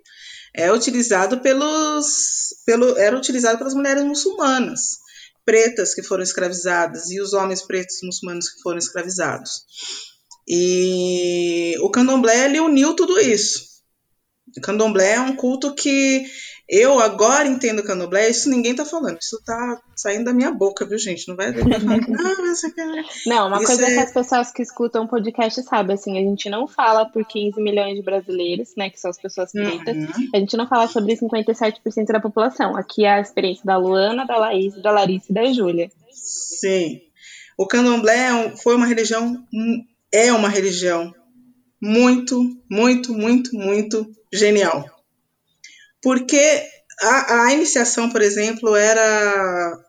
[0.56, 2.56] É utilizado pelos.
[2.66, 5.04] Pelo, era utilizado pelas mulheres muçulmanas
[5.46, 9.64] pretas que foram escravizadas e os homens pretos muçulmanos que foram escravizados.
[10.48, 13.73] E o candomblé ele uniu tudo isso.
[14.58, 16.24] O candomblé é um culto que
[16.70, 20.98] eu agora entendo candomblé, isso ninguém tá falando, isso tá saindo da minha boca, viu,
[20.98, 21.28] gente?
[21.28, 21.52] Não vai
[23.28, 23.94] Não, uma isso coisa é...
[23.94, 27.62] que as pessoas que escutam o podcast sabem, assim, a gente não fala por 15
[27.62, 30.30] milhões de brasileiros, né, que são as pessoas pretas, uhum.
[30.34, 32.78] a gente não fala sobre 57% da população.
[32.78, 35.92] Aqui é a experiência da Luana, da Laís, da Larissa e da Júlia.
[36.12, 37.02] Sim.
[37.58, 39.46] O candomblé é foi uma religião,
[40.12, 41.14] é uma religião
[41.82, 42.42] muito,
[42.72, 44.90] muito, muito, muito genial.
[46.02, 46.68] Porque
[47.02, 49.80] a, a iniciação, por exemplo, era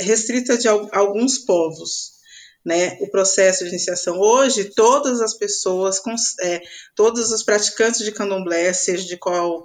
[0.00, 2.18] restrita de alguns povos.
[2.62, 4.20] Né, o processo de iniciação.
[4.20, 5.98] Hoje, todas as pessoas,
[6.42, 6.60] é,
[6.94, 9.64] todos os praticantes de candomblé, seja de qual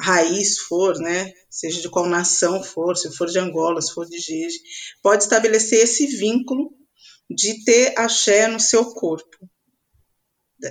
[0.00, 4.18] raiz for, né, seja de qual nação for, se for de Angola, se for de
[4.18, 4.58] Jeje,
[5.00, 6.72] pode estabelecer esse vínculo
[7.30, 9.48] de ter axé no seu corpo.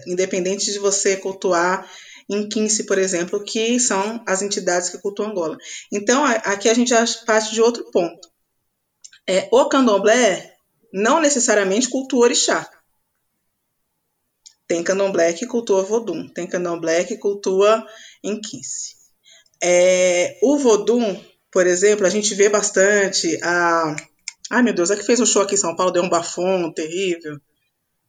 [0.06, 1.90] Independente de você cultuar
[2.32, 5.58] em 15, por exemplo, que são as entidades que cultuam Angola.
[5.92, 8.32] Então, aqui a gente já parte de outro ponto.
[9.28, 10.56] É, o candomblé
[10.94, 12.70] não necessariamente cultua orixá.
[14.66, 17.86] Tem candomblé que cultua vodum, tem candomblé que cultua
[18.24, 18.96] em 15.
[19.62, 21.22] É, o vodum,
[21.52, 23.94] por exemplo, a gente vê bastante a...
[24.50, 26.72] Ai, meu Deus, é que fez um show aqui em São Paulo, deu um bafom
[26.72, 27.38] terrível.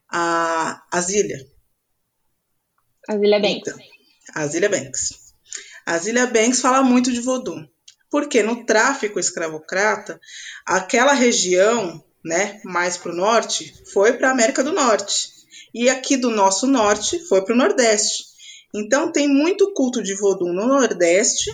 [0.09, 1.45] A, a Zília.
[3.09, 3.69] A Zília Banks.
[3.69, 3.92] Então,
[4.35, 5.11] a Zilia Banks.
[5.85, 7.67] A Zilia Banks fala muito de Vodum,
[8.11, 10.21] porque no tráfico escravocrata,
[10.65, 15.29] aquela região, né, mais para o norte, foi para a América do Norte.
[15.75, 18.25] E aqui do nosso norte foi para o Nordeste.
[18.75, 21.51] Então tem muito culto de Vodum no Nordeste,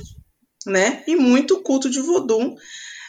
[0.67, 2.57] né, e muito culto de Vodum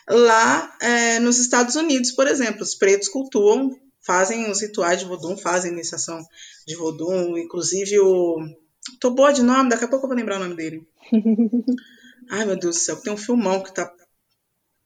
[0.08, 2.64] lá é, nos Estados Unidos, por exemplo.
[2.64, 3.70] Os pretos cultuam,
[4.02, 6.24] fazem os rituais de Vodum, fazem iniciação
[6.66, 8.38] de Vodum, inclusive o
[9.00, 10.88] Tô boa de nome, daqui a pouco eu vou lembrar o nome dele.
[12.30, 13.92] Ai, meu Deus do céu, tem um filmão que tá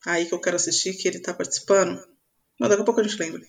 [0.06, 2.02] aí que eu quero assistir, que ele tá participando.
[2.60, 3.42] Mas daqui a pouco a gente lembra.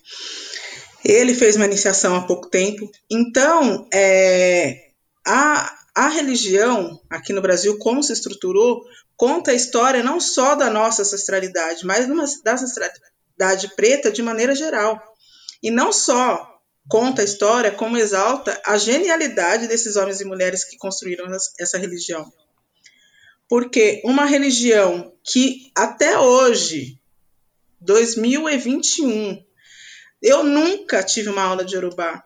[1.03, 2.89] Ele fez uma iniciação há pouco tempo.
[3.09, 4.89] Então, é,
[5.25, 8.83] a, a religião aqui no Brasil, como se estruturou,
[9.15, 12.07] conta a história não só da nossa ancestralidade, mas
[12.41, 14.99] da ancestralidade preta de maneira geral.
[15.61, 16.54] E não só
[16.87, 21.25] conta a história como exalta a genialidade desses homens e mulheres que construíram
[21.59, 22.31] essa religião.
[23.47, 26.99] Porque uma religião que até hoje,
[27.81, 29.43] 2021,
[30.21, 32.23] eu nunca tive uma aula de Urubá.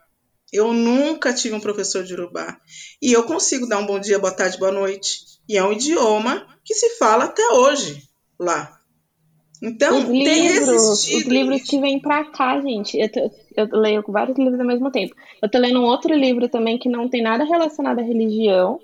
[0.52, 2.60] Eu nunca tive um professor de Urubá.
[3.02, 5.20] E eu consigo dar um bom dia, boa tarde, boa noite.
[5.48, 8.04] E é um idioma que se fala até hoje
[8.40, 8.80] lá.
[9.62, 12.98] Então, os livros, os livros que vêm para cá, gente.
[12.98, 13.30] Eu, tô,
[13.60, 15.16] eu leio vários livros ao mesmo tempo.
[15.42, 18.80] Eu tô lendo um outro livro também que não tem nada relacionado à religião.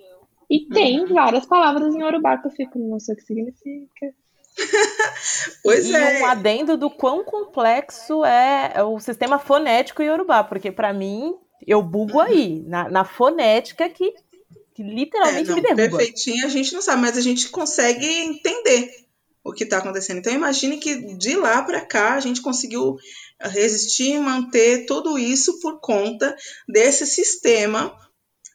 [0.49, 1.13] E tem uhum.
[1.13, 4.13] várias palavras em Yorubá que eu fico, não sei o que significa.
[5.63, 6.21] pois e é.
[6.21, 12.19] um adendo do quão complexo é o sistema fonético Yorubá, porque para mim, eu bugo
[12.19, 14.13] aí, na, na fonética que,
[14.73, 15.97] que literalmente é, não, me derruba.
[15.97, 19.05] Perfeitinho a gente não sabe, mas a gente consegue entender
[19.43, 20.17] o que está acontecendo.
[20.17, 22.97] Então imagine que de lá para cá a gente conseguiu
[23.39, 26.35] resistir e manter tudo isso por conta
[26.67, 27.95] desse sistema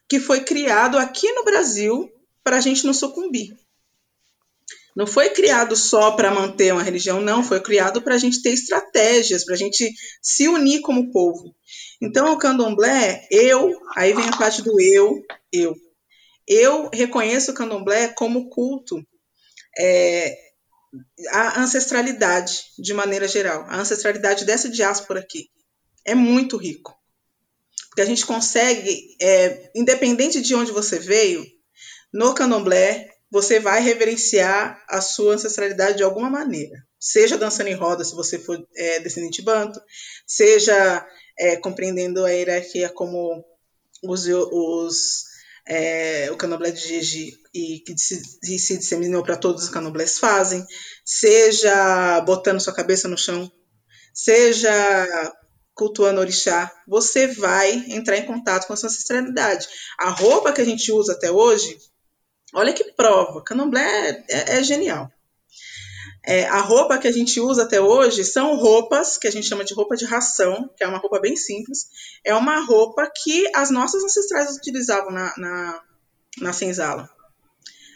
[0.09, 2.11] que foi criado aqui no Brasil
[2.43, 3.55] para a gente não sucumbir.
[4.95, 8.51] Não foi criado só para manter uma religião, não, foi criado para a gente ter
[8.51, 9.89] estratégias, para a gente
[10.21, 11.55] se unir como povo.
[12.01, 15.23] Então, o candomblé, eu, aí vem a parte do eu,
[15.53, 15.75] eu.
[16.45, 19.01] Eu reconheço o candomblé como culto
[19.79, 20.50] é,
[21.29, 25.49] a ancestralidade de maneira geral, a ancestralidade dessa diáspora aqui
[26.05, 26.97] é muito rico.
[27.89, 31.45] Porque a gente consegue, é, independente de onde você veio,
[32.13, 36.85] no candomblé, você vai reverenciar a sua ancestralidade de alguma maneira.
[36.99, 39.81] Seja dançando em roda, se você for é, descendente banto,
[40.27, 41.05] seja
[41.39, 43.43] é, compreendendo a hierarquia como
[44.03, 45.23] os, os
[45.67, 48.21] é, o candomblé de Gigi e que se,
[48.59, 50.65] se disseminou para todos os candomblés fazem,
[51.05, 53.51] seja botando sua cabeça no chão,
[54.13, 54.71] seja
[55.73, 59.67] cultuando orixá, você vai entrar em contato com a sua ancestralidade.
[59.97, 61.77] A roupa que a gente usa até hoje,
[62.53, 65.11] olha que prova, candomblé é, é genial.
[66.23, 69.63] É, a roupa que a gente usa até hoje são roupas que a gente chama
[69.63, 71.87] de roupa de ração, que é uma roupa bem simples.
[72.23, 75.81] É uma roupa que as nossas ancestrais utilizavam na, na,
[76.39, 77.09] na senzala.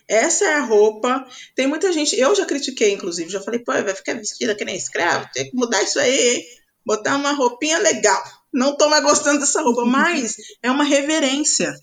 [0.07, 1.27] Essa é a roupa.
[1.55, 4.75] Tem muita gente, eu já critiquei, inclusive, já falei, pô, vai ficar vestida que nem
[4.75, 6.45] escravo, tem que mudar isso aí, hein?
[6.85, 8.23] botar uma roupinha legal.
[8.53, 11.73] Não tô mais gostando dessa roupa, mas é uma reverência.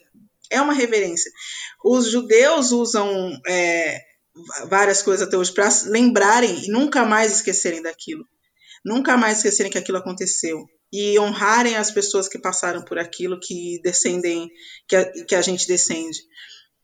[0.51, 1.31] É uma reverência.
[1.85, 3.99] Os judeus usam é,
[4.69, 8.25] várias coisas até hoje para lembrarem e nunca mais esquecerem daquilo.
[8.85, 10.65] Nunca mais esquecerem que aquilo aconteceu.
[10.93, 14.51] E honrarem as pessoas que passaram por aquilo, que descendem,
[14.89, 16.19] que a, que a gente descende.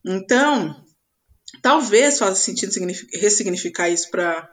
[0.05, 0.75] Então,
[1.61, 2.73] talvez faça sentido
[3.13, 4.49] ressignificar isso para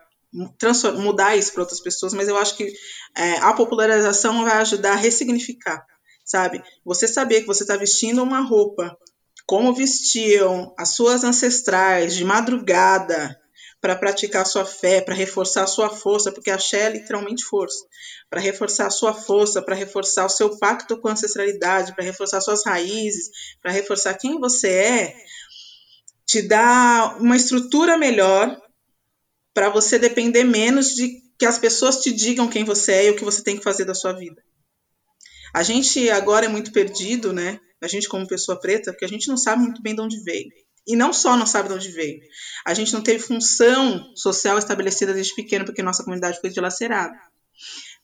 [0.99, 2.70] mudar isso para outras pessoas, mas eu acho que
[3.16, 5.86] é, a popularização vai ajudar a ressignificar
[6.26, 6.61] sabe?
[6.84, 8.99] Você saber que você está vestindo uma roupa,
[9.47, 13.40] como vestiam as suas ancestrais de madrugada
[13.80, 17.84] para praticar sua fé, para reforçar sua força, porque a Xé é literalmente força,
[18.28, 22.64] para reforçar sua força, para reforçar o seu pacto com a ancestralidade, para reforçar suas
[22.64, 23.30] raízes,
[23.62, 25.14] para reforçar quem você é,
[26.26, 28.61] te dá uma estrutura melhor
[29.55, 33.16] para você depender menos de que as pessoas te digam quem você é e o
[33.16, 34.42] que você tem que fazer da sua vida.
[35.55, 37.61] A gente agora é muito perdido, né?
[37.83, 40.51] A gente como pessoa preta, porque a gente não sabe muito bem de onde veio.
[40.87, 42.20] E não só não sabe de onde veio.
[42.64, 47.16] A gente não teve função social estabelecida desde pequeno porque nossa comunidade foi dilacerada.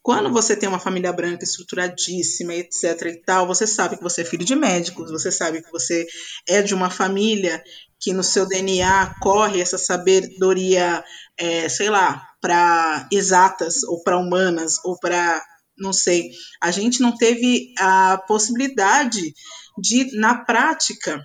[0.03, 4.25] Quando você tem uma família branca estruturadíssima, etc e tal, você sabe que você é
[4.25, 6.05] filho de médicos, você sabe que você
[6.49, 7.63] é de uma família
[8.01, 11.05] que no seu DNA corre essa sabedoria,
[11.39, 15.41] é, sei lá, para exatas ou para humanas ou para
[15.79, 16.31] não sei.
[16.61, 19.33] A gente não teve a possibilidade
[19.79, 21.25] de, na prática,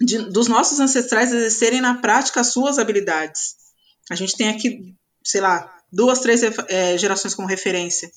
[0.00, 3.56] de, dos nossos ancestrais exercerem na prática as suas habilidades.
[4.10, 4.94] A gente tem aqui,
[5.24, 8.10] sei lá, duas, três é, gerações como referência.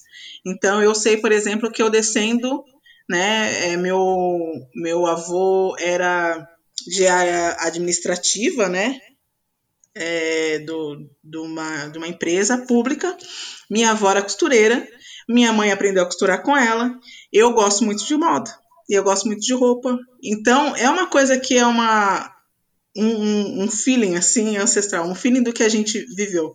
[0.45, 2.63] Então, eu sei, por exemplo, que eu descendo,
[3.09, 4.07] né, é, meu,
[4.75, 6.47] meu avô era
[6.87, 8.99] de área administrativa, né,
[9.95, 13.17] é, do, de, uma, de uma empresa pública,
[13.69, 14.87] minha avó era costureira,
[15.27, 16.99] minha mãe aprendeu a costurar com ela,
[17.31, 18.53] eu gosto muito de moda,
[18.89, 22.31] e eu gosto muito de roupa, então é uma coisa que é uma,
[22.95, 26.53] um, um feeling, assim, ancestral, um feeling do que a gente viveu.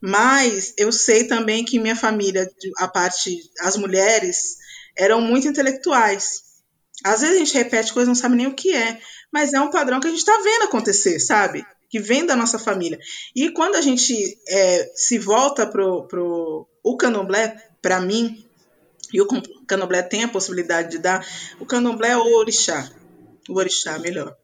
[0.00, 4.56] Mas eu sei também que minha família, a parte, as mulheres,
[4.96, 6.42] eram muito intelectuais.
[7.02, 9.00] Às vezes a gente repete coisas não sabe nem o que é,
[9.32, 11.64] mas é um padrão que a gente está vendo acontecer, sabe?
[11.88, 12.98] Que vem da nossa família.
[13.34, 14.14] E quando a gente
[14.46, 18.43] é, se volta pro, pro o candomblé, para mim,
[19.14, 19.28] e o
[19.64, 21.24] candomblé tem a possibilidade de dar,
[21.60, 22.90] o candomblé é o orixá,
[23.48, 24.34] o orixá, melhor.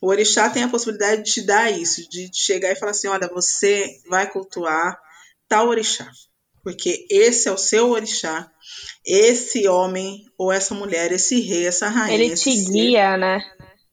[0.00, 3.26] O orixá tem a possibilidade de te dar isso, de chegar e falar assim: olha,
[3.26, 4.96] você vai cultuar
[5.48, 6.08] tal orixá,
[6.62, 8.48] porque esse é o seu orixá,
[9.04, 12.14] esse homem ou essa mulher, esse rei, essa rainha.
[12.14, 13.40] Ele te guia, né?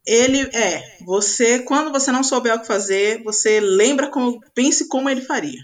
[0.05, 0.83] Ele é.
[1.07, 5.59] Você, quando você não souber o que fazer, você lembra como, pense como ele faria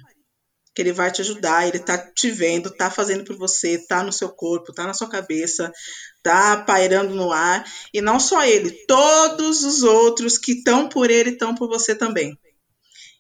[0.75, 4.11] que ele vai te ajudar, ele tá te vendo, tá fazendo por você, tá no
[4.11, 5.71] seu corpo, tá na sua cabeça,
[6.21, 11.29] tá pairando no ar, e não só ele, todos os outros que estão por ele
[11.29, 12.37] estão por você também.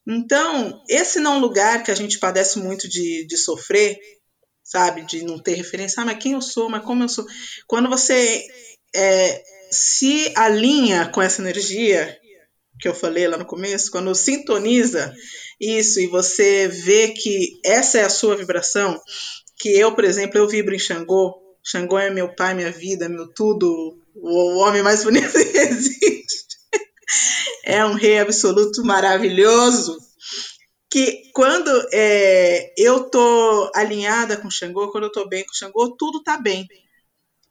[0.05, 3.97] Então, esse não lugar que a gente padece muito de, de sofrer,
[4.61, 7.25] sabe, de não ter referência, ah, mas quem eu sou, mas como eu sou.
[7.65, 8.45] Quando você
[8.93, 12.19] é, se alinha com essa energia
[12.79, 15.15] que eu falei lá no começo, quando sintoniza
[15.59, 18.99] isso e você vê que essa é a sua vibração,
[19.57, 21.33] que eu, por exemplo, eu vibro em Xangô,
[21.63, 26.55] Xangô é meu pai, minha vida, meu tudo, o homem mais bonito que existe.
[27.63, 29.97] É um rei absoluto maravilhoso.
[30.91, 36.21] Que quando é, eu tô alinhada com Xangô, quando eu tô bem com Xangô, tudo
[36.21, 36.67] tá bem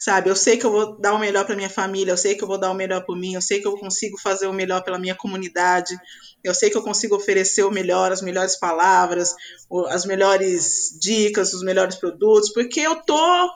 [0.05, 0.29] sabe?
[0.29, 2.49] Eu sei que eu vou dar o melhor para minha família, eu sei que eu
[2.49, 4.99] vou dar o melhor por mim, eu sei que eu consigo fazer o melhor pela
[4.99, 5.97] minha comunidade,
[6.43, 9.35] eu sei que eu consigo oferecer o melhor, as melhores palavras,
[9.89, 13.51] as melhores dicas, os melhores produtos, porque eu tô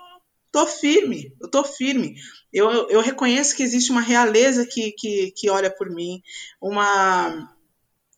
[0.50, 2.14] tô firme, eu tô firme.
[2.50, 6.22] Eu, eu, eu reconheço que existe uma realeza que, que, que olha por mim,
[6.62, 7.46] uma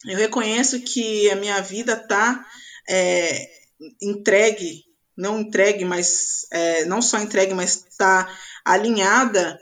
[0.07, 2.47] eu reconheço que a minha vida tá
[2.89, 3.45] é,
[4.01, 4.85] entregue
[5.21, 9.61] não entregue, mas é, não só entregue, mas está alinhada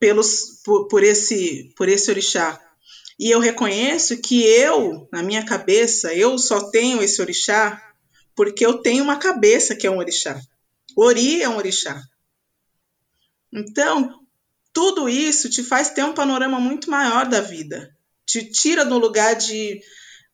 [0.00, 2.58] pelos, por, por, esse, por esse orixá.
[3.18, 7.84] E eu reconheço que eu, na minha cabeça, eu só tenho esse orixá
[8.34, 10.40] porque eu tenho uma cabeça que é um orixá.
[10.96, 12.00] Ori é um orixá.
[13.52, 14.20] Então,
[14.72, 17.94] tudo isso te faz ter um panorama muito maior da vida.
[18.24, 19.80] Te tira do lugar de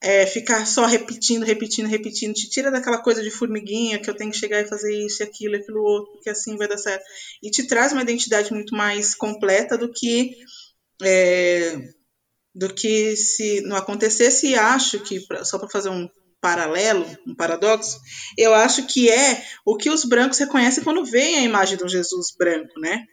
[0.04, 4.30] é, ficar só repetindo, repetindo, repetindo, te tira daquela coisa de formiguinha que eu tenho
[4.30, 7.02] que chegar e fazer isso, aquilo, aquilo outro, porque assim vai dar certo.
[7.42, 10.36] E te traz uma identidade muito mais completa do que
[11.02, 11.78] é,
[12.54, 14.48] do que se não acontecesse.
[14.48, 16.06] E acho que, só para fazer um
[16.38, 17.98] paralelo, um paradoxo,
[18.36, 22.26] eu acho que é o que os brancos reconhecem quando veem a imagem um Jesus
[22.38, 23.06] branco, né?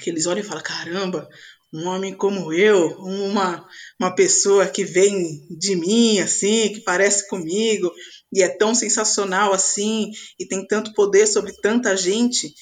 [0.00, 1.28] Que eles olham e falam: caramba,
[1.74, 3.66] um homem como eu, uma,
[4.00, 7.90] uma pessoa que vem de mim, assim, que parece comigo,
[8.32, 12.54] e é tão sensacional assim, e tem tanto poder sobre tanta gente,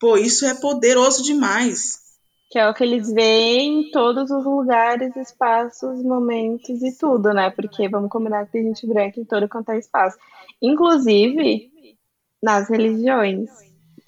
[0.00, 2.04] pô, isso é poderoso demais.
[2.50, 7.50] Que é o que eles veem em todos os lugares, espaços, momentos e tudo, né?
[7.50, 10.16] Porque vamos combinar que tem gente branca em todo quanto é espaço.
[10.60, 11.70] Inclusive
[12.42, 13.50] nas religiões,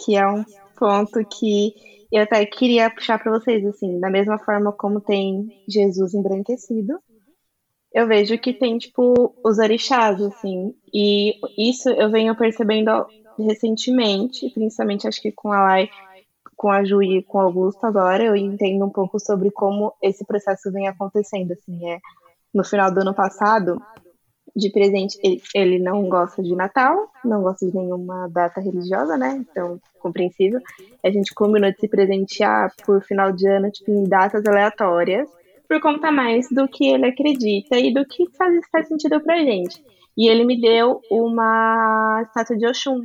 [0.01, 0.45] que é um
[0.77, 1.75] ponto que
[2.11, 6.99] Eu até queria puxar para vocês, assim, da mesma forma como tem Jesus embranquecido,
[7.93, 12.91] eu vejo que tem, tipo, os orixás, assim, e isso eu venho percebendo
[13.39, 15.91] recentemente, principalmente acho que com a Lai,
[16.57, 20.25] com a Ju e com o Augusto agora, eu entendo um pouco sobre como esse
[20.25, 21.99] processo vem acontecendo, assim, é,
[22.53, 23.81] no final do ano passado,
[24.59, 29.37] de presente, ele, ele não gosta de Natal, não gosta de nenhuma data religiosa, né,
[29.39, 30.61] então, compreensível,
[31.05, 35.29] a gente combinou de se presentear por final de ano, tipo, em datas aleatórias,
[35.69, 39.83] por conta mais do que ele acredita e do que faz, faz sentido pra gente.
[40.17, 43.05] E ele me deu uma estátua de Oxum.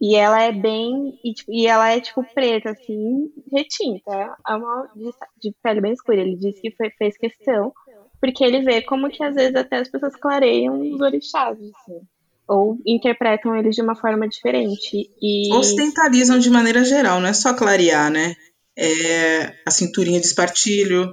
[0.00, 1.18] E ela é bem.
[1.22, 4.34] E, tipo, e ela é tipo preta, assim, retinta.
[4.48, 6.22] É uma de, de pele bem escura.
[6.22, 7.74] Ele disse que foi, fez questão,
[8.20, 12.00] porque ele vê como que às vezes até as pessoas clareiam os orixás, assim.
[12.46, 15.08] Ou interpretam eles de uma forma diferente.
[15.22, 15.54] E...
[15.54, 18.34] Ostentalizam de maneira geral, não é só clarear, né?
[18.80, 21.12] é, a cinturinha de espartilho,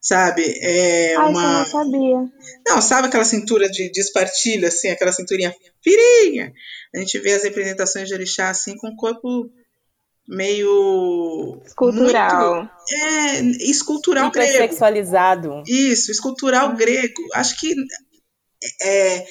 [0.00, 0.42] sabe?
[0.60, 1.58] É Ai, uma...
[1.60, 2.30] não sabia.
[2.66, 6.52] Não, sabe aquela cintura de, de espartilho, assim, aquela cinturinha firinha?
[6.94, 9.50] A gente vê as representações de orixá, assim, com o corpo
[10.28, 11.60] meio...
[11.64, 12.56] Escultural.
[12.56, 14.52] Muito, é, escultural grego.
[14.52, 15.62] sexualizado.
[15.66, 17.22] Isso, escultural grego.
[17.34, 17.74] Acho que
[18.82, 19.26] é,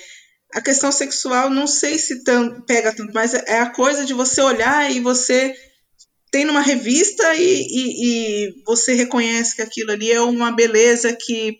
[0.53, 4.41] a questão sexual, não sei se tão, pega tanto, mas é a coisa de você
[4.41, 5.55] olhar e você
[6.31, 11.57] tem numa revista e, e, e, você reconhece que aquilo ali é uma beleza que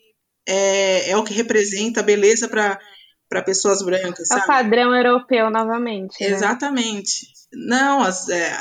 [0.47, 4.29] é, é o que representa a beleza para pessoas brancas.
[4.31, 6.15] É o padrão europeu novamente.
[6.21, 6.27] Né?
[6.27, 7.27] Exatamente.
[7.53, 8.53] Não, as, é,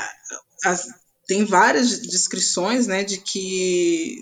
[0.65, 0.87] as,
[1.27, 4.21] tem várias descrições né, de que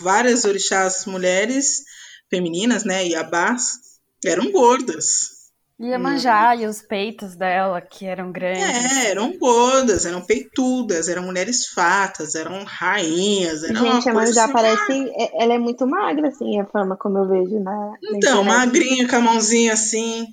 [0.00, 1.84] várias orixás mulheres
[2.28, 3.78] femininas, né, e abás,
[4.24, 5.40] eram gordas.
[5.80, 6.60] Iemanjá hum.
[6.60, 8.62] e os peitos dela, que eram grandes.
[8.62, 13.64] É, eram gordas, eram peitudas, eram mulheres fatas, eram rainhas.
[13.64, 15.12] Era Gente, a Iemanjá assim, parece.
[15.16, 17.94] É, ela é muito magra, assim, a forma como eu vejo na.
[18.14, 20.26] Então, na magrinha, com a mãozinha assim.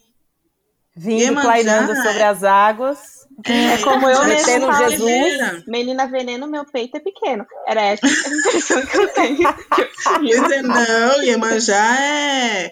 [0.93, 3.16] Vindo, plainando sobre as águas.
[3.46, 5.64] É, como eu mesmo falo, Jesus.
[5.68, 7.46] Menina veneno, meu peito é pequeno.
[7.68, 9.54] Era essa a impressão que eu tenho.
[9.70, 12.72] Pois é, não, Iemanjá é,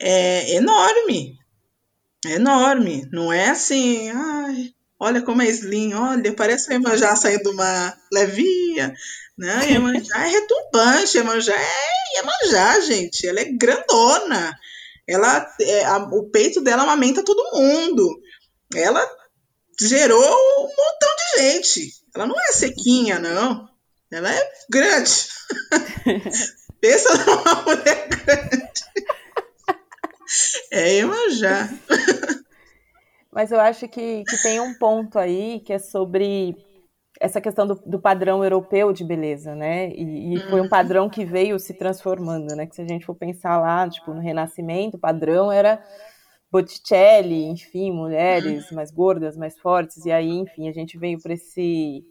[0.00, 1.36] é enorme.
[2.24, 3.08] É enorme.
[3.12, 7.96] Não é assim, ai, olha como é slim, olha, parece uma Iemanjá saindo de uma
[8.12, 8.94] levinha.
[9.36, 13.26] Não, Iemanjá é retumbante, Iemanjá é Iemanjá, gente.
[13.26, 14.56] Ela é grandona.
[15.08, 18.20] Ela, é, a, o peito dela amamenta todo mundo.
[18.74, 19.17] Ela
[19.80, 21.92] gerou um montão de gente.
[22.14, 23.68] Ela não é sequinha, não.
[24.10, 25.28] Ela é grande.
[26.80, 28.68] Pensa numa mulher grande.
[30.70, 31.68] É Iemanjá.
[33.32, 36.56] Mas eu acho que, que tem um ponto aí que é sobre
[37.20, 39.88] essa questão do, do padrão europeu de beleza, né?
[39.90, 42.66] E, e, foi um padrão que veio se transformando, né?
[42.66, 45.82] Que se a gente for pensar lá, tipo, no Renascimento, o padrão era
[46.50, 48.76] Botticelli, enfim, mulheres uhum.
[48.76, 52.04] mais gordas, mais fortes, e aí, enfim, a gente veio para esse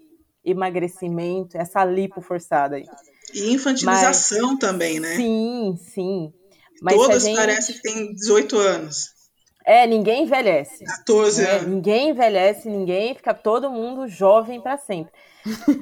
[0.46, 2.86] emagrecimento, essa lipo forçada aí.
[3.34, 5.16] E infantilização Mas, também, né?
[5.16, 6.34] Sim, sim.
[6.82, 7.36] Mas Todas gente...
[7.36, 9.18] parecem que têm 18 anos.
[9.66, 10.86] É, ninguém envelhece.
[10.86, 11.52] 14 né?
[11.52, 11.68] anos.
[11.68, 15.12] Ninguém envelhece, ninguém fica todo mundo jovem para sempre.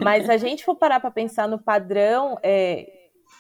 [0.02, 2.88] Mas a gente for parar para pensar no padrão, é,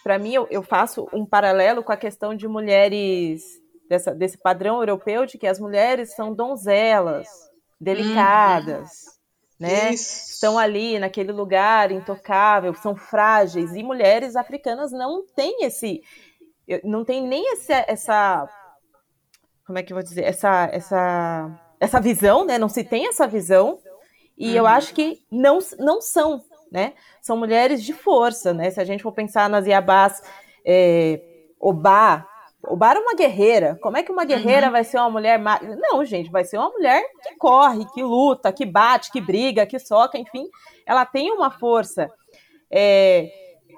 [0.03, 3.59] para mim eu, eu, faço um paralelo com a questão de mulheres
[3.89, 7.27] dessa, desse padrão europeu de que as mulheres são donzelas,
[7.79, 9.15] delicadas, hum,
[9.59, 9.93] né?
[9.93, 10.33] Isso.
[10.33, 13.73] Estão ali naquele lugar intocável, são frágeis.
[13.73, 16.01] E mulheres africanas não têm esse
[16.83, 18.49] não tem nem esse, essa
[19.65, 20.23] como é que eu vou dizer?
[20.23, 22.57] Essa essa essa visão né?
[22.57, 23.79] Não se tem essa visão.
[24.37, 24.55] E uhum.
[24.55, 26.93] eu acho que não não são né?
[27.21, 28.69] São mulheres de força né?
[28.71, 30.21] Se a gente for pensar nas Iabás
[30.65, 31.21] é,
[31.59, 32.27] Obá
[32.67, 33.77] Obá era uma guerreira.
[33.81, 34.71] Como é que uma guerreira uhum.
[34.71, 35.39] vai ser uma mulher.
[35.39, 35.59] Ma...
[35.61, 39.79] Não, gente, vai ser uma mulher que corre, que luta, que bate, que briga, que
[39.79, 40.47] soca, enfim.
[40.85, 42.09] Ela tem uma força.
[42.71, 43.31] É...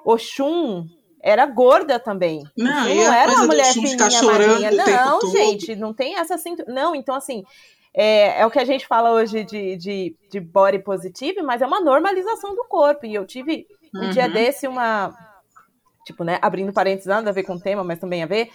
[0.04, 0.86] Oxum
[1.22, 2.42] era gorda também.
[2.56, 6.72] Não, não era uma mulher fininha, chorando Não, gente, não tem essa cintura.
[6.72, 7.44] Não, então assim,
[7.94, 11.66] é, é, o que a gente fala hoje de, de, de body positive, mas é
[11.66, 13.06] uma normalização do corpo.
[13.06, 14.10] E eu tive um uhum.
[14.10, 15.12] dia desse uma.
[16.08, 18.50] Tipo, né, abrindo parênteses, nada a ver com o tema, mas também a ver,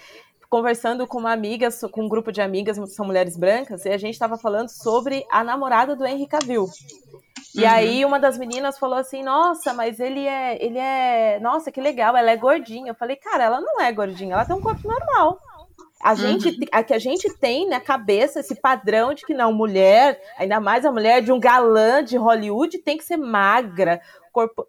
[0.49, 4.16] conversando com uma amiga, com um grupo de amigas, são mulheres brancas, e a gente
[4.16, 6.68] estava falando sobre a namorada do Henry Cavill.
[7.54, 7.70] E uhum.
[7.70, 12.18] aí uma das meninas falou assim: "Nossa, mas ele é, ele é, nossa, que legal,
[12.18, 12.89] ela é gordinha".
[12.89, 15.39] Eu falei: "Cara, ela não é gordinha, ela tem um corpo normal".
[16.04, 16.56] A gente, Uhum.
[16.72, 20.84] a que a gente tem na cabeça esse padrão de que não, mulher, ainda mais
[20.86, 24.01] a mulher de um galã de Hollywood, tem que ser magra,
[24.32, 24.68] corpo.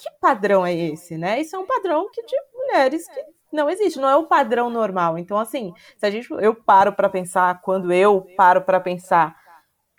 [0.00, 1.40] Que padrão é esse, né?
[1.40, 3.20] Isso é um padrão que de mulheres que
[3.52, 5.18] não existe, não é o padrão normal.
[5.18, 9.36] Então, assim, se a gente, eu paro para pensar, quando eu paro para pensar,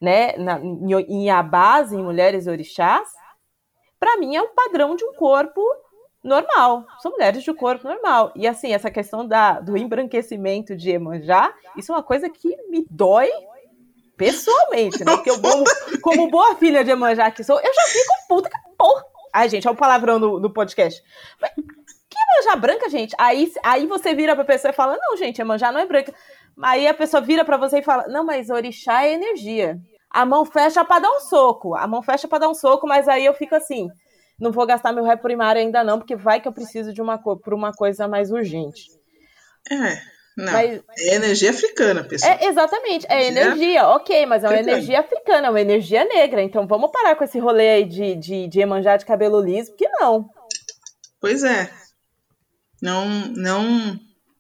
[0.01, 3.07] né, na, em, em a base em mulheres orixás,
[3.99, 5.61] para mim é um padrão de um corpo
[6.23, 6.85] normal.
[6.99, 8.31] São mulheres de corpo normal.
[8.35, 12.85] E assim, essa questão da, do embranquecimento de Emanjá, isso é uma coisa que me
[12.89, 13.29] dói
[14.17, 15.15] pessoalmente, né?
[15.15, 15.63] Porque eu, como,
[16.01, 19.10] como boa filha de Emanjá que sou, eu já fico puta que porra.
[19.33, 21.01] Ai, gente, é um palavrão no, no podcast.
[21.39, 23.15] Mas, que Emanjá branca, gente?
[23.17, 26.13] Aí, aí você vira pra pessoa e fala, não, gente, Emanjá não é branca.
[26.61, 29.79] Aí a pessoa vira pra você e fala, não, mas orixá é energia.
[30.09, 31.75] A mão fecha pra dar um soco.
[31.75, 33.89] A mão fecha pra dar um soco, mas aí eu fico assim,
[34.39, 37.17] não vou gastar meu ré primário ainda não, porque vai que eu preciso de uma,
[37.17, 38.89] por uma coisa mais urgente.
[39.71, 40.01] É,
[40.37, 40.51] não.
[40.53, 42.31] Mas- É energia africana, pessoal.
[42.39, 44.77] É, exatamente, é Energia energia, ok, mas é uma africana.
[44.77, 46.41] energia africana, é uma energia negra.
[46.41, 49.87] Então vamos parar com esse rolê aí de, de, de Emanjá de cabelo liso, porque
[49.89, 50.29] não.
[51.19, 51.69] Pois é.
[52.81, 53.99] Não, não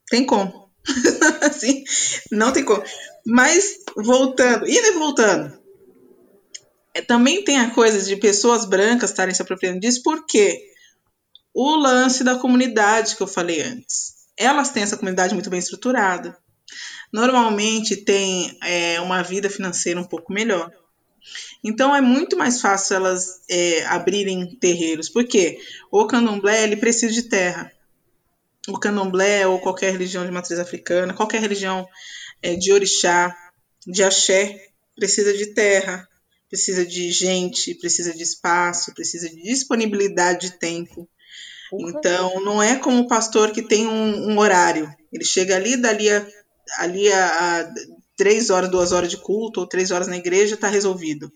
[0.09, 0.69] tem como.
[1.41, 1.83] assim,
[2.31, 2.83] não tem como.
[3.25, 5.59] Mas voltando, indo e voltando.
[6.93, 10.59] é, também tem a coisa de pessoas brancas estarem se apropriando disso, porque
[11.53, 14.10] o lance da comunidade que eu falei antes.
[14.41, 16.37] Elas têm essa comunidade muito bem estruturada.
[17.11, 20.71] Normalmente tem é, uma vida financeira um pouco melhor.
[21.63, 25.59] Então é muito mais fácil elas é, abrirem terreiros, porque
[25.91, 27.71] o candomblé ele precisa de terra.
[28.67, 31.87] O candomblé ou qualquer religião de matriz africana, qualquer religião
[32.41, 33.35] é, de orixá,
[33.85, 36.07] de axé, precisa de terra,
[36.49, 41.07] precisa de gente, precisa de espaço, precisa de disponibilidade de tempo.
[41.73, 44.93] Então, não é como o pastor que tem um, um horário.
[45.11, 46.27] Ele chega ali, dali a,
[46.77, 47.73] ali a, a
[48.17, 51.31] três horas, duas horas de culto, ou três horas na igreja, está resolvido.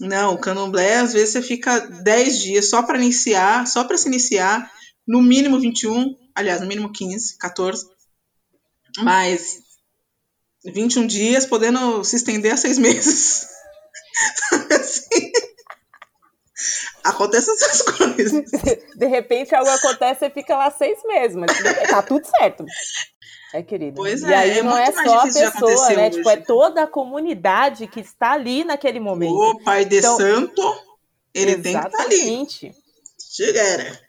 [0.00, 4.08] Não, o candomblé, às vezes você fica 10 dias só para iniciar, só para se
[4.08, 4.70] iniciar,
[5.06, 7.86] no mínimo 21, aliás, no mínimo 15, 14,
[8.98, 9.58] mas
[10.64, 13.46] 21 dias, podendo se estender a seis meses.
[17.04, 18.50] Acontecem essas coisas.
[18.96, 21.50] De repente algo acontece, você fica lá seis meses, mas
[21.88, 22.64] tá tudo certo.
[23.54, 23.96] É, querido.
[23.96, 26.06] Pois e é, aí é não muito é só a pessoa, né?
[26.08, 26.16] hoje.
[26.16, 29.34] Tipo, é toda a comunidade que está ali naquele momento.
[29.34, 30.62] O pai de Então- santo,
[31.34, 32.14] ele tem que estar ali.
[32.14, 32.74] Exatamente.
[33.34, 34.00] Chega,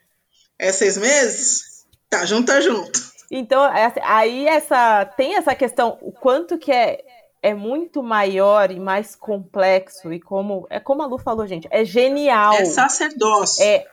[0.60, 1.84] É seis meses?
[2.10, 3.12] Tá junto, tá junto.
[3.30, 7.04] Então, é- aí essa tem essa questão, o quanto que é,
[7.44, 11.84] é muito maior e mais complexo, e como é como a Lu falou, gente, é
[11.84, 12.54] genial.
[12.54, 13.62] É sacerdócio.
[13.62, 13.86] É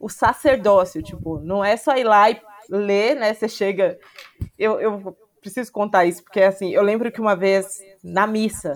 [0.00, 2.40] o sacerdócio, tipo, não é só ir lá e
[2.70, 3.34] ler, né?
[3.34, 3.98] Você chega.
[4.58, 8.74] Eu, eu preciso contar isso, porque assim, eu lembro que uma vez na missa,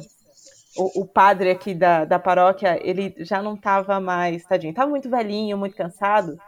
[0.77, 5.09] o, o padre aqui da, da paróquia, ele já não tava mais, tadinho, tava muito
[5.09, 6.39] velhinho, muito cansado.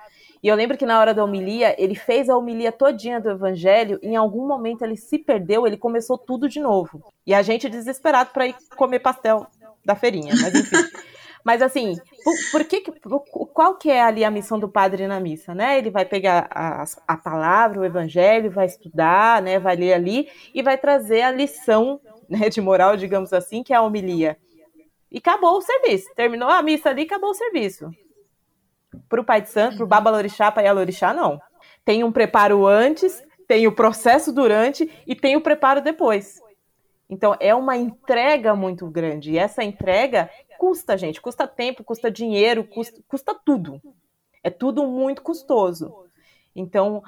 [0.42, 3.98] E eu lembro que na hora da homilia, ele fez a homilia todinha do evangelho,
[4.02, 7.00] e em algum momento ele se perdeu, ele começou tudo de novo.
[7.26, 9.46] E a gente desesperado para ir comer pastel
[9.84, 10.76] da feirinha, mas enfim.
[11.44, 15.08] Mas assim, por, por que, que- por- qual que é ali a missão do padre
[15.08, 15.76] na missa, né?
[15.76, 19.58] Ele vai pegar a, a palavra, o evangelho, vai estudar, né?
[19.58, 23.76] Vai ler ali e vai trazer a lição né, de moral, digamos assim, que é
[23.76, 24.36] a homilia.
[25.10, 26.08] E acabou o serviço.
[26.14, 27.90] Terminou a missa ali, acabou o serviço.
[29.08, 31.40] Para o Pai de Santo, para o Babalorixá, para Yalorixá, não.
[31.84, 36.40] Tem um preparo antes, tem o processo durante e tem o preparo depois.
[37.08, 39.32] Então é uma entrega muito grande.
[39.32, 41.20] E essa entrega custa, gente.
[41.20, 43.80] Custa tempo, custa dinheiro, custa, custa tudo.
[44.42, 45.92] É tudo muito custoso.
[46.54, 47.02] Então,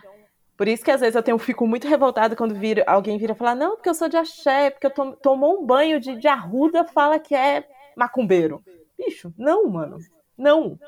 [0.57, 3.55] por isso que às vezes eu tenho, fico muito revoltada quando vira, alguém vira falar,
[3.55, 6.85] não, porque eu sou de axé, porque eu tom, tomou um banho de, de arruda,
[6.85, 7.67] fala que é
[7.97, 8.63] macumbeiro.
[8.99, 9.99] Bicho, não, mano.
[10.37, 10.79] Não.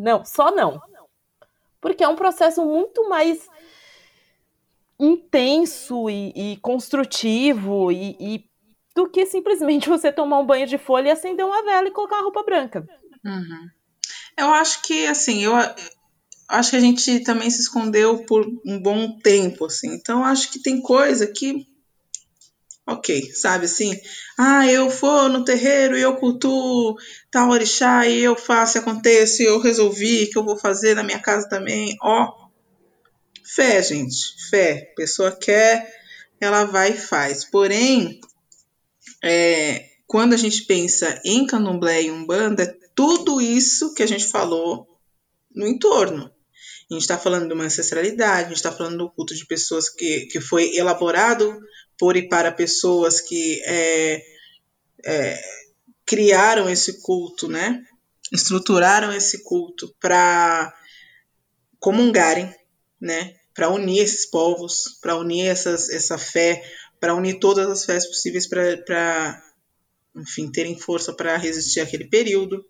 [0.00, 0.80] Não, só não.
[1.80, 3.48] Porque é um processo muito mais
[4.98, 8.44] intenso e, e construtivo e, e
[8.94, 12.16] do que simplesmente você tomar um banho de folha e acender uma vela e colocar
[12.16, 12.86] uma roupa branca.
[13.24, 13.68] Uhum.
[14.38, 15.52] Eu acho que, assim, eu
[16.48, 19.94] acho que a gente também se escondeu por um bom tempo, assim.
[19.94, 21.66] Então, acho que tem coisa que.
[22.86, 24.00] Ok, sabe assim?
[24.38, 26.96] Ah, eu vou no terreiro e eu cultuo
[27.32, 31.18] tal orixá e eu faço e acontece, eu resolvi que eu vou fazer na minha
[31.18, 31.96] casa também.
[32.00, 32.48] Ó,
[33.44, 34.92] fé, gente, fé.
[34.96, 35.92] Pessoa quer,
[36.40, 37.44] ela vai e faz.
[37.44, 38.20] Porém,
[39.22, 44.28] é, quando a gente pensa em candomblé e umbanda, é tudo isso que a gente
[44.28, 44.86] falou
[45.52, 46.30] no entorno.
[46.88, 49.88] A gente está falando de uma ancestralidade, a gente está falando do culto de pessoas
[49.88, 51.60] que, que foi elaborado
[51.98, 54.22] por e para pessoas que é,
[55.04, 55.42] é,
[56.04, 57.82] criaram esse culto, né?
[58.32, 60.74] Estruturaram esse culto para
[61.78, 62.54] comungarem,
[63.00, 63.34] né?
[63.54, 66.62] Para unir esses povos, para unir essas, essa fé,
[67.00, 69.42] para unir todas as fés possíveis para,
[70.14, 72.64] enfim, terem força para resistir àquele período.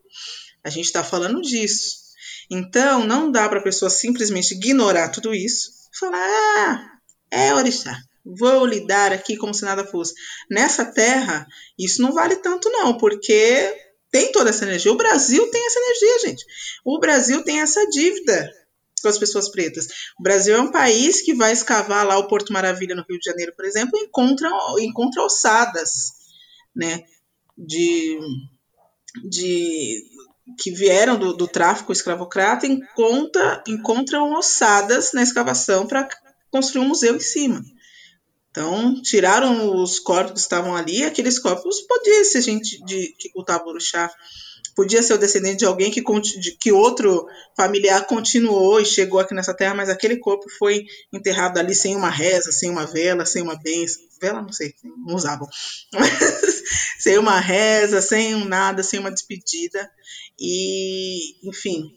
[0.62, 2.06] A gente está falando disso.
[2.50, 6.98] Então, não dá para a pessoa simplesmente ignorar tudo isso falar: ah,
[7.30, 7.98] é orixá,
[8.38, 10.14] vou lidar aqui como se nada fosse.
[10.50, 11.46] Nessa terra,
[11.78, 13.74] isso não vale tanto, não, porque
[14.10, 14.92] tem toda essa energia.
[14.92, 16.44] O Brasil tem essa energia, gente.
[16.84, 18.50] O Brasil tem essa dívida
[19.02, 19.86] com as pessoas pretas.
[20.18, 23.30] O Brasil é um país que vai escavar lá o Porto Maravilha, no Rio de
[23.30, 24.50] Janeiro, por exemplo, e encontra,
[24.80, 26.12] encontra ossadas,
[26.74, 27.04] né?
[27.56, 28.18] De,
[29.28, 30.02] de
[30.58, 36.08] que vieram do, do tráfico escravocrata encontra, encontram ossadas na escavação para
[36.50, 37.62] construir um museu em cima.
[38.56, 43.66] Então, tiraram os corpos que estavam ali, aqueles corpos podia ser gente de, que cultava
[43.66, 44.10] orixá,
[44.74, 49.34] podia ser o descendente de alguém que, de, que outro familiar continuou e chegou aqui
[49.34, 53.42] nessa terra, mas aquele corpo foi enterrado ali sem uma reza, sem uma vela, sem
[53.42, 54.02] uma bênção.
[54.18, 54.74] Vela, não sei,
[55.06, 55.46] não usavam.
[56.98, 59.86] sem uma reza, sem um nada, sem uma despedida.
[60.40, 61.92] E, enfim,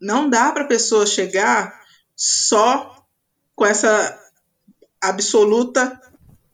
[0.00, 1.78] não dá para a pessoa chegar
[2.16, 2.96] só
[3.54, 4.25] com essa
[5.08, 6.00] absoluta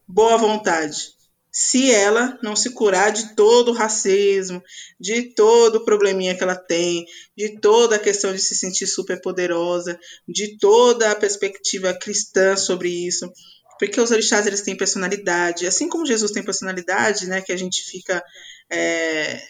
[0.07, 1.14] boa vontade,
[1.50, 4.62] se ela não se curar de todo o racismo,
[4.98, 7.05] de todo o probleminha que ela tem,
[7.36, 12.88] de toda a questão de se sentir super poderosa, de toda a perspectiva cristã sobre
[12.88, 13.30] isso.
[13.78, 17.82] Porque os orixás eles têm personalidade, assim como Jesus tem personalidade, né, que a gente
[17.84, 18.22] fica
[18.70, 19.42] é,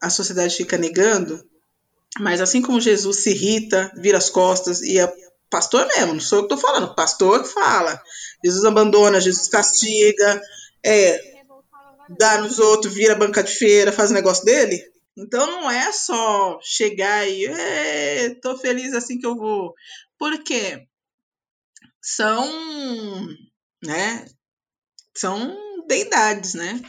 [0.00, 1.44] a sociedade fica negando,
[2.20, 5.12] mas assim como Jesus se irrita, vira as costas e é
[5.52, 8.02] pastor mesmo, não sou eu que estou falando, pastor que fala.
[8.42, 10.40] Jesus abandona, Jesus castiga,
[10.84, 11.20] é,
[12.18, 14.82] dá nos outros, vira banca de feira, faz o negócio dele.
[15.16, 19.74] Então não é só chegar e tô feliz assim que eu vou.
[20.18, 20.86] Porque
[22.00, 22.50] são,
[23.84, 24.24] né?
[25.14, 25.54] São
[25.86, 26.80] deidades, né?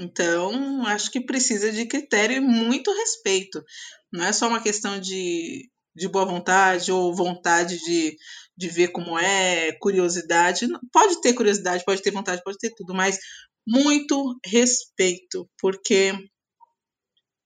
[0.00, 3.62] Então, acho que precisa de critério e muito respeito.
[4.12, 8.16] Não é só uma questão de, de boa vontade ou vontade de,
[8.56, 10.66] de ver como é, curiosidade.
[10.92, 13.18] Pode ter curiosidade, pode ter vontade, pode ter tudo, mas
[13.66, 16.12] muito respeito, porque.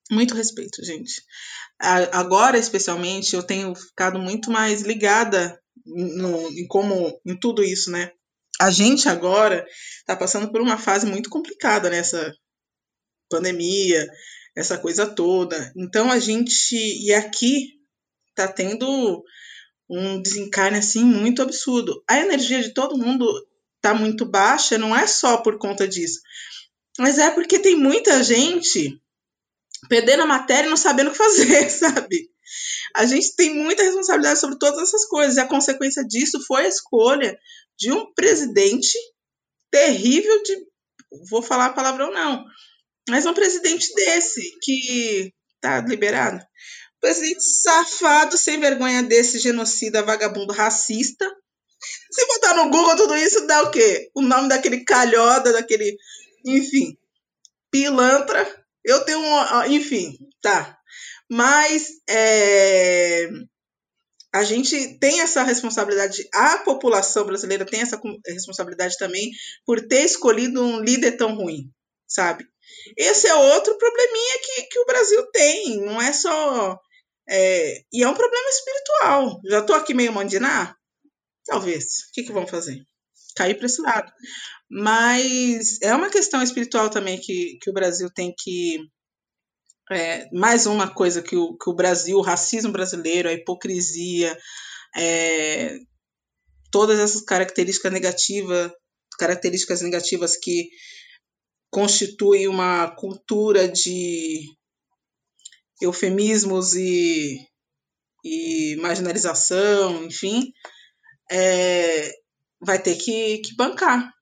[0.08, 1.20] Muito respeito, gente.
[1.80, 8.12] Agora, especialmente, eu tenho ficado muito mais ligada no, em como em tudo isso, né?
[8.60, 9.66] a gente agora
[9.98, 12.32] está passando por uma fase muito complicada nessa
[13.30, 14.06] pandemia,
[14.56, 15.72] essa coisa toda.
[15.76, 17.75] Então a gente e aqui
[18.36, 19.24] está tendo
[19.88, 22.02] um desencarne assim muito absurdo.
[22.08, 23.26] A energia de todo mundo
[23.76, 26.20] está muito baixa, não é só por conta disso,
[26.98, 29.00] mas é porque tem muita gente
[29.88, 32.30] perdendo a matéria e não sabendo o que fazer, sabe?
[32.94, 36.68] A gente tem muita responsabilidade sobre todas essas coisas e a consequência disso foi a
[36.68, 37.38] escolha
[37.78, 38.96] de um presidente
[39.70, 40.56] terrível de.
[41.28, 42.44] Vou falar a palavra ou não.
[43.08, 46.44] Mas um presidente desse que tá liberado.
[47.06, 51.24] Presidente safado, sem vergonha desse, genocida, vagabundo, racista.
[52.10, 54.10] Se botar no Google tudo isso, dá o quê?
[54.12, 55.96] O nome daquele calhoda, daquele.
[56.44, 56.98] Enfim.
[57.70, 58.44] Pilantra.
[58.84, 59.64] Eu tenho um.
[59.66, 60.76] Enfim, tá.
[61.30, 61.90] Mas.
[62.08, 63.28] É
[64.32, 69.30] a gente tem essa responsabilidade, a população brasileira tem essa responsabilidade também
[69.64, 71.70] por ter escolhido um líder tão ruim,
[72.06, 72.44] sabe?
[72.98, 76.78] Esse é outro probleminha que, que o Brasil tem, não é só.
[77.28, 79.40] É, e é um problema espiritual.
[79.44, 80.76] Já estou aqui meio mandinar?
[81.44, 81.84] Talvez.
[81.84, 82.84] O que, que vão fazer?
[83.36, 84.10] Cair para esse lado.
[84.70, 88.80] Mas é uma questão espiritual também que, que o Brasil tem que
[89.90, 94.36] é, mais uma coisa que o, que o Brasil, o racismo brasileiro, a hipocrisia,
[94.96, 95.78] é,
[96.72, 98.72] todas essas características negativas,
[99.18, 100.68] características negativas que
[101.70, 104.40] constituem uma cultura de
[105.80, 107.38] eufemismos e,
[108.24, 110.52] e marginalização, enfim,
[111.30, 112.12] é,
[112.60, 114.12] vai ter que, que bancar.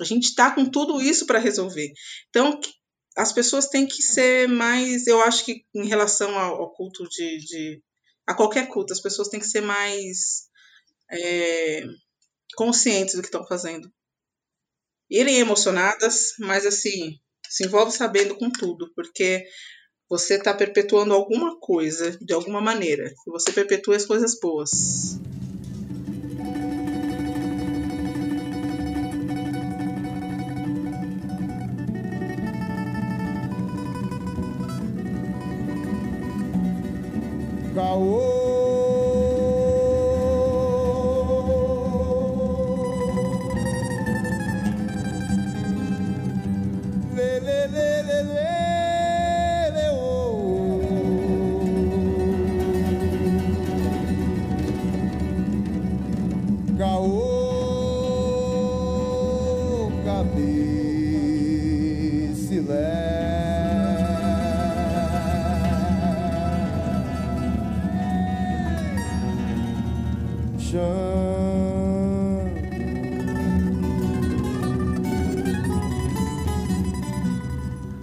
[0.00, 1.92] A gente está com tudo isso para resolver.
[2.28, 2.60] Então,
[3.16, 7.38] as pessoas têm que ser mais, eu acho que em relação ao, ao culto de,
[7.38, 7.82] de,
[8.26, 10.48] a qualquer culto, as pessoas têm que ser mais
[11.10, 11.82] é,
[12.54, 13.90] conscientes do que estão fazendo.
[15.08, 17.18] Irem emocionadas, mas assim,
[17.48, 19.46] se envolve sabendo com tudo, porque
[20.08, 23.12] você está perpetuando alguma coisa de alguma maneira.
[23.26, 25.18] Você perpetua as coisas boas.
[37.74, 38.35] Caô.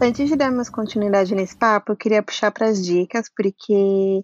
[0.04, 4.22] Antes de darmos continuidade nesse papo, eu queria puxar para as dicas, porque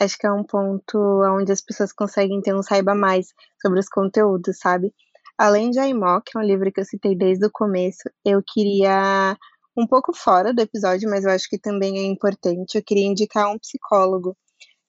[0.00, 0.98] acho que é um ponto
[1.36, 4.90] onde as pessoas conseguem ter um saiba mais sobre os conteúdos, sabe?
[5.36, 9.36] Além de Aimó, que é um livro que eu citei desde o começo, eu queria,
[9.76, 13.52] um pouco fora do episódio, mas eu acho que também é importante, eu queria indicar
[13.52, 14.34] um psicólogo.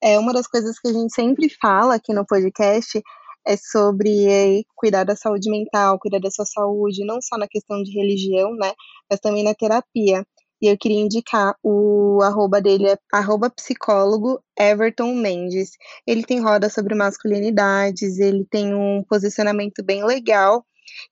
[0.01, 3.03] É uma das coisas que a gente sempre fala aqui no podcast
[3.49, 7.81] é sobre é, cuidar da saúde mental, cuidar da sua saúde, não só na questão
[7.81, 8.73] de religião, né,
[9.09, 10.23] mas também na terapia.
[10.61, 15.71] E eu queria indicar o arroba dele é arroba psicólogo Everton Mendes.
[16.05, 20.63] Ele tem roda sobre masculinidades, ele tem um posicionamento bem legal.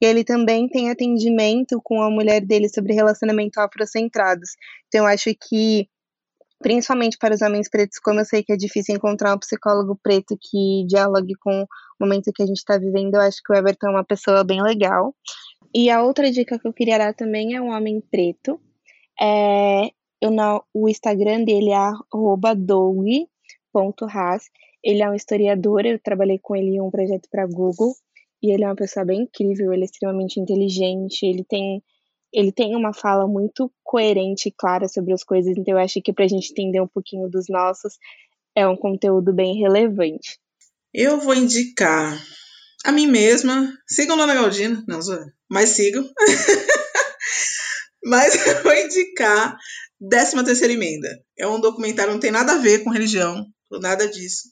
[0.02, 4.50] E ele também tem atendimento com a mulher dele sobre relacionamento afrocentrados.
[4.88, 5.88] Então, eu acho que
[6.60, 10.38] principalmente para os homens pretos, como eu sei que é difícil encontrar um psicólogo preto
[10.40, 11.66] que dialogue com
[12.00, 14.62] momento que a gente está vivendo, eu acho que o Everton é uma pessoa bem
[14.62, 15.16] legal.
[15.74, 18.60] E a outra dica que eu queria dar também é um homem preto.
[19.20, 19.90] É,
[20.22, 21.92] eu não, o Instagram dele é
[22.56, 23.30] dog.ras.
[24.84, 27.94] Ele é um historiador, eu trabalhei com ele em um projeto para Google.
[28.42, 31.82] E ele é uma pessoa bem incrível, ele é extremamente inteligente, ele tem
[32.32, 36.12] ele tem uma fala muito coerente e clara sobre as coisas, então eu acho que
[36.12, 37.98] para a gente entender um pouquinho dos nossos,
[38.54, 40.38] é um conteúdo bem relevante.
[40.94, 42.22] Eu vou indicar
[42.86, 43.74] a mim mesma.
[43.88, 45.00] Sigam Lana Galdina, não,
[45.50, 46.10] mas sigam.
[48.04, 49.58] mas eu vou indicar
[50.10, 51.10] 13 terceira emenda.
[51.38, 54.44] É um documentário, não tem nada a ver com religião, nada disso.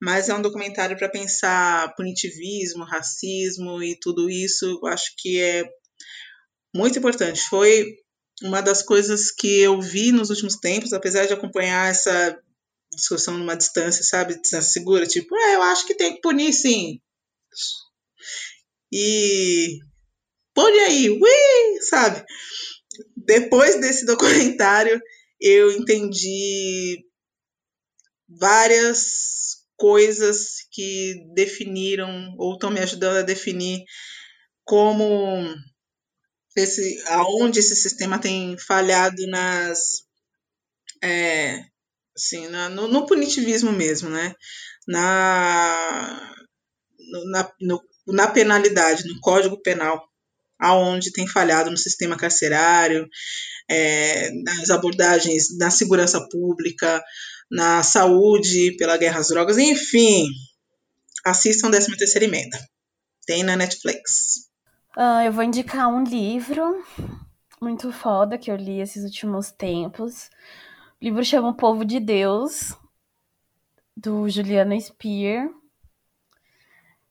[0.00, 4.78] Mas é um documentário para pensar punitivismo, racismo e tudo isso.
[4.82, 5.64] Eu acho que é
[6.74, 7.42] muito importante.
[7.48, 7.94] Foi
[8.42, 12.38] uma das coisas que eu vi nos últimos tempos, apesar de acompanhar essa
[12.92, 17.00] discussão numa distância, sabe, distância segura, tipo, é, eu acho que tem que punir sim.
[18.92, 19.78] E
[20.54, 22.24] pune aí, ui, sabe?
[23.16, 25.00] Depois desse documentário,
[25.40, 27.04] eu entendi
[28.28, 33.84] várias coisas que definiram ou estão me ajudando a definir
[34.64, 35.54] como
[36.56, 40.02] esse, aonde esse sistema tem falhado nas
[41.02, 41.62] é,
[42.18, 44.34] assim, na, no, no, punitivismo mesmo, né?
[44.86, 46.34] Na,
[47.30, 50.02] na, no, na penalidade, no código penal,
[50.58, 53.08] aonde tem falhado no sistema carcerário,
[53.70, 57.02] é, nas abordagens na segurança pública,
[57.50, 60.26] na saúde, pela guerra às drogas, enfim.
[61.24, 62.58] Assistam 13 terceira emenda.
[63.26, 64.48] Tem na Netflix.
[64.96, 66.84] Uh, eu vou indicar um livro
[67.60, 70.30] muito foda que eu li esses últimos tempos.
[71.00, 72.76] O livro chama O Povo de Deus,
[73.96, 75.48] do Juliano Spear.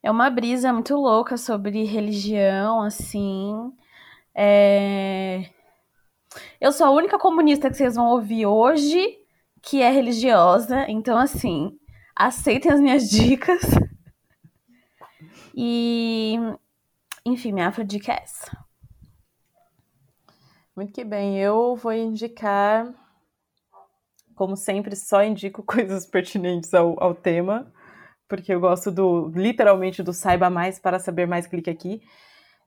[0.03, 3.71] É uma brisa muito louca sobre religião, assim.
[4.35, 5.49] É...
[6.59, 9.17] Eu sou a única comunista que vocês vão ouvir hoje
[9.61, 11.77] que é religiosa, então, assim,
[12.13, 13.61] aceitem as minhas dicas.
[15.55, 16.35] E
[17.25, 18.65] enfim, minha afrodica é essa.
[20.75, 21.37] Muito que bem.
[21.39, 22.93] Eu vou indicar,
[24.37, 27.71] como sempre, só indico coisas pertinentes ao, ao tema,
[28.29, 32.01] porque eu gosto do, literalmente, do saiba mais para saber mais, clique aqui.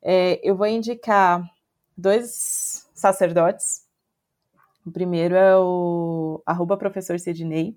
[0.03, 1.43] É, eu vou indicar
[1.97, 3.87] dois sacerdotes.
[4.85, 7.77] O primeiro é o arroba professor Sidney,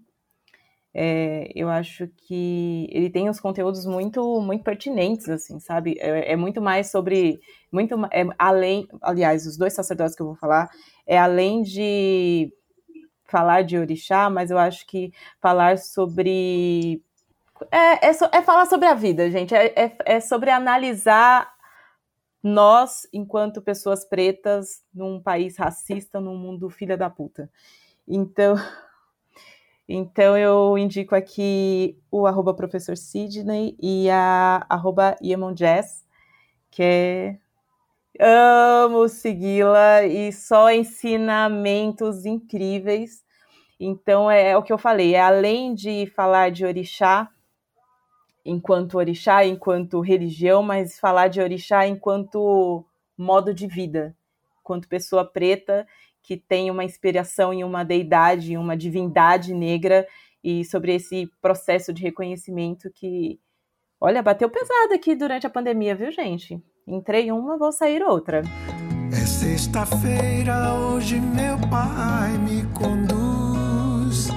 [0.95, 5.95] é, eu acho que ele tem uns conteúdos muito muito pertinentes, assim, sabe?
[5.99, 7.39] É, é muito mais sobre,
[7.71, 10.69] muito é, além, aliás, os dois sacerdotes que eu vou falar,
[11.07, 12.53] é além de
[13.33, 15.11] falar de orixá, mas eu acho que
[15.41, 17.01] falar sobre
[17.71, 19.55] é, é, é falar sobre a vida, gente.
[19.55, 21.51] É, é, é sobre analisar
[22.43, 27.49] nós, enquanto pessoas pretas, num país racista, num mundo filha da puta.
[28.07, 28.53] Então,
[29.89, 35.17] então eu indico aqui o arroba professor Sidney e a arroba
[35.55, 36.05] Jazz,
[36.69, 37.39] que é
[38.19, 43.23] amo segui-la e só ensinamentos incríveis.
[43.79, 47.29] Então é, é, o que eu falei, é além de falar de orixá
[48.45, 52.85] enquanto orixá, enquanto religião, mas falar de orixá enquanto
[53.17, 54.15] modo de vida,
[54.59, 55.87] enquanto pessoa preta
[56.21, 60.07] que tem uma inspiração em uma deidade, em uma divindade negra
[60.43, 63.39] e sobre esse processo de reconhecimento que,
[63.99, 66.61] olha, bateu pesado aqui durante a pandemia, viu, gente?
[66.85, 68.41] Entrei uma, vou sair outra.
[69.09, 74.27] É sexta-feira, hoje meu pai me conduz.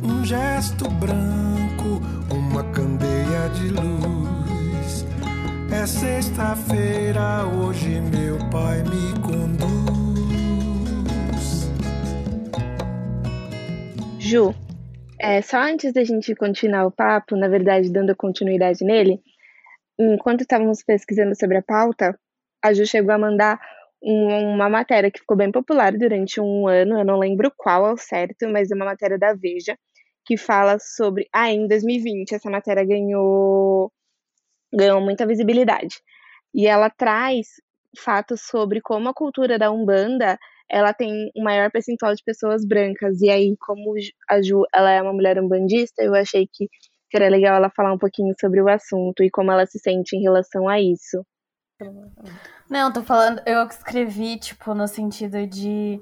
[0.00, 2.00] Um gesto branco,
[2.32, 5.04] uma candeia de luz.
[5.72, 9.80] É sexta-feira, hoje meu pai me conduz.
[14.20, 14.54] Ju,
[15.18, 19.20] é, só antes da gente continuar o papo, na verdade, dando continuidade nele,
[20.00, 22.18] enquanto estávamos pesquisando sobre a pauta,
[22.62, 23.60] a Ju chegou a mandar
[24.02, 27.96] um, uma matéria que ficou bem popular durante um ano, eu não lembro qual ao
[27.96, 29.76] certo, mas é uma matéria da Veja,
[30.24, 31.28] que fala sobre.
[31.32, 33.92] Ah, em 2020, essa matéria ganhou,
[34.72, 35.96] ganhou muita visibilidade.
[36.54, 37.48] E ela traz
[37.98, 40.38] fatos sobre como a cultura da Umbanda
[40.70, 43.20] ela tem um maior percentual de pessoas brancas.
[43.20, 43.94] E aí, como
[44.28, 46.68] a Ju ela é uma mulher umbandista, eu achei que
[47.10, 50.22] seria legal ela falar um pouquinho sobre o assunto e como ela se sente em
[50.22, 51.24] relação a isso.
[52.68, 56.00] Não, tô falando, eu escrevi, tipo, no sentido de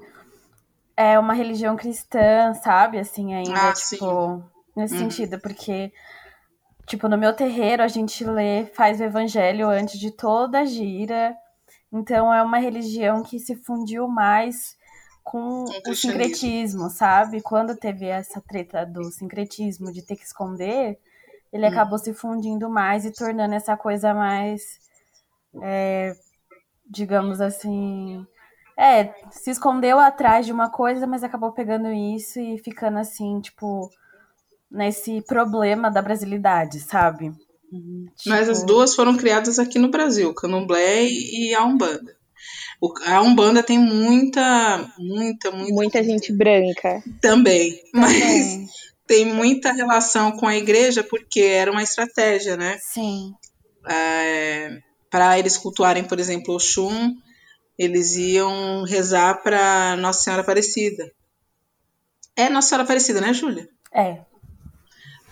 [0.95, 2.99] é uma religião cristã, sabe?
[2.99, 4.43] Assim, ainda, ah, tipo, sim.
[4.75, 4.97] nesse hum.
[4.99, 5.91] sentido, porque
[6.89, 11.35] tipo, no meu terreiro a gente lê, faz o evangelho antes de toda a gira.
[11.93, 14.75] Então é uma religião que se fundiu mais
[15.29, 17.39] com o, sincretismo, sabe?
[17.39, 20.97] Quando teve essa treta do sincretismo de ter que esconder,
[21.53, 21.69] ele hum.
[21.69, 24.79] acabou se fundindo mais e tornando essa coisa mais,
[25.61, 26.15] é,
[26.89, 28.25] digamos assim,
[28.75, 33.87] é, se escondeu atrás de uma coisa, mas acabou pegando isso e ficando assim, tipo,
[34.71, 37.27] nesse problema da brasilidade, sabe?
[37.71, 38.07] Uhum.
[38.15, 38.29] Tipo...
[38.29, 42.17] Mas as duas foram criadas aqui no Brasil, Candomblé e a Umbanda.
[42.81, 45.73] O, a Umbanda tem muita, muita, muita.
[45.73, 47.03] Muita gente branca.
[47.21, 47.81] Também.
[47.93, 48.69] Mas
[49.05, 52.77] tem muita relação com a igreja porque era uma estratégia, né?
[52.81, 53.33] Sim.
[53.89, 54.77] É,
[55.09, 57.15] para eles cultuarem, por exemplo, o Xum,
[57.77, 61.11] eles iam rezar para Nossa Senhora Aparecida.
[62.35, 63.67] É Nossa Senhora Aparecida, né, Júlia?
[63.93, 64.28] É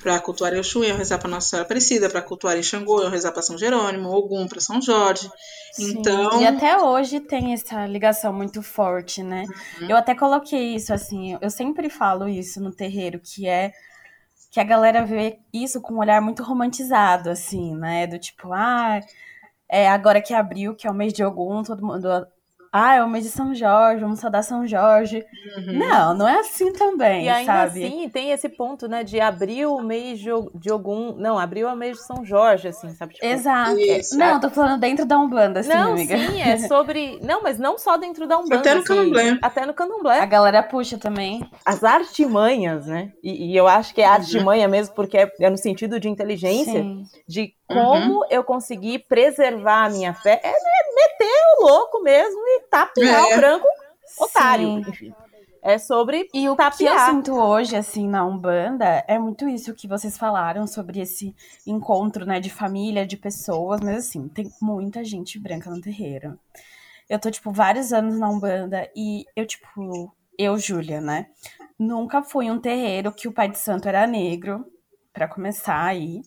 [0.02, 3.42] para cultuar Exu, iam rezar para Nossa Senhora Aparecida, para cultuar Xangô, iam rezar para
[3.42, 5.30] São Jerônimo, Ogum para São Jorge.
[5.74, 6.00] Sim.
[6.00, 9.46] Então, e até hoje tem essa ligação muito forte, né?
[9.82, 9.90] Uhum.
[9.90, 13.72] Eu até coloquei isso assim, eu sempre falo isso no terreiro, que é
[14.50, 18.08] que a galera vê isso com um olhar muito romantizado, assim, né?
[18.08, 19.00] Do tipo, ah,
[19.70, 22.08] é agora que abriu, que é o mês de Ogum, todo mundo
[22.72, 25.26] ah, é o mês de São Jorge, vamos saudar São Jorge.
[25.58, 25.74] Uhum.
[25.78, 27.86] Não, não é assim também, E ainda sabe?
[27.86, 31.14] assim, tem esse ponto, né, de abrir o mês de, de algum...
[31.14, 33.16] Não, abriu o mês de São Jorge, assim, sabe?
[33.16, 33.80] Tipo, Exato.
[33.80, 34.18] Isso.
[34.18, 36.18] Não, tô falando dentro da Umbanda, assim, não, amiga.
[36.18, 37.20] sim, é sobre...
[37.22, 38.58] Não, mas não só dentro da Umbanda.
[38.58, 39.40] Até no assim, candomblé.
[39.42, 40.20] Até no candomblé.
[40.20, 41.48] A galera puxa também.
[41.66, 43.12] As artimanhas, né?
[43.24, 46.82] E, e eu acho que é artimanha mesmo, porque é, é no sentido de inteligência,
[46.82, 47.04] sim.
[47.28, 48.28] de como uhum.
[48.30, 50.40] eu consegui preservar a minha fé.
[50.44, 50.52] É
[50.98, 53.34] meter o louco mesmo e tapear é.
[53.34, 53.68] o branco
[54.20, 54.80] otário.
[54.80, 55.14] Enfim.
[55.62, 56.78] É sobre E o tapear.
[56.78, 61.36] que eu sinto hoje, assim, na Umbanda, é muito isso que vocês falaram sobre esse
[61.66, 66.40] encontro, né, de família, de pessoas, mas assim, tem muita gente branca no terreiro.
[67.10, 71.28] Eu tô, tipo, vários anos na Umbanda e eu, tipo, eu, Júlia, né,
[71.78, 74.66] nunca fui um terreiro que o pai de santo era negro,
[75.12, 76.22] para começar aí.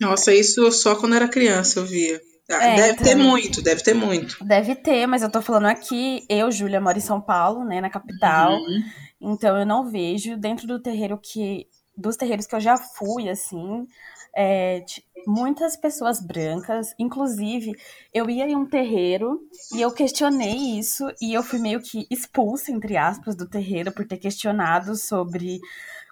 [0.00, 2.20] Nossa, isso só quando era criança eu via.
[2.50, 4.44] Ah, é, deve então, ter muito, deve ter muito.
[4.44, 7.88] Deve ter, mas eu tô falando aqui, eu, Júlia, moro em São Paulo, né, na
[7.88, 8.54] capital.
[8.54, 8.82] Uhum.
[9.20, 11.66] Então eu não vejo dentro do terreiro que.
[11.96, 13.86] Dos terreiros que eu já fui, assim,
[14.34, 14.82] é,
[15.26, 16.94] muitas pessoas brancas.
[16.98, 17.72] Inclusive,
[18.12, 19.40] eu ia em um terreiro
[19.74, 24.06] e eu questionei isso, e eu fui meio que expulsa, entre aspas, do terreiro por
[24.06, 25.60] ter questionado sobre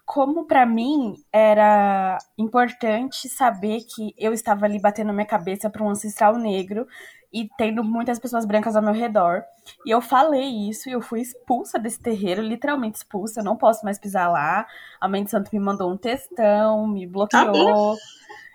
[0.09, 5.91] como para mim era importante saber que eu estava ali batendo minha cabeça para um
[5.91, 6.87] ancestral negro
[7.31, 9.45] e tendo muitas pessoas brancas ao meu redor.
[9.85, 13.85] E eu falei isso e eu fui expulsa desse terreiro, literalmente expulsa, eu não posso
[13.85, 14.67] mais pisar lá.
[14.99, 17.95] A mãe de santo me mandou um textão, me bloqueou.
[17.95, 18.03] Tá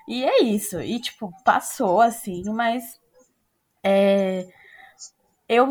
[0.08, 0.82] e é isso.
[0.82, 3.00] E tipo, passou assim, mas
[3.84, 4.48] é,
[5.48, 5.70] eu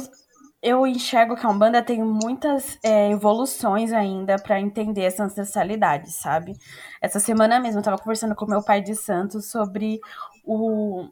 [0.62, 6.56] eu enxergo que a Umbanda tem muitas é, evoluções ainda para entender essa ancestralidade, sabe?
[7.00, 10.00] Essa semana mesmo eu tava conversando com meu pai de santo sobre
[10.44, 11.08] o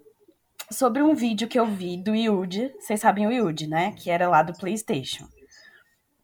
[0.71, 3.91] sobre um vídeo que eu vi do Yud, vocês sabem o Yud, né?
[3.91, 5.27] Que era lá do PlayStation.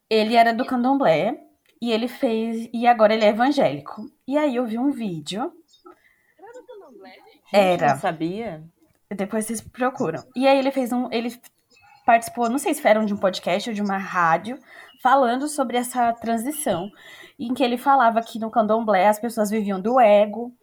[0.08, 1.36] Ele era do Candomblé
[1.82, 4.08] e ele fez e agora ele é evangélico.
[4.24, 5.52] E aí eu vi um vídeo.
[6.38, 7.16] Era do Candomblé?
[7.52, 7.88] Era.
[7.88, 8.62] Não sabia?
[9.10, 10.22] Depois vocês procuram.
[10.36, 11.36] E aí ele fez um, ele
[12.06, 14.58] participou, não sei se era de um podcast ou de uma rádio,
[15.02, 16.88] falando sobre essa transição,
[17.38, 20.54] em que ele falava que no candomblé as pessoas viviam do ego,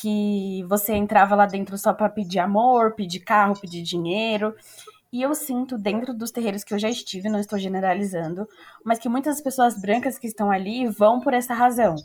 [0.00, 4.54] que você entrava lá dentro só para pedir amor, pedir carro, pedir dinheiro.
[5.12, 8.48] E eu sinto dentro dos terreiros que eu já estive, não estou generalizando,
[8.84, 11.96] mas que muitas pessoas brancas que estão ali vão por essa razão.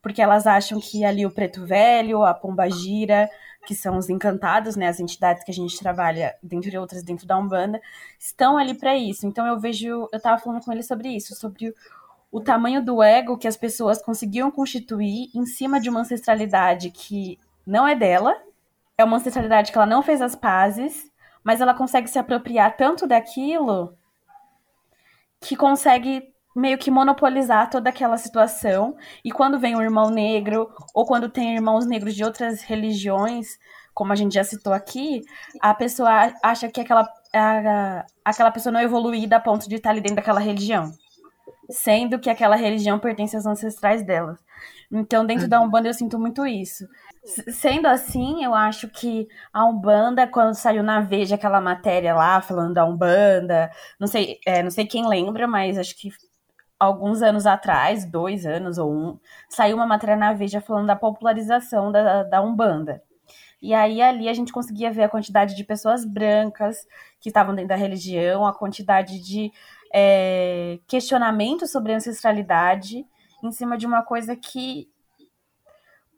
[0.00, 3.28] Porque elas acham que ali o preto velho, a pomba gira,
[3.68, 7.36] que são os encantados, né, as entidades que a gente trabalha, dentre outras dentro da
[7.36, 7.78] Umbanda,
[8.18, 9.26] estão ali para isso.
[9.26, 11.74] Então eu vejo, eu tava falando com ele sobre isso, sobre o,
[12.32, 17.38] o tamanho do ego que as pessoas conseguiam constituir em cima de uma ancestralidade que
[17.66, 18.34] não é dela,
[18.96, 21.12] é uma ancestralidade que ela não fez as pazes,
[21.44, 23.94] mas ela consegue se apropriar tanto daquilo
[25.42, 28.96] que consegue meio que monopolizar toda aquela situação.
[29.24, 33.58] E quando vem um irmão negro, ou quando tem irmãos negros de outras religiões,
[33.94, 35.22] como a gente já citou aqui,
[35.60, 39.90] a pessoa acha que aquela, a, aquela pessoa não é evoluída a ponto de estar
[39.90, 40.92] ali dentro daquela religião.
[41.70, 44.38] Sendo que aquela religião pertence aos ancestrais dela.
[44.90, 46.86] Então, dentro da Umbanda, eu sinto muito isso.
[47.52, 52.72] Sendo assim, eu acho que a Umbanda, quando saiu na Veja aquela matéria lá, falando
[52.74, 53.70] da Umbanda,
[54.00, 56.10] não sei, é, não sei quem lembra, mas acho que
[56.78, 59.18] alguns anos atrás, dois anos ou um,
[59.48, 63.02] saiu uma matéria na Veja falando da popularização da, da Umbanda.
[63.60, 66.86] E aí ali a gente conseguia ver a quantidade de pessoas brancas
[67.20, 69.52] que estavam dentro da religião, a quantidade de
[69.92, 73.04] é, questionamentos sobre ancestralidade
[73.42, 74.88] em cima de uma coisa que.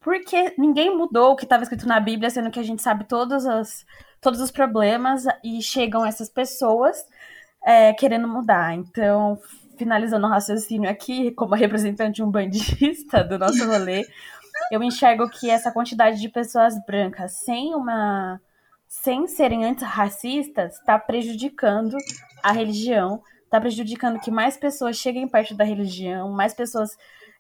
[0.01, 3.45] Porque ninguém mudou o que estava escrito na Bíblia, sendo que a gente sabe todos
[3.45, 3.85] os,
[4.21, 7.07] todos os problemas e chegam essas pessoas
[7.63, 8.75] é, querendo mudar.
[8.75, 9.39] Então,
[9.81, 14.07] finalizando o raciocínio aqui, como representante um bandista do nosso rolê,
[14.71, 18.39] eu enxergo que essa quantidade de pessoas brancas sem uma
[18.87, 21.97] sem serem antirracistas está prejudicando
[22.43, 26.91] a religião, está prejudicando que mais pessoas cheguem perto da religião, mais pessoas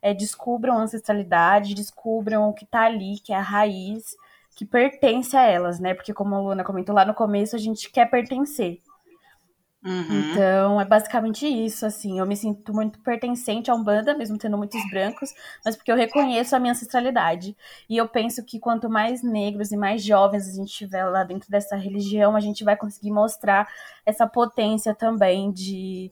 [0.01, 4.17] é, descubram a ancestralidade, descubram o que está ali, que é a raiz,
[4.57, 5.93] que pertence a elas, né?
[5.93, 8.81] Porque como a Luna comentou lá no começo, a gente quer pertencer.
[9.83, 10.33] Uhum.
[10.33, 12.19] Então, é basicamente isso, assim.
[12.19, 15.33] Eu me sinto muito pertencente a Umbanda, mesmo tendo muitos brancos,
[15.65, 17.57] mas porque eu reconheço a minha ancestralidade.
[17.89, 21.51] E eu penso que quanto mais negros e mais jovens a gente tiver lá dentro
[21.51, 23.69] dessa religião, a gente vai conseguir mostrar
[24.05, 26.11] essa potência também de,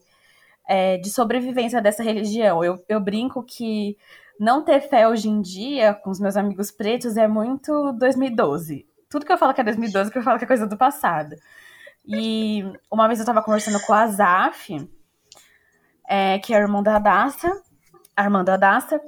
[0.67, 2.63] é, de sobrevivência dessa religião.
[2.63, 3.95] Eu, eu brinco que
[4.39, 8.87] não ter fé hoje em dia, com os meus amigos pretos, é muito 2012.
[9.09, 11.35] Tudo que eu falo que é 2012, que eu falo que é coisa do passado.
[12.07, 14.89] E uma vez eu tava conversando com a Zaf,
[16.07, 17.51] é, que é a irmã da Adasta,
[18.15, 18.99] a irmã da Adasta,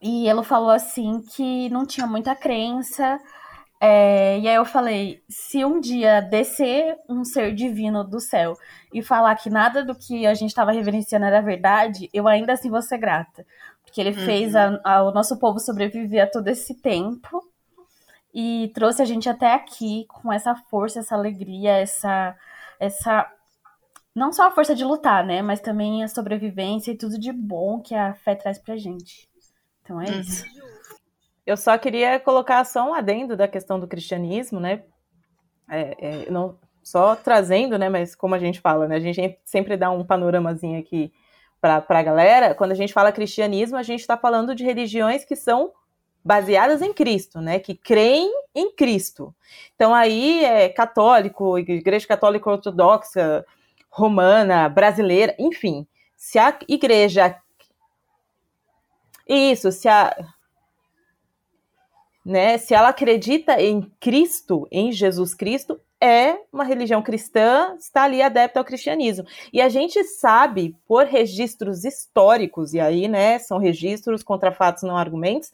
[0.00, 3.18] e ela falou assim que não tinha muita crença.
[3.80, 8.56] É, e aí eu falei, se um dia descer um ser divino do céu
[8.92, 12.70] e falar que nada do que a gente estava reverenciando era verdade, eu ainda assim
[12.70, 13.46] vou ser grata.
[13.84, 14.24] Porque ele uhum.
[14.24, 17.40] fez a, a, o nosso povo sobreviver a todo esse tempo
[18.40, 22.36] e trouxe a gente até aqui com essa força, essa alegria, essa
[22.78, 23.28] essa
[24.14, 27.80] não só a força de lutar, né, mas também a sobrevivência e tudo de bom
[27.80, 29.28] que a fé traz pra gente.
[29.82, 30.20] Então é uhum.
[30.20, 30.44] isso.
[31.44, 34.84] Eu só queria colocar só um adendo da questão do cristianismo, né?
[35.68, 37.88] É, é, não só trazendo, né?
[37.88, 38.96] Mas como a gente fala, né?
[38.96, 41.12] A gente sempre dá um panoramazinho aqui
[41.60, 42.54] para a galera.
[42.54, 45.72] Quando a gente fala cristianismo, a gente está falando de religiões que são
[46.28, 47.58] baseadas em Cristo, né?
[47.58, 49.34] Que creem em Cristo.
[49.74, 53.46] Então aí é católico, igreja católica ortodoxa,
[53.88, 55.86] romana, brasileira, enfim.
[56.14, 57.34] Se a igreja
[59.26, 60.14] isso, se a
[62.22, 68.20] né, se ela acredita em Cristo, em Jesus Cristo, é uma religião cristã, está ali
[68.20, 69.26] adepta ao cristianismo.
[69.50, 74.94] E a gente sabe, por registros históricos, e aí, né, são registros contra fatos, não
[74.94, 75.50] argumentos,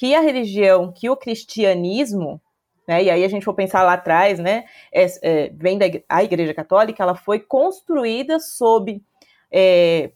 [0.00, 2.40] que a religião, que o cristianismo,
[2.88, 6.24] né, e aí a gente for pensar lá atrás, né, é, é, vem da a
[6.24, 9.02] Igreja Católica, ela foi construída sob
[9.52, 10.10] é,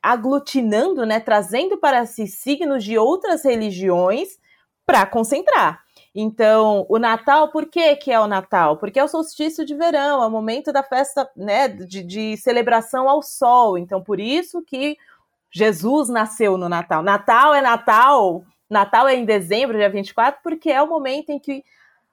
[0.00, 4.38] aglutinando, né, trazendo para si signos de outras religiões
[4.86, 5.82] para concentrar.
[6.14, 8.76] Então, o Natal, por que, que é o Natal?
[8.76, 13.08] Porque é o solstício de verão, é o momento da festa, né, de, de celebração
[13.08, 13.76] ao sol.
[13.76, 14.96] Então, por isso que
[15.50, 17.02] Jesus nasceu no Natal.
[17.02, 21.64] Natal é Natal, Natal é em dezembro, dia 24, porque é o momento em que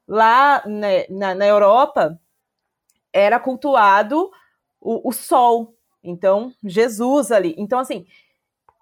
[0.07, 2.19] lá né, na, na, Europa
[3.13, 4.29] era cultuado
[4.79, 5.75] o, o, sol.
[6.03, 7.55] Então, Jesus ali.
[7.57, 8.05] Então, assim,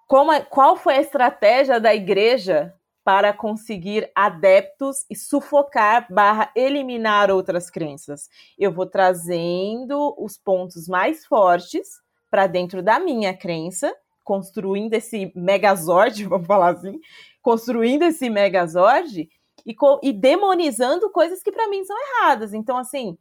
[0.06, 2.74] como, é, qual foi a estratégia da igreja
[3.04, 8.28] para conseguir adeptos e sufocar barra eliminar outras crenças.
[8.58, 13.92] Eu vou trazendo os pontos mais fortes para dentro da minha crença,
[14.22, 17.00] construindo esse megazord, vamos falar assim,
[17.42, 19.28] construindo esse megazord
[19.66, 22.52] e, e demonizando coisas que para mim são erradas.
[22.54, 23.16] Então, assim,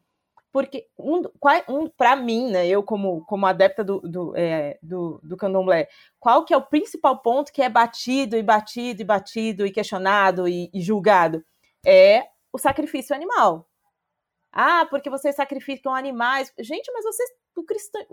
[0.52, 1.22] porque um,
[1.70, 5.88] um para mim, né, eu como, como adepta do, do, é, do, do candomblé,
[6.20, 10.48] qual que é o principal ponto que é batido e batido e batido e questionado
[10.48, 11.44] e, e julgado?
[11.86, 13.68] É o sacrifício animal.
[14.52, 16.52] Ah, porque vocês sacrificam animais.
[16.58, 17.64] Gente, mas vocês, o,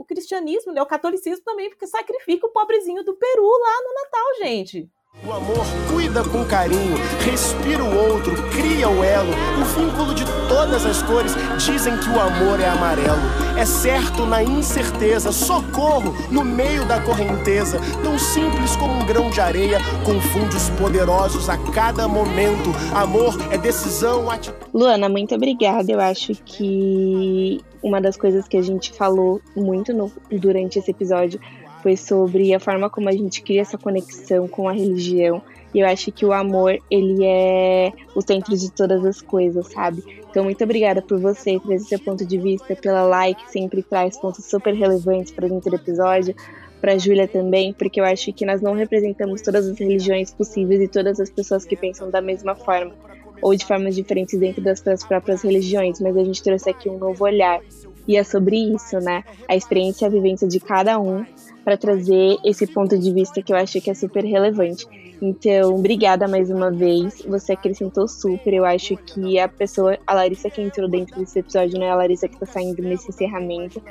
[0.03, 4.91] o cristianismo, né, o catolicismo também, sacrifica o pobrezinho do Peru lá no Natal, gente.
[5.25, 6.95] O amor cuida com carinho,
[7.25, 11.35] respira o outro, cria o elo, o vínculo de todas as cores.
[11.65, 13.19] Dizem que o amor é amarelo.
[13.57, 17.81] É certo na incerteza, socorro no meio da correnteza.
[18.03, 22.71] Tão simples como um grão de areia, confunde os poderosos a cada momento.
[22.95, 24.71] Amor é decisão, atitude.
[24.73, 25.91] Luana, muito obrigada.
[25.91, 31.41] Eu acho que uma das coisas que a gente falou muito no, durante esse episódio
[31.87, 35.41] foi sobre a forma como a gente cria essa conexão com a religião.
[35.73, 40.03] E eu acho que o amor, ele é o centro de todas as coisas, sabe?
[40.29, 44.45] Então, muito obrigada por você trazer seu ponto de vista, pela like, sempre traz pontos
[44.47, 46.35] super relevantes para dentro do episódio,
[46.81, 50.81] para a Júlia também, porque eu acho que nós não representamos todas as religiões possíveis
[50.81, 52.95] e todas as pessoas que pensam da mesma forma,
[53.41, 56.99] ou de formas diferentes dentro das suas próprias religiões, mas a gente trouxe aqui um
[56.99, 57.61] novo olhar.
[58.09, 59.23] E é sobre isso, né?
[59.49, 61.25] A experiência e a vivência de cada um
[61.67, 64.87] para trazer esse ponto de vista que eu acho que é super relevante.
[65.21, 67.25] Então, obrigada mais uma vez.
[67.27, 68.55] Você acrescentou super.
[68.55, 71.97] Eu acho que a pessoa, a Larissa que entrou dentro desse episódio, não é a
[71.97, 73.83] Larissa que está saindo nesse encerramento.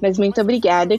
[0.00, 0.94] Mas muito obrigada.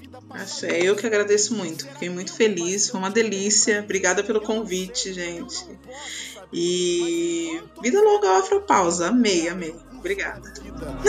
[0.63, 1.87] É eu que agradeço muito.
[1.87, 2.89] Fiquei muito feliz.
[2.89, 3.79] Foi uma delícia.
[3.81, 5.65] Obrigada pelo convite, gente.
[6.51, 9.07] E vida longa Afropausa.
[9.07, 9.73] Amei, amei.
[10.05, 10.53] Obrigada.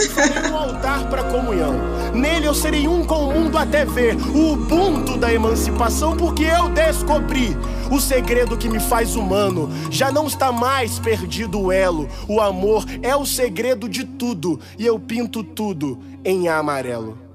[0.09, 1.75] Farei um altar para comunhão.
[2.15, 6.67] Nele eu serei um com o mundo até ver o Ubuntu da emancipação, porque eu
[6.69, 7.55] descobri
[7.91, 9.69] o segredo que me faz humano.
[9.91, 12.09] Já não está mais perdido o elo.
[12.27, 17.26] O amor é o segredo de tudo e eu pinto tudo em amarelo.